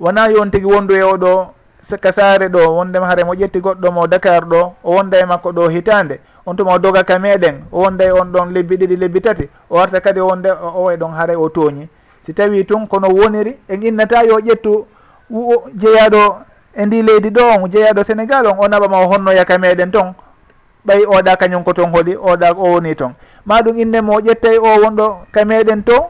[0.00, 1.54] Wona yon tigui wondu e oɗo
[2.00, 5.52] ka saare ɗo wondema haare mo ƴetti goɗɗo mo dakar ɗo o wonda e makko
[5.52, 6.20] ɗo hitande.
[6.46, 9.48] On tuma o doga ka meɗen o wonda e on ɗon lebbi ɗiɗi lebbi tati.
[9.68, 11.88] O warta kadi o wonde o way e ɗon haaray o tooñi.
[12.24, 14.84] Si tawi tun kono woniri en innata yo ƴettu
[15.80, 16.38] jeeyaɗo
[16.74, 20.14] e ndi leydi ɗo on jeeyaɗo sénégal on o naɓama o honnoyaka meɗen ton
[20.86, 23.12] ɓay oɗa kañum ko ton hoɗi oɗa o woni ton.
[23.44, 26.06] Ma ɗum innemo o ƴettay o wonɗo ka meɗen to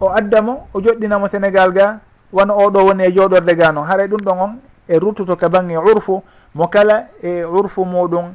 [0.00, 1.98] o addamo o joɗɗinamo sénégal ga
[2.32, 4.58] wona oɗo woni e jooɗorde ga noon haray ɗum ɗon on
[4.88, 6.22] e ruttuto ka bange urfu
[6.54, 8.34] mo kala e urfu muɗum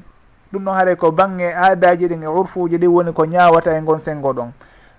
[0.53, 3.99] ɗum ɗon haray ko bange aadaji ɗin e urfuji ɗi woni ko ñawata e gon
[3.99, 4.51] sengo ɗon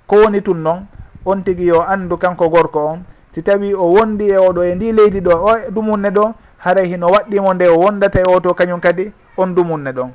[0.07, 0.87] ko woni tun noon
[1.25, 3.05] on tigui yo andu kanko gorko on
[3.37, 6.89] si tawi o wondi e oɗo e ndi leydi ɗo o e dumunne ɗo haray
[6.89, 10.11] hino waɗɗimo nde o wondata e oto kañum kadi on dumunne ɗon.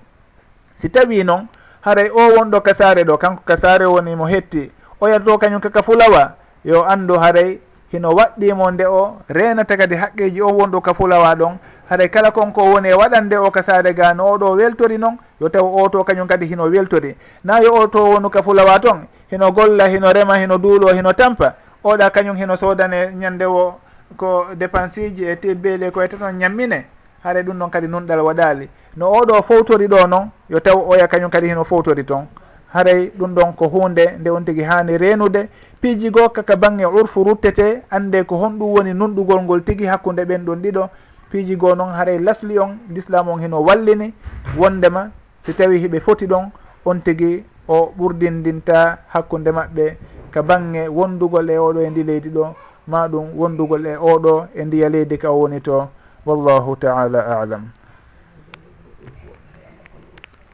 [0.78, 1.46] Si tawi noon
[1.86, 6.34] haray o wonɗo kasare ɗo kanko kasare woni mo hetti o yalto kañum kaka fulawa
[6.66, 7.60] yo andu haray
[7.92, 11.58] hino waɗɗimo nde o renata kadi haqqeji o wonɗo ka fulawa ɗon
[11.90, 15.62] haɗay kala konko woni e waɗande o kasare ga no oɗo weltori noon yo taw
[15.62, 17.16] oto kañum kadi hino weltori.
[17.44, 21.54] Na yo oto wonu ka fulawa toon hino golla hino rema hino duulo hino tampa
[21.84, 23.80] oɗa kañum hino sodane ñande o
[24.18, 26.86] ko dépense ji e tebbele ko yetta noon ñammine
[27.24, 28.70] haare ɗum ɗon kadi nunɗal waɗali.
[28.98, 32.28] No oɗo fowtori ɗo noon yo taw oya kañum kadi hino fowtori toon
[32.74, 35.50] haray ɗum ɗon ko hunde nde on tigui hani renude
[35.82, 40.46] piiji goo kaka banggue urfu ruttete ande ko honɗum woni nunɗugol ngol tigui hakkude ɓen
[40.46, 40.90] ɗon ɗiɗo.
[41.32, 44.14] Piiji goo noon haray lasli on l'islam on hino wallini
[44.58, 45.10] wondema
[45.46, 46.50] si tawi hiɓe foti ɗon
[46.86, 49.96] on tigui o ɓurdindinta hakkude maɓɓe
[50.32, 52.46] ka bange wondugol e oɗo e ndi leydi ɗo
[52.88, 55.88] ma ɗum wondugol e oɗo e ndiya leydi ka o woni to
[56.26, 57.70] wallahu taala alam.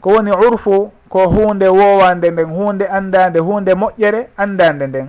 [0.01, 5.07] Ko woni urfu ko hunde wowande nden hunde andade hunde moƴƴere andade nden.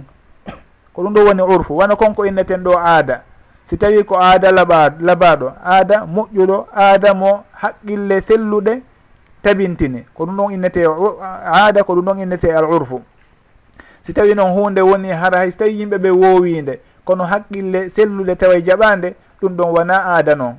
[0.93, 1.77] Ko ɗum ɗo woni urfu.
[1.77, 3.23] Wona konko inneten ɗo aada.
[3.71, 8.83] Si tawi ko aada laɓa labaɗo aada moƴƴuɗo aada mo haqqille selluɗe
[9.43, 10.05] tabintini.
[10.15, 10.85] Ko ɗum ɗon innete
[11.45, 13.03] aada ko ɗum ɗon innete al urfu.
[14.09, 18.37] si tawi noon hunde woni hara hay so tawi yimɓe ɓe woowinde kono haqqille sellude
[18.37, 20.55] tawa e jaɓande ɗum ɗon wona aada noon.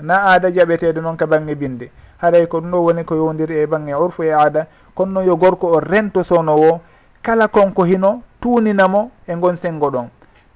[0.00, 1.90] Na aada jaɓeteɗo noon ka bange binde.
[2.18, 4.66] Haray ko ɗum ɗo woni ko yowdiri e bange orfu e aada.
[4.94, 6.80] Kono noon yo gorko o rento sownowo
[7.22, 10.08] kala konko hino tuninamo e gon sengo ɗon.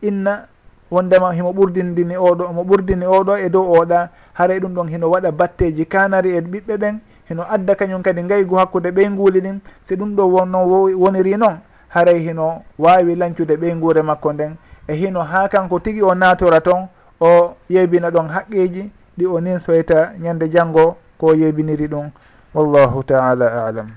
[0.03, 0.45] Inna
[0.91, 5.33] wondema himo ɓurdindini oɗo mo ɓurdini oɗo e dow oɗa haray ɗum ɗon hino waɗa
[5.33, 9.61] batteji kanari e ɓiɓɓe ɓen hino adda kañum kadi ngaygu hakkude ɓey nguuli ɗin.
[9.89, 11.57] Si ɗum ɗo wonno woniri noon
[11.95, 14.57] haray hino wawi lancude ɓeyguure makko nden.
[14.89, 16.89] E hino ha kanko tigui o natora toon
[17.21, 22.11] o yeybina ɗon haqqeji ɗi o nin soyta ñande janggo ko yeybiniri ɗum.
[22.55, 23.91] Wallahu taala alam.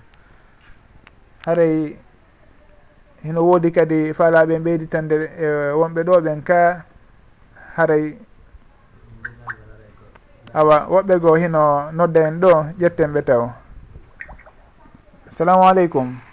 [1.45, 1.98] Haray
[3.24, 6.86] hino woodi kadi faalaɓen ɓeyditande e wonɓe ɗo ɓen ka
[7.76, 8.18] haray
[10.53, 13.49] awa woɓɓe goo hino nodda en ɗo ƴetten ɓe taw.
[15.30, 16.27] Assalamu aleykum.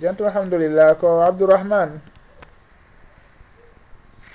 [0.00, 0.96] janto alhamdulillah.
[0.96, 2.00] Ko abdourahmane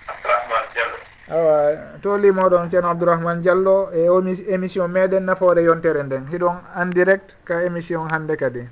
[0.06, 0.98] abdourahmane diallo.
[1.34, 1.56] Awa
[2.02, 4.06] tolimoɗon ceerno abdourahmane diallo e
[4.54, 6.28] émission meɗen nafoore yontere nden.
[6.30, 8.64] Hiɗon en direct ka émission hannde kadi.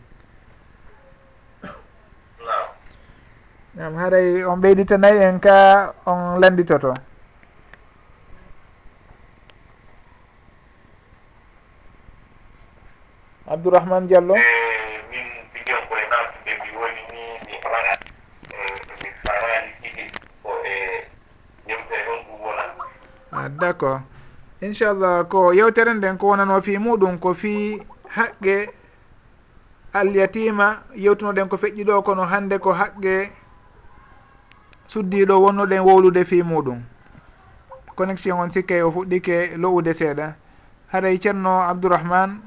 [3.74, 6.94] Nam haray on ɓeyditanayi en ka on landitoto
[13.48, 14.36] abdourahmane diallo.
[14.36, 14.83] Eh,
[23.64, 24.02] d' accord
[24.62, 27.80] inchallah ko yewtere nden ko wonano fi muɗum ko fi
[28.16, 28.70] haqqe
[29.94, 33.32] alyatima yewtunoɗen ko feƴƴi ɗo kono hande ko haqqe
[34.88, 36.80] suddiɗo wonnoɗen wowlude fi muɗum.
[37.96, 40.36] Connexion on sikkay o fuɗɗike lowude seeɗa.
[40.92, 42.42] Haray ceerno abdourahmane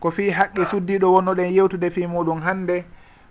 [0.00, 2.84] ko fi haqqe suddiɗo wonnoɗen yewtude fi muɗum hande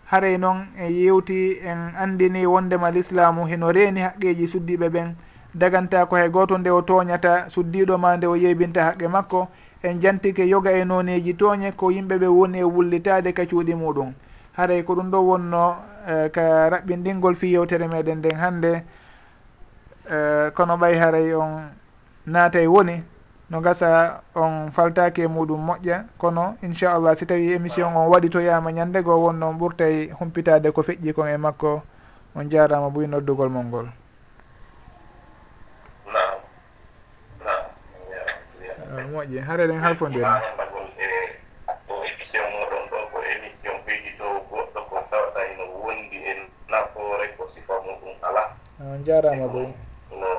[0.05, 5.15] haray noon en yewti en andini wondema l'islamu heno reeni haqqeji suddiɓe ɓen.
[5.53, 9.47] daganta ko hay goto nde o tooñata suddiɗo ma nde o yeybinta haqqe makko
[9.83, 14.13] en jantike yoga e noneji tooñe ko yimɓeɓe woni e wullitade ka cuuɗi muɗum.
[14.57, 15.75] Haray ko ɗum ɗo wonno
[16.07, 18.83] uh, ka raɓɓinɗingol fi yewtere meɗen nden hannde
[20.11, 21.71] uh, kono ɓay haray on
[22.27, 23.01] naata e woni
[23.49, 26.03] no gasa on faltaki e muɗum moƴƴa.
[26.17, 31.13] Kono inchallah si tawi émission on waɗi toyama ñandego wonno on ɓurtay humpitade ko feƴƴi
[31.13, 31.81] kon e makko
[32.35, 33.87] on jarama buy noddugol mol ngol
[38.99, 39.39] on moƴƴi.
[39.47, 40.25] Hare ɗen harpodiri
[48.99, 49.67] on jarama boy
[50.11, 50.29] no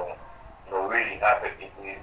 [0.71, 2.00] no weli ha ɓe ɓitiri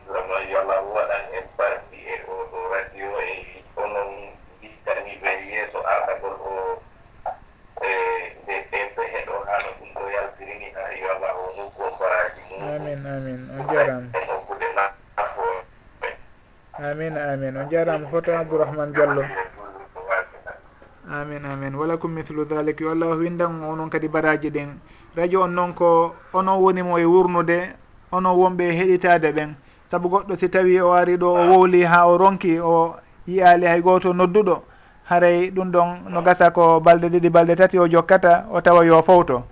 [18.12, 19.24] hoto abdourahmane diallo.
[21.12, 21.76] Amin amin.
[21.76, 24.70] Wala ko mithlu dalik yo allah windan onon kadi baraji ɗin
[25.16, 27.74] radio on noon ko onon wonimo e wurnude
[28.12, 29.56] onon wonɓe e heɗitade ɓen.
[29.92, 32.96] Saabu goɗɗo si tawi o ari ɗo o wowli ha o ronki o
[33.28, 34.62] yiyali hay goto nodduɗo.
[35.10, 39.02] Haray ɗum ɗon no gasa ko balɗe ɗiɗi balɗe tati o jokkata o tawa yo
[39.02, 39.44] fawto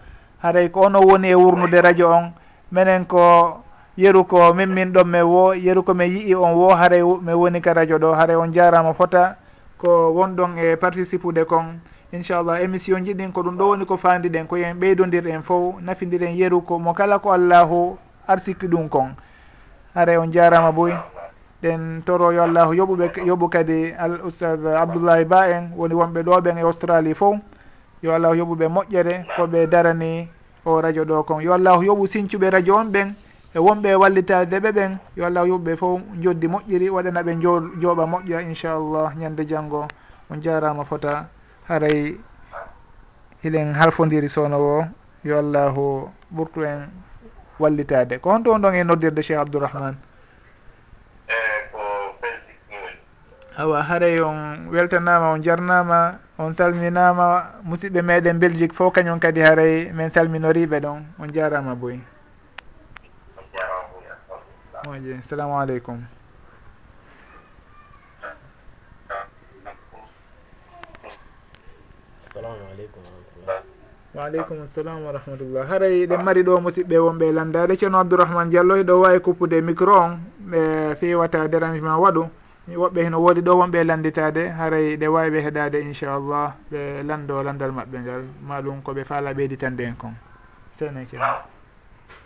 [0.45, 2.34] haray ko ono woni e wurnude radio on
[2.72, 3.64] minen ko
[3.98, 7.34] yeru ko min min ɗon mi wo yeru ko mi yii on wo haray mi
[7.34, 9.38] woni ka radio ɗo haray on jarama fota
[9.78, 11.80] ko wonɗon e participe ude kon.
[12.14, 16.62] Inchallah émission jiɗin ko ɗum ɗo woni ko fandiɗen ko yen ɓeydodirɗen fof nafidiren yeru
[16.62, 17.98] ko mo kala ko allahu
[18.28, 19.16] arsiki ɗum kon.
[19.96, 20.92] Haray on jarama boy.
[21.64, 26.42] Ɗen toro yo allahu yoɓuɓe yoɓu kadi al oustad abdoullahi ba en woni wonɓe ɗo
[26.42, 27.38] ɓen e australie fof.
[28.04, 30.28] Yo allahu yoɓuɓe moƴƴere koɓe darani
[30.66, 31.40] o radio ɗo kon.
[31.42, 33.14] Yo allahu yoɓu sincuɓe radio on ɓen.
[33.56, 37.32] e wonɓe wallitade ɓe ɓen yo allah yuɓɓe fof joddi moƴƴiri waɗana ɓe
[37.82, 39.88] jooɓa moƴƴa inchallah ñande janggo
[40.30, 41.30] on jarama fota
[41.69, 42.18] haray
[43.44, 44.86] hiɗen halfodiri sowno o
[45.23, 46.90] yo allahu ɓurtu en
[47.60, 48.19] wallitade.
[48.19, 49.95] Ko honto on ɗon e noddirde cheikh abdourahmane?
[53.57, 59.91] Awa haray on weltanama on jarnama on salminama musidɓe meɗen belgique fof kañum kadi haray
[59.94, 62.02] min salminoriɓe ɗon on jarama boyi.
[64.86, 65.99] moƴƴi salamu aleykum
[72.34, 73.03] salamu aleykum
[74.16, 75.68] waaleykum salam wa rahmatullah.
[75.68, 80.20] Haray ɗen mari ɗo musidɓe wonɓe landade ceerno abdourahmane diallo ɗo wawi kuppude micro on.
[80.52, 82.24] Ɓe fewata dérangement waɗu.
[82.70, 84.49] Woɓɓe heno woodi ɗo wonɓe landitade.
[84.57, 88.24] Haray ɗe wawi ɓe heɗade inchallah ɓe lando landal maɓɓe ngal.
[88.48, 90.14] Maɗum koɓe faala ɓeyditande en kon.
[90.80, 91.55] Sene ceerno.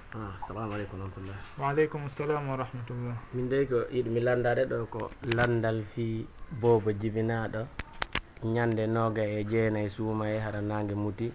[0.10, 5.02] Ah, assalamu aleykum rahmatullah waaleykum assalam wa rahmatullah min dey ko yiɗmi landade ɗo ko
[5.38, 6.26] landal fi
[6.62, 7.62] boobo jibinaɗo
[8.56, 11.28] ñande nooga e jeenayyi suuma e haɗa nangue muti.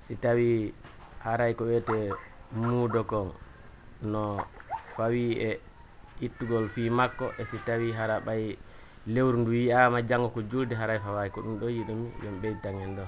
[0.00, 0.72] Si tawi
[1.24, 1.96] haray ko wiyete
[2.56, 3.28] muudo kon
[4.12, 4.22] no
[4.96, 5.60] fawi e
[6.24, 8.56] ittugol fi makko e si tawi haɗa ɓay
[9.12, 12.96] lewru ndu yiyama janggo ko julde haray fawawi ko ɗum ɗo yiɗumi yomi ɓeyditan en
[12.96, 13.04] ɗo.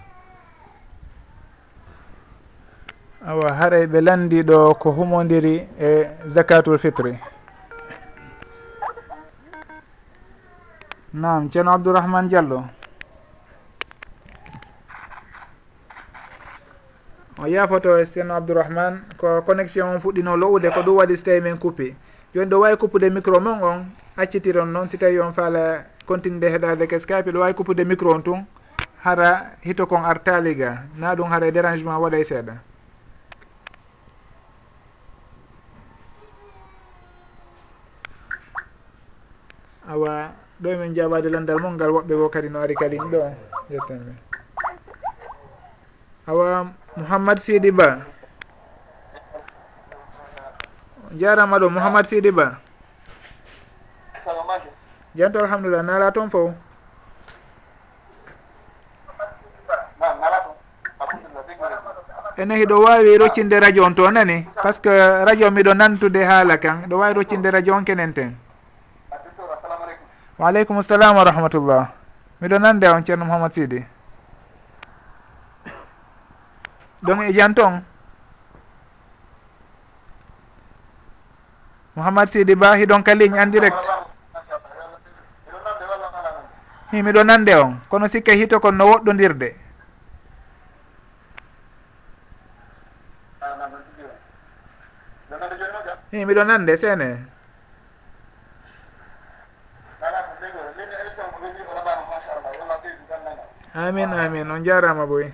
[3.25, 7.19] awa haray ɓe landiɗo ko humodiri e zakatul fitre
[11.15, 12.65] nam ceerno abdourahmane diallo.
[17.39, 21.41] O yaafoto e ceerno abdourahmane ko connexion on fuɗɗino lowude ko ɗum waɗi so tawi
[21.41, 21.95] min kuppi.
[22.35, 23.87] Joni ɗo wawi kuppude micro mon on
[24.17, 28.23] accitiron noon si tawi on faala continue heɗade ke skype ɗo wawi kuppude micro on
[28.23, 28.45] tun
[29.05, 30.83] hara hito kon artaliga.
[30.97, 32.66] Na ɗum hara e dérangement waɗay e seeɗa.
[39.97, 43.21] awa ɗo emin jaɓade landal mon ngal woɓɓe bo kadi no ari kadi ɗo
[43.73, 44.13] yettanmi
[46.27, 48.03] awa mouhammad sidi ba.
[51.15, 52.59] Jarama ɗo mouhammad sidi ba.
[55.15, 56.53] Janto alhamdulillah nala toon fo.
[62.37, 64.91] Ene hiɗo wawi roccinde radio on to nani par ce que
[65.25, 68.37] radio miɗo nantude haala kan ɗo wawi roccinde radio on kenen ten.
[70.39, 71.89] wa aleykum salam wa rahmatullah.
[72.41, 73.81] Miɗo nande on ceerno mouhamad sidi.
[77.03, 77.81] Ɗon e jan toon
[81.97, 83.77] mouhamad sidi ba hiɗon ka ligne en direct.
[86.93, 87.81] Hi miɗo nande on.
[87.89, 89.49] Kono sikke hito kon no woɗɗodirde.
[96.13, 97.36] Hi miɗo nande seene.
[103.77, 104.49] amin amin.
[104.51, 105.29] On jarama boy.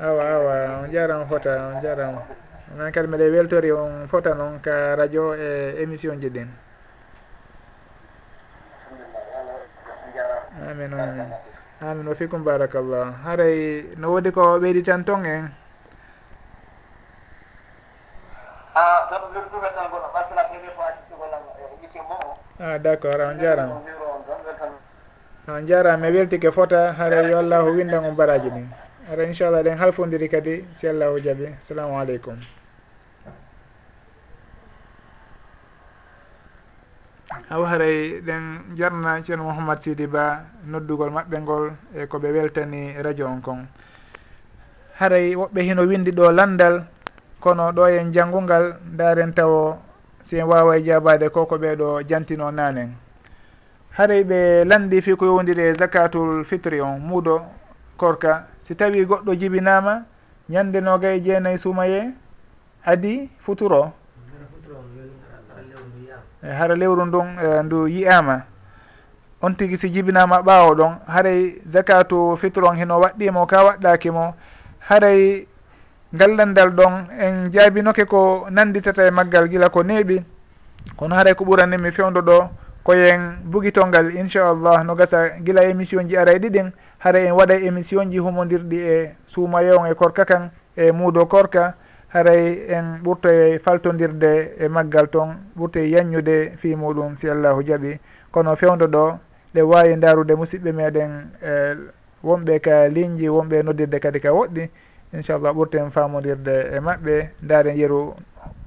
[0.00, 0.54] Awa awa.
[0.80, 2.24] On jarama fota on jarama.
[2.72, 6.48] Onon kadi mbiɗa weltori on fota noon ka radio e émission ji ɗin.
[10.70, 11.28] Amin amin.
[11.82, 12.06] Amin.
[12.08, 13.20] Wa fikum barakallah.
[13.24, 15.52] Haray no woodi ko ɓeydi tan ton en?
[18.74, 19.04] A
[22.60, 23.80] Ah, a d' accord on jarama
[25.48, 28.68] on jarama mi weltike fota hara yo allahu windan on baraji ɗin
[29.10, 32.36] ara inchallah ɗen halfodiri kadi si allahu jaaɓi assalamu aleykum
[37.48, 41.64] aw haray ɗen jarna ceerno mouhamad sidi ba noddugol maɓɓe ngol
[41.96, 43.64] e koɓe weltani radio on kon.
[45.00, 46.84] Haray woɓɓe hino windi ɗo landal
[47.40, 49.80] kono ɗo en janngungal daren tawo
[50.30, 52.94] si en wawa e jabade koko ɓeɗo jantino nanen.
[53.90, 57.42] Haray ɓe landi fi ko yowdiri e zakatul fitri on muuɗo
[57.96, 58.46] korka.
[58.66, 60.04] Si tawi goɗɗo jibinama
[60.48, 62.12] ñande noga e jeenayyi sumaye
[62.84, 63.92] adi futuro?
[66.42, 68.42] E hara lewru ndun e ndu yiyama
[69.42, 70.94] on tigui si jibinama ɓawo ɗon.
[71.08, 74.34] Haray zakatu fitre on heno waɗɗimo ka waɗɗakimo
[74.78, 75.46] haray
[76.12, 80.22] gallandal ɗon en jaabinoke ko nanditata e maggal gila ko neeɓi.
[80.96, 82.50] Kono haray ko ɓuranimi fewdo ɗo
[82.82, 88.10] koyen bugitongal inchallah no gasa gila émission ji ara e ɗiɗin haray en waɗa émission
[88.10, 91.74] ji humodirɗi e suuma yewon e korka kan e muudo korka
[92.08, 97.62] haray en ɓurto e faltodirde e maggal toon ɓurto e yanñude fi muɗum si allahu
[97.62, 98.00] jaaɓi
[98.32, 99.18] kono fewdo ɗo
[99.54, 101.10] ɗe wawi darude musidɓe meɗen
[101.42, 101.76] e
[102.24, 104.70] wonɓe ka ligne ji wonɓe noddirde kadi ka woɗɗi
[105.12, 107.30] inchallah ɓurten famodirde e maɓɓe.
[107.42, 108.14] Daren yeru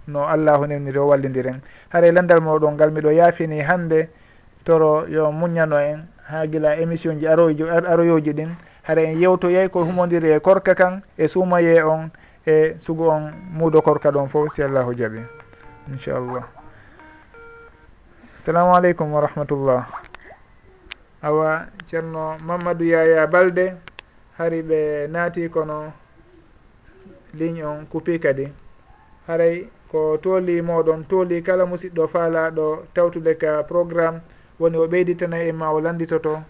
[0.07, 1.61] no allahu honirniri o wallidiren.
[1.89, 4.09] Haara landal moɗon ngal miɗo yaafini hande
[4.65, 8.49] toro yo muñano en ha gila émission ji aroyji aroyoji ɗin.
[8.83, 12.09] Haara en yewtoyay ko humodiri e korka kan e suumaye on
[12.45, 15.21] e sugu on muudo korka ɗon fof si allahu jaaɓi
[15.91, 16.43] inchallah.
[18.35, 19.87] Assalamu aleykum wa rahmatullah.
[21.23, 23.75] Awa ceerno mamadou yaya balde
[24.37, 25.93] hari ɓe naati kono
[27.33, 28.47] ligne on coupi kadi.
[29.27, 34.21] Haray ko tooli moɗon tooli kala musidɗo faalaɗo tawtude ka programme
[34.59, 36.43] woni o ɓeyditana e ma o landitoto.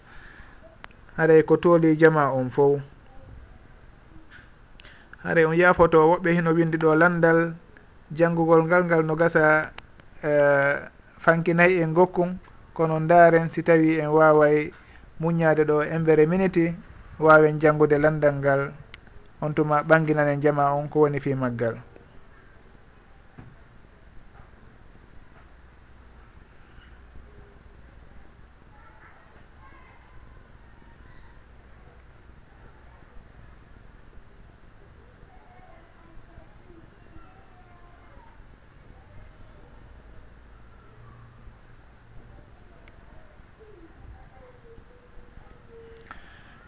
[1.16, 2.80] Haray ko tooli jama on fof
[5.24, 7.54] haray on yaafoto woɓɓe hino windi ɗo landal
[8.12, 9.72] janngugol ngal ngal no gasa
[10.22, 10.74] e, uh,
[11.18, 12.36] fankinayi en gokkum
[12.74, 14.70] kono ndaaren si tawi en waaway
[15.20, 16.74] muñaade ɗo embere miniti
[17.18, 18.72] waawen janngude landal ngal.
[19.44, 21.76] on tuma ɓanginane jama on ko woni fi maggal.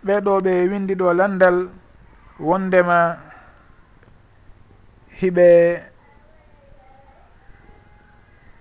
[0.07, 1.57] Ɓeɗo ɓe windi ɗo landal.
[2.40, 3.16] wondema
[5.20, 5.82] hiɓe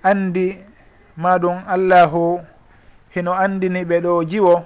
[0.03, 0.57] andi
[1.17, 2.39] maɗum allahu
[3.13, 4.63] hino andini ɓe ɗo jiwo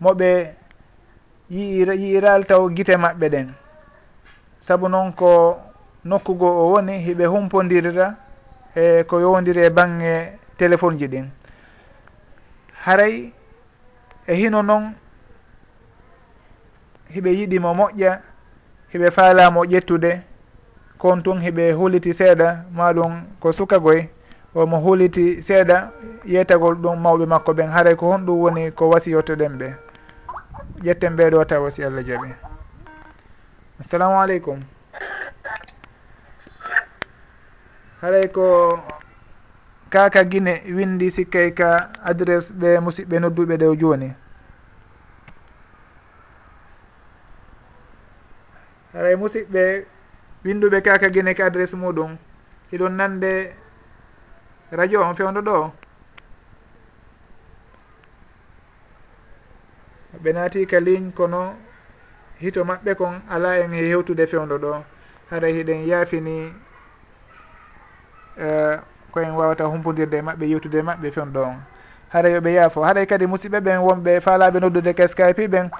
[0.00, 0.54] moɓe
[1.50, 3.48] yi'iral taw guite maɓɓe ɗen.
[4.60, 5.60] Saabu noon ko
[6.04, 8.14] nokkugo o woni hiɓe humpodirira
[8.76, 11.26] e ko yowdiri e bange téléphone ji ɗin.
[12.84, 13.32] Haray
[14.26, 14.94] e hino noon
[17.14, 18.12] hiɓe yiɗimo moƴƴa
[18.92, 20.20] hiɓe faalamo ƴettude
[20.98, 24.08] kon tun hiɓe huliti seeɗa maɗum ko sukagoy
[24.54, 25.90] omo huliti seeɗa
[26.24, 29.68] yeytagol ɗum mawɓe makko ɓen haray ko honɗum woni ko wasiyottoɗen ɓe.
[30.84, 32.30] Ƴetten ɓeɗo tawa si allah jaaɓi
[33.80, 34.60] assalamu aleykum.
[38.00, 38.78] Haray ko
[39.90, 44.12] kaka guine windi sikkay ka adresse ɓe musidɓe nodduɓe ɗew joni
[48.98, 49.86] haray musidɓe
[50.44, 52.16] winduɓe kaka guine ka adresse muɗum
[52.70, 53.54] hiɗon nande
[54.70, 55.70] radio on fewdo ɗo.
[60.22, 61.54] Ɓe naati ka ligne kono
[62.40, 64.82] hito maɓɓe kon ala en e hewtude fewdo ɗo.
[65.30, 66.52] Haɗa hiɗen yaafini
[68.36, 68.80] e, uh,
[69.12, 71.56] koyen wawata humpodirde e maɓɓe yewtude e maɓɓe fewdo on.
[72.12, 72.82] Haɗa yoɓe yaafo.
[72.82, 75.70] Haɗay kadi musidɓe ɓen wonɓe faalaɓe noddude ka skype ɓen.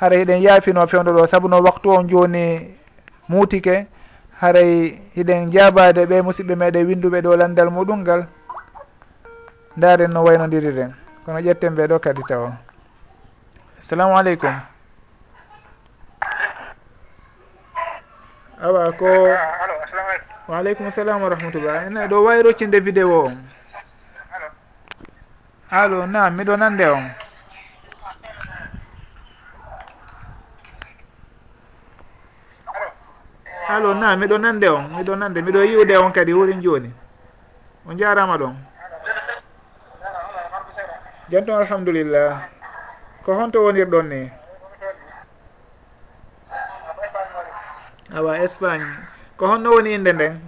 [0.00, 2.74] haray eɗen yaafino fewdo ɗo saabu no waktu on joni
[3.28, 3.86] muutike
[4.40, 8.26] haray hiɗen jabade ɓe musidɓe meɗen winduɓe ɗo landal muɗum ngal
[9.76, 10.94] ndaren no waynodiriren
[11.24, 12.52] kono ƴetten ɓe ɗo kadi tawa.
[13.80, 14.54] Assalamu aleykum.
[18.62, 19.06] Awa ko
[20.48, 23.36] waaleykum salam wa rahmatullah ene ɗo wawi roccinde vidéo on
[25.70, 27.04] allo nam miɗo nande on.
[33.76, 36.90] alo na miɗo nande on miɗo nande miɗo yiwde on kadi wurin joni.
[37.86, 38.54] On jarama ɗon.
[41.30, 42.48] Jon alhamdulillah.
[43.24, 44.30] Ko honto wonirɗon ni?
[48.16, 48.86] Awa espagne.
[49.36, 50.40] Ko honno woni inde nden?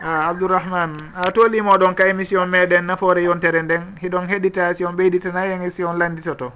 [0.00, 3.96] A abdourahmane a tolimoɗon ka émission meɗen nafoore yontere nden.
[4.00, 6.52] Hiɗon heɗita si on ɓeyditanayi en e si on landitoto.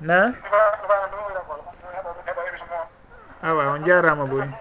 [0.00, 0.32] na?
[3.42, 4.54] Awa on jarama boni.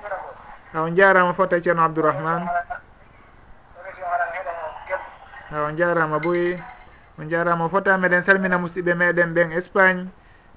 [0.74, 2.46] A on jarama fota ceerno abdourahmane.
[5.52, 6.58] A on jarama boy
[7.20, 10.10] on jarama fota meɗen salmina musidɓe meɗen ɓen espagne.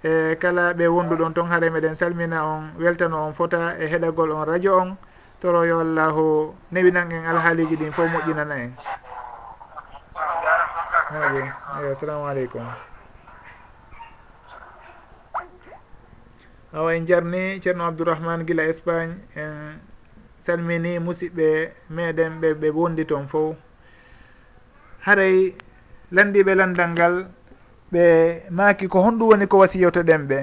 [0.02, 4.44] E kala ɓe wonduɗon toon haare meɗen salmina on weltano on fota e heɗagol on
[4.48, 4.96] radio on.
[5.40, 8.72] Toro yo allahu newinan en alhaaliji ɗin fof moƴƴinana en.
[11.80, 12.64] Eyi assalamu aleykum.
[16.72, 19.78] awa en jarni ceerno abdourahmane guila espagne en
[20.46, 23.56] salmini musidɓe meɗen ɓe ɓe wondi toon fof.
[25.00, 25.54] Haray
[26.12, 27.26] landiɓe landal ngal
[27.92, 28.02] ɓe
[28.50, 30.38] maaki ko honɗum woni ko wasiyotoɗen ɓe.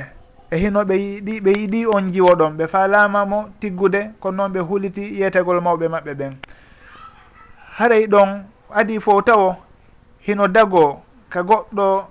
[0.52, 4.60] E hino ɓe yiɗi ɓe yiɗi on jiwo ɗon ɓe faalamamo tiggude kono noon ɓe
[4.60, 6.34] huliti yeetegol mawɓe maɓɓe ɓen.
[7.78, 9.56] Haray ɗon adi fo tawo
[10.28, 12.08] hino dago ka goɗɗo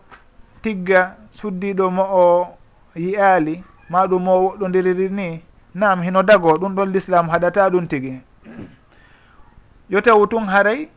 [0.63, 2.49] tigga suddiɗo mo o
[2.97, 5.43] yiyaali ma ɗum mo woɗɗodiriri ni.
[5.75, 8.21] Nam hino dago ɗum ɗon l'islam haɗata ɗum tigi.
[9.91, 10.89] Yo taw tun haray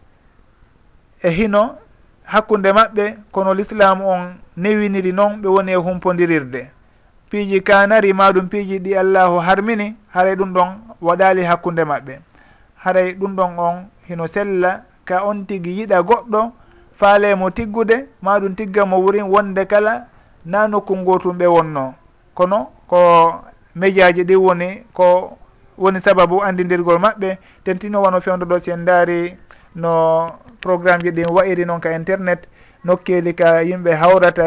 [1.22, 1.76] e hino
[2.24, 4.22] hakkude maɓɓe kono l'islam on
[4.58, 6.72] newiniri noon ɓe woni e humpodirirde
[7.30, 10.70] piiji kanari maɗum piiji ɗi allahu harmini haray ɗum ɗon
[11.02, 12.20] waɗali hakkude maɓɓe.
[12.84, 13.76] Haray ɗum ɗon on
[14.08, 16.52] hino sella ka on tigi yiɗa goɗɗo
[17.00, 20.08] faalemo tiggude maɗum tigga mo wurin wonde kala
[20.46, 21.94] na nokku ngo tum ɓe wonno.
[22.34, 23.00] Kono ko
[23.76, 25.38] médiaji ɗi woni ko
[25.78, 29.38] woni sababu andidirgol maɓɓe tentino wano fewdo ɗo si en daari
[29.76, 32.48] no programme ji ɗin wayiri noon ka internet
[32.84, 34.44] nokkeli ka yimɓe hawrata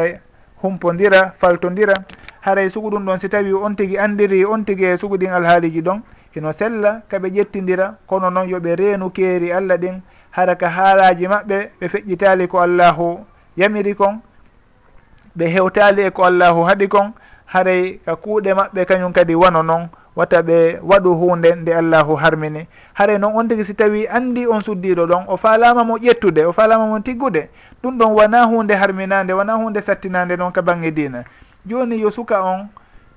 [0.63, 1.95] humpodira faltodira.
[2.41, 5.81] Haray sugu ɗum ɗon si tawi on tigui andiri on tigui e sugu ɗin alhaaliji
[5.83, 6.03] ɗon
[6.35, 10.01] hino sella kaɓe ƴettidira kono noon yooɓe reenu keeri allah ɗin
[10.31, 13.19] hara ka haalaji maɓɓe ɓe feƴƴitali ko allahu
[13.57, 14.21] yamiri kon
[15.39, 17.13] ɓe hewtali e ko allahu haaɗi kon
[17.53, 22.67] haray ka kuuɗe maɓɓe kañum kadi wano noon wata ɓe waɗu hunde nde allahu harmini.
[22.95, 26.53] Haray noon on tigui si tawi andi on suddiɗo ɗon o falama mo ƴettude o
[26.53, 27.49] falama mo tiggude
[27.83, 31.25] ɗum ɗon wona hunde harminade wona hunde sattinade noon ka banggue dina
[31.67, 32.69] joni yo suka on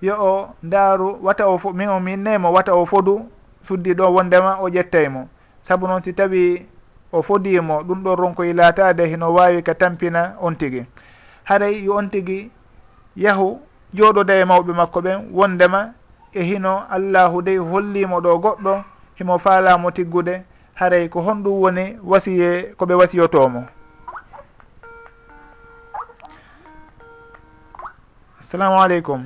[0.01, 3.25] yo o ndaaru wata o min o min nemo wata o fodu
[3.67, 5.27] suddiɗo wondema o ƴettaymo
[5.67, 6.65] saabu noon si tawi
[7.11, 10.85] o fodimo ɗum ɗo ronkoye laatade hino wawi ka tampina on tigui
[11.43, 12.51] haray yo on tigui
[13.15, 13.59] yahu
[13.97, 15.79] jooɗoda e mawɓe makko ɓen wondema
[16.33, 18.73] e hino allahu dey hollimo ɗo goɗɗo
[19.17, 20.43] himo faalamo tiggude
[20.79, 23.61] haray ko honɗum woni wasiye koɓe wasiyotomo.
[28.39, 29.21] Assalamu aleykum.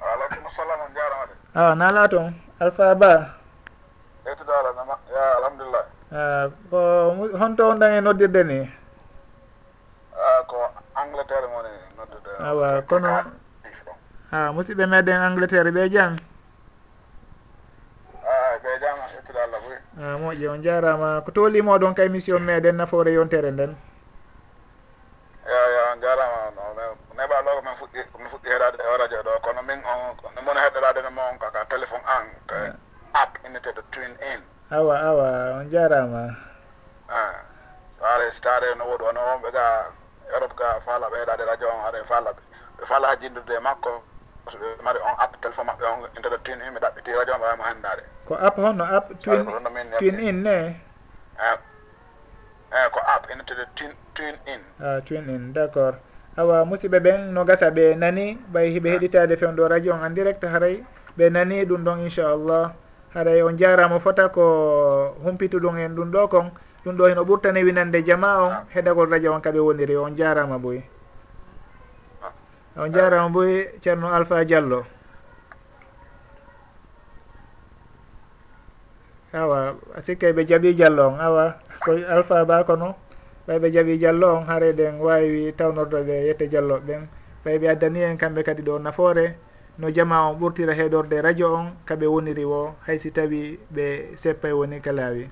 [0.00, 3.34] Aleykum salam on jarade a ah, nala toon alpha ba.
[4.26, 5.84] Yettudalanama ya alhamdulillah.
[6.12, 6.78] Ah, ko
[7.40, 8.58] honto on ɗan e noddirde ni?
[10.16, 10.56] A ko
[10.94, 11.68] angleterre moni
[12.42, 13.08] awa kono
[14.32, 16.18] a musidɓe meɗen angleterre ɓe jaami
[18.62, 21.20] ɓe jaama ƴettude allah boy a moƴƴi on jarama.
[21.24, 23.76] Ko tolimo ɗon ka émission meɗen nafoore yontere nden?
[25.46, 26.50] Eyo jarama
[27.16, 29.40] neɓa ɗo min fuɗɗi mi fuɗɗi heɗade e radio ɗo.
[29.42, 32.56] Kono min on min moni heɗorade no mo on kaka téléphone an ka
[33.14, 34.40] app inneteɗo twin in.
[34.70, 35.28] Awa awa
[35.58, 36.36] on jarama.
[37.08, 37.20] A
[37.98, 39.92] so ara so taare no woɗi ono wonɓe ga
[40.34, 42.30] europe ga faala heɗade radio on ara faala
[42.78, 44.02] ɓe faala ha jindude makko
[44.50, 47.40] so ɓe mari on app téléphone maɓɓe on internet tune in ɓe ɗaɓɓiti radio on
[47.40, 50.76] ɓe wawimo handade ko app honno app tune in ne?
[52.72, 53.64] Eyi ko app ene tede
[54.14, 54.60] tune in.
[54.80, 55.96] A tune in d' accord
[56.36, 58.92] awa musidɓe ɓen no gasa ɓe nani ɓay hiɓe eh.
[58.96, 60.84] heɗitade fewn ɗo radio on en direct haray
[61.18, 62.72] ɓe nani ɗum ɗon inchallah.
[63.14, 64.42] Haray on jarama fota ko
[65.24, 66.50] humpituɗum en ɗum ɗo kon.
[66.84, 70.82] ɗum ɗo heno ɓurtani winande jama on heɗagol radio on kaɓe woniri on jarama boy
[72.76, 74.84] on jarama boy ceerno alpha diallo.
[79.32, 81.54] Awa sikke ɓe jaaɓi diallo on awa
[81.84, 82.94] ko alpha ba kono
[83.46, 87.06] ɓay ɓe jaaɓi diallo on haareden wawi tawnordoɓe yette dialloɓe ɓen
[87.44, 89.36] ɓay ɓe addani en kamɓe kadi ɗo nafoore.
[89.78, 94.80] No jama on ɓurtira heɗorde radio on kaɓe woniri o haysi tawi ɓe seppay woni
[94.82, 95.30] ka laawi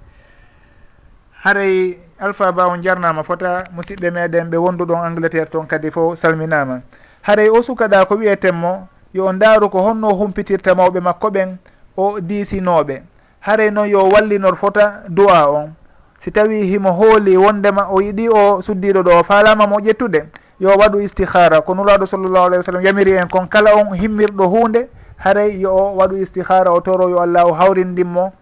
[1.45, 6.81] haray alpha ba on jarnama fota musidɓe meɗen ɓe wonduɗon angleterre toon kadi fo salminama.
[7.23, 11.57] Haray o sukaɗa ko wiyetenmo yo on daaru ko honno humpitirta mawɓe makko ɓen
[11.97, 13.03] o diisinoɓe
[13.41, 15.73] haray noon yo wallinor fota duwa on.
[16.21, 20.25] Si tawi himo hooli wondema o yiɗi o suddiɗo ɗo o falama mo ƴettude.
[20.61, 24.45] Yo waɗu istihara ko nuraɗo sallllahu alayhi wa sallam yamiri en kon kala on himmirɗo
[24.45, 24.89] hunde.
[25.17, 28.33] Haray yo o waɗu istihara o toro yo allah o hawrindinmo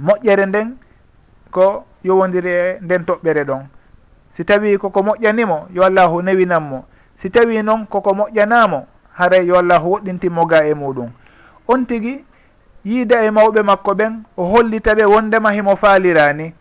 [0.00, 0.76] moƴƴere nden
[1.50, 3.62] ko yowodiri e nden toɓɓere ɗon.
[4.36, 6.84] Si tawi koko moƴƴanimo yo allahu newinanmo.
[7.22, 11.08] Si tawi noon koko moƴƴanamo haray yo allahu woɗɗintinmo ga e muɗum.
[11.68, 12.24] On tigui
[12.84, 16.52] yiida e mawɓe makko ɓen o hollitaɓe wondema himo faalirani.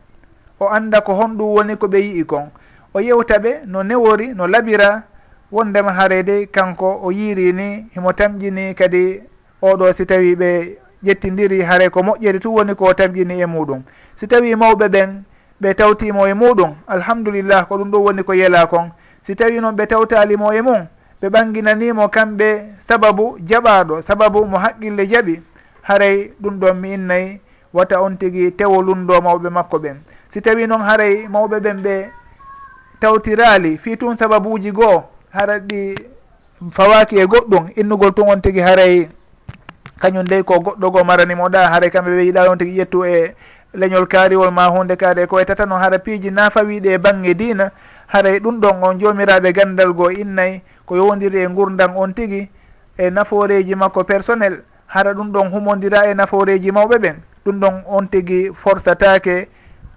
[0.59, 2.51] O anda ko honɗum woni ko ɓe yi'i kon.
[2.93, 5.03] O yewtaɓe no newori no laɓira
[5.51, 9.21] wondema haare kanko o yiirini himo tamƴini kadi
[9.61, 13.81] oɗo si tawi ɓe ƴettidiri haare ko moƴƴeri tu woni ko tamƴini e muɗum.
[14.19, 15.23] Si tawi mawɓe ɓen
[15.61, 18.91] ɓe tawtimo e muɗum alhamdulillah ko ɗum ɗo woni ko yela kon
[19.23, 20.87] si tawi noon ɓe tawtalimo e mum
[21.21, 25.41] ɓe ɓanginanimo kamɓe sababu jaɓaɗo sababu mo haqqille jaɓi.
[25.81, 27.39] Haray ɗum ɗon mi innayi
[27.73, 29.97] wata on tigui tewo lundo mawɓe makko ɓen.
[30.33, 32.09] Si tawi noon haray mawɓe ɓen ɓe
[32.99, 35.95] tawtirali fi tun sababuji goo hara ɗi
[36.71, 39.09] fawaki e goɗɗum innugol tun on tigui haray
[39.99, 43.35] kañum dey ko goɗɗo go maranimo ɗa haray kamɓe ɓe yiɗa on tigui ƴettu e
[43.73, 47.33] leñol kaariwol ma hunde kaari ko e waytata noon e hara piiji nafawiɗe e bange
[47.33, 47.71] diina
[48.07, 52.49] haray ɗum ɗon on jomiraɓe gandal goo innayi ko yowdiri e gurdam on tigi
[52.97, 57.15] e naforeji makko personnel hara ɗum ɗon humodira e naforeji mawɓe ɓen
[57.45, 59.47] ɗum ɗon on tigi forsatake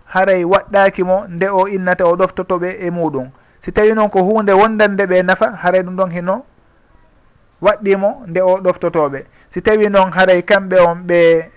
[0.06, 3.28] haray waɗɗaki mo nde o innata o ɗoftotoɓe e muɗum
[3.64, 6.44] si tawi noon ko hunde wondande ɓe nafa haray ɗum ɗon hino
[7.62, 9.24] waɗɗimo nde o ɗoftotoɓe.
[9.50, 11.50] Si tawi noon haray kamɓe on ɓe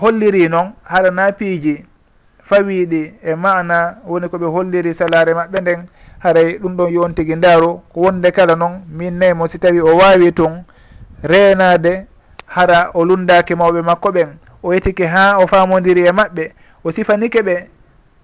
[0.00, 1.84] holliri noon haɗa naapiiji
[2.48, 5.80] fawiɗi e mana woni koɓe holliri salare maɓɓe nden
[6.18, 9.96] haray ɗum ɗon yon tigui ndaaru ko wonde kala noon min naymo si tawi o
[9.96, 10.64] wawi tun
[11.22, 12.06] renade
[12.46, 14.28] hara o lundaki mawɓe makko ɓen
[14.62, 16.52] o yetike ha o famodiri e maɓɓe
[16.84, 17.66] o sifanike ɓe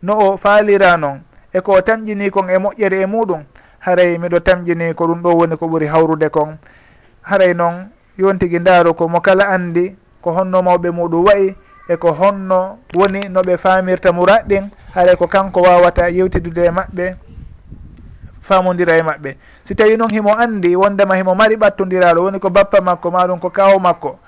[0.02, 1.20] no o faalira noon
[1.52, 3.42] e ko tamƴini kon e moƴƴere e muɗum
[3.78, 6.56] haray miɗo tamƴini ko ɗum ɗo woni ko ɓuuri hawrude kon.
[7.22, 7.88] Haray noon
[8.18, 11.54] yon tigui ndaaru ko mo kala andi ko honno mawɓe muɗum wayi
[11.88, 17.16] eko honno woni noɓe famirta muraɗɗin haɗay ko kanko wawata yewtidude e maɓɓe
[18.44, 19.36] famodira e maɓɓe.
[19.64, 23.50] Si tawi noon himo andi wondema himo mari ɓattodiraɗo woni ko bappa makko maɗum ko
[23.50, 24.18] kawo makko.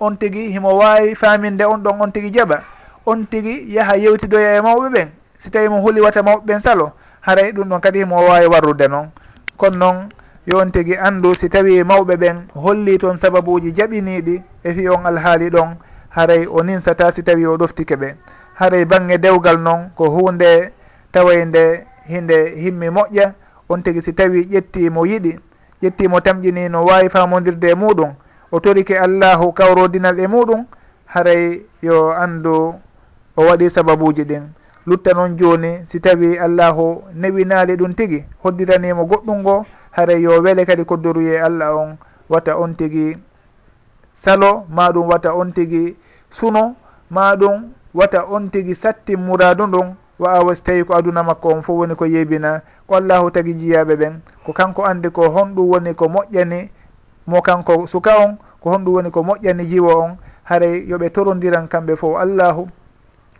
[0.00, 2.60] On tigui himo wawi faminde on ɗon on tigui jaɓa.
[3.06, 5.08] On tigui yaaha yewtidoya e mawɓe ɓen.
[5.38, 8.88] Si tawi mo huuli wata mawɓe ɓen salo haray ɗum ɗon kadi himo wawi warrude
[8.88, 9.08] noon.
[9.56, 10.08] Kono noon
[10.46, 15.04] yo on tigui andu si tawi mawɓe ɓen holli toon sababuji jaɓiniɗi e fi on
[15.06, 15.76] alhaali ɗon
[16.16, 18.14] haray o ninsata si tawi o ɗoftike ɓe.
[18.54, 20.72] Haray bange dewgal noon ko hunde
[21.12, 23.32] tawa nde hinde himmi moƴƴa
[23.68, 25.38] on tigi si tawi ƴettimo yiɗi.
[25.82, 28.14] Ƴettimo tamƴini no wawi famodirde e muɗum.
[28.50, 30.64] O torike allahu kawrodinal e muɗum
[31.06, 32.74] haray yo andu
[33.36, 34.42] o waɗi sababuji ɗin.
[34.86, 40.64] Lutta noon joni si tawi allahu newinali ɗum tigui hoddiranimo goɗɗum ngo haray yo weele
[40.64, 41.98] kadi koddoruye allah on.
[42.28, 43.18] Wata on tigui
[44.14, 45.96] salo maɗum wata on tigui
[46.30, 46.74] suno
[47.10, 49.64] maɗon wata on tigui satti muradu
[50.18, 53.54] wa awa so tawi ko aduna makko on fof woni ko yeybina ko allahu tagui
[53.54, 56.68] jiyaɓe ɓen ko kanko andi ko honɗum woni ko moƴƴani
[57.26, 61.96] mo kanko suka on ko honɗum woni ko moƴƴani jiwo on haray yooɓe torodiran kamɓe
[61.96, 62.66] fof allahu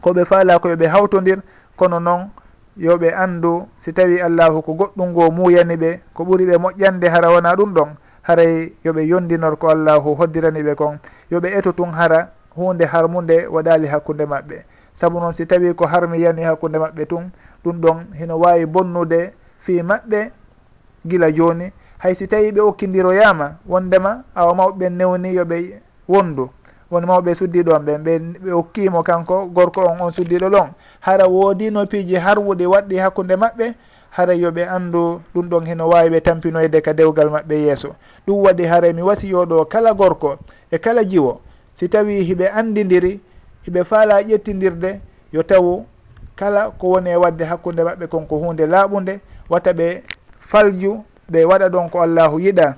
[0.03, 1.39] koɓe faala ko yooɓe hawtodir
[1.77, 2.29] kono noon
[2.77, 7.31] yooɓe andu si tawi allahu ko goɗɗum ngo muyani ɓe ko ɓuuri ɓe moƴƴande hara
[7.31, 7.89] wona ɗum ɗon
[8.23, 10.99] haray yooɓe yondinor ko allahu hoddirani ɓe kon.
[11.31, 14.65] Yooɓe eto tun hara hunde harmude waɗali hakkude maɓɓe.
[14.95, 17.31] Saabu noon si tawi ko harmi yani hakkude maɓɓe tun
[17.65, 20.31] ɗum ɗon hino wawi bonnude fi maɓɓe
[21.07, 21.73] gila joni.
[21.99, 26.51] Hay si tawi ɓe okkidiroyama wondema awa mawɓe newni yooɓe wondu.
[26.91, 30.69] Woni mawɓe suddi ɗon ɓen ɓe ɓe okkimo kanko gorko on on suddiɗo ɗon.
[31.01, 33.74] Hara woodino piiji harwuɗi waɗɗi hakkude maɓɓe
[34.11, 37.95] hara yoɓe andu ɗum ɗon heno wawi ɓe tampinoyde ka dewgal maɓɓe yeeso.
[38.27, 40.37] Ɗum waɗi hara mi wasiyoɗo kala gorko
[40.70, 41.41] e kala jiwo.
[41.78, 43.20] si tawi hiɓe andidiri
[43.69, 45.01] hiɓe faala ƴettidirde
[45.32, 45.85] yo taw
[46.36, 49.20] kala ko woni e wadde hakkude maɓɓe kon ko hunde laaɓude
[49.51, 50.03] watta ɓe
[50.40, 52.77] falju ɓe waɗa ɗon ko allahu yiɗa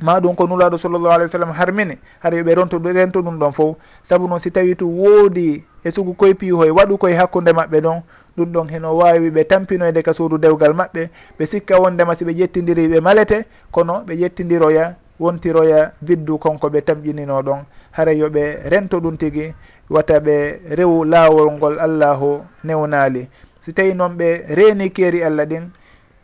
[0.00, 3.52] ma ɗum ko nulaɗo sallllahu alih w sallam harmini hara yoɓe ronto rento ɗum ɗon
[3.52, 7.80] fof saabu noon si tawi to woodi e sugu koye piihoye waɗu koye hakkude maɓɓe
[7.80, 8.02] ɗon
[8.36, 12.32] ɗum ɗon heno wawi ɓe tampinoyde ka suudu dewgal maɓɓe ɓe sikka wondema si ɓe
[12.32, 17.64] ƴettidiri ɓe malete kono ɓe ƴettidiroya wontiroya biddu konko ɓe tamƴinino ɗon.
[17.92, 19.54] Hara yoɓe rento ɗum tigi
[19.90, 23.28] wata ɓe rewu laawol ngol allahu newnaali
[23.60, 25.70] si tawi noon ɓe reeni keeri allah ɗin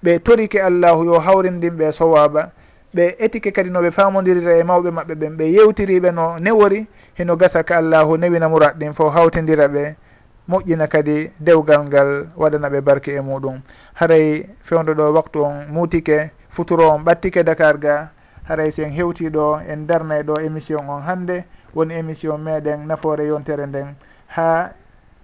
[0.05, 2.51] ɓe torike allahu yo hawrindin ɓe sowaba
[2.95, 7.37] ɓe étike kadi no ɓe famodirira e mawɓe maɓɓe ɓen ɓe yewtiriɓe no newori heno
[7.37, 9.95] gasa ka allahu newina murat ɗin fo hawtidira ɓe
[10.49, 13.61] moƴƴina kadi dewgal ngal waɗana ɓe barke e muɗum.
[13.95, 18.09] Haray fewdo ɗo waktu on muutike futuro on ɓattike dakar ga
[18.51, 21.45] haray sen hewtiɗo en darnay ɗo émission on hannde.
[21.75, 23.95] Woni émission meɗen nafoore yontere nden.
[24.37, 24.73] Ha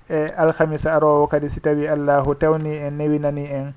[0.08, 3.74] e alhamisa arowo kadi si tawi allahu tawni en newinani en.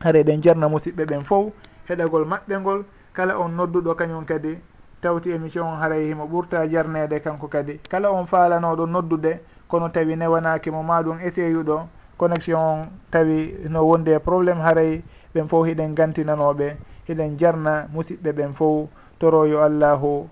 [0.00, 1.52] Hara ɗen jarna musidɓe ɓen fof
[1.88, 2.84] heɗagol maɓɓe ngol.
[3.14, 4.58] Kala on nodduɗo kañum kadi.
[5.00, 7.80] Tawti émission on haray himo ɓurta jarnede kanko kadi.
[7.88, 11.88] Kala on faalanoɗo noddude kono tawi newanaki mo maɗum essayuɗo
[12.18, 15.02] connexion on tawi no wonde e probléme haray
[15.34, 16.76] ɓen fof hiɗen gantinanoɓe
[17.08, 18.88] eɗen jarna musidɓe ɓen fof
[19.18, 20.28] toro yo allahu.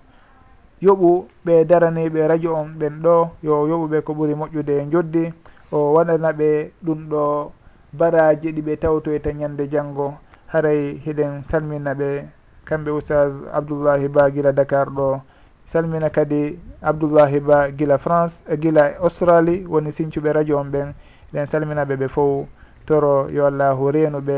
[0.81, 5.33] Yoɓu ɓe daraniɓe radio on ɓen ɗo yo yoɓuɓe ko ɓuuri moƴƴude e joddi.
[5.71, 7.51] O waɗana ɓe ɗum ɗo
[7.93, 10.13] baraji ɗiɓe tawtoyta ñande janggo
[10.47, 12.25] haray hiɗen salmina ɓe
[12.65, 15.21] kamɓe oustage abdoullahi ba guila dakar ɗo.
[15.67, 20.93] Salmina kadi abdoullahi ba guila france eh, e guila australie woni sincuɓe radio on ɓen.
[21.33, 22.47] Eɗen salminaɓe ɓe fof
[22.85, 24.37] toro yo allahu reenuɓe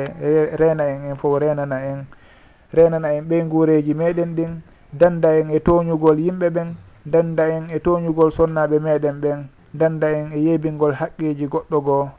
[0.57, 2.05] reena en en fof renana en.
[2.73, 4.61] renana en ɓe guureji meɗen ɗin
[4.93, 6.75] danda en e toñugol yimɓe ɓen
[7.05, 12.09] danda en e toñugol sonnaɓe meɗen ɓen danda en e yeybingol haqqiji goɗɗo goo.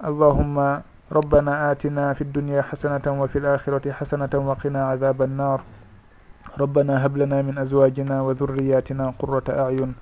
[0.00, 0.82] Allahumma
[1.12, 5.60] ربنا آتنا في الدنيا حسنة وفي الآخرة حسنة وقنا عذاب النار
[6.58, 9.94] ربنا هب لنا من أزواجنا وذرياتنا قرة أعين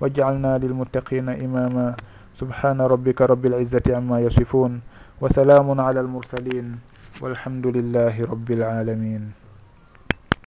[0.00, 1.94] واجعلنا للمتقين إماما
[2.34, 4.80] سبحان ربك رب العزة عما يصفون
[5.20, 6.78] وسلام على المرسلين
[7.21, 9.23] والحمد لله رب العالمين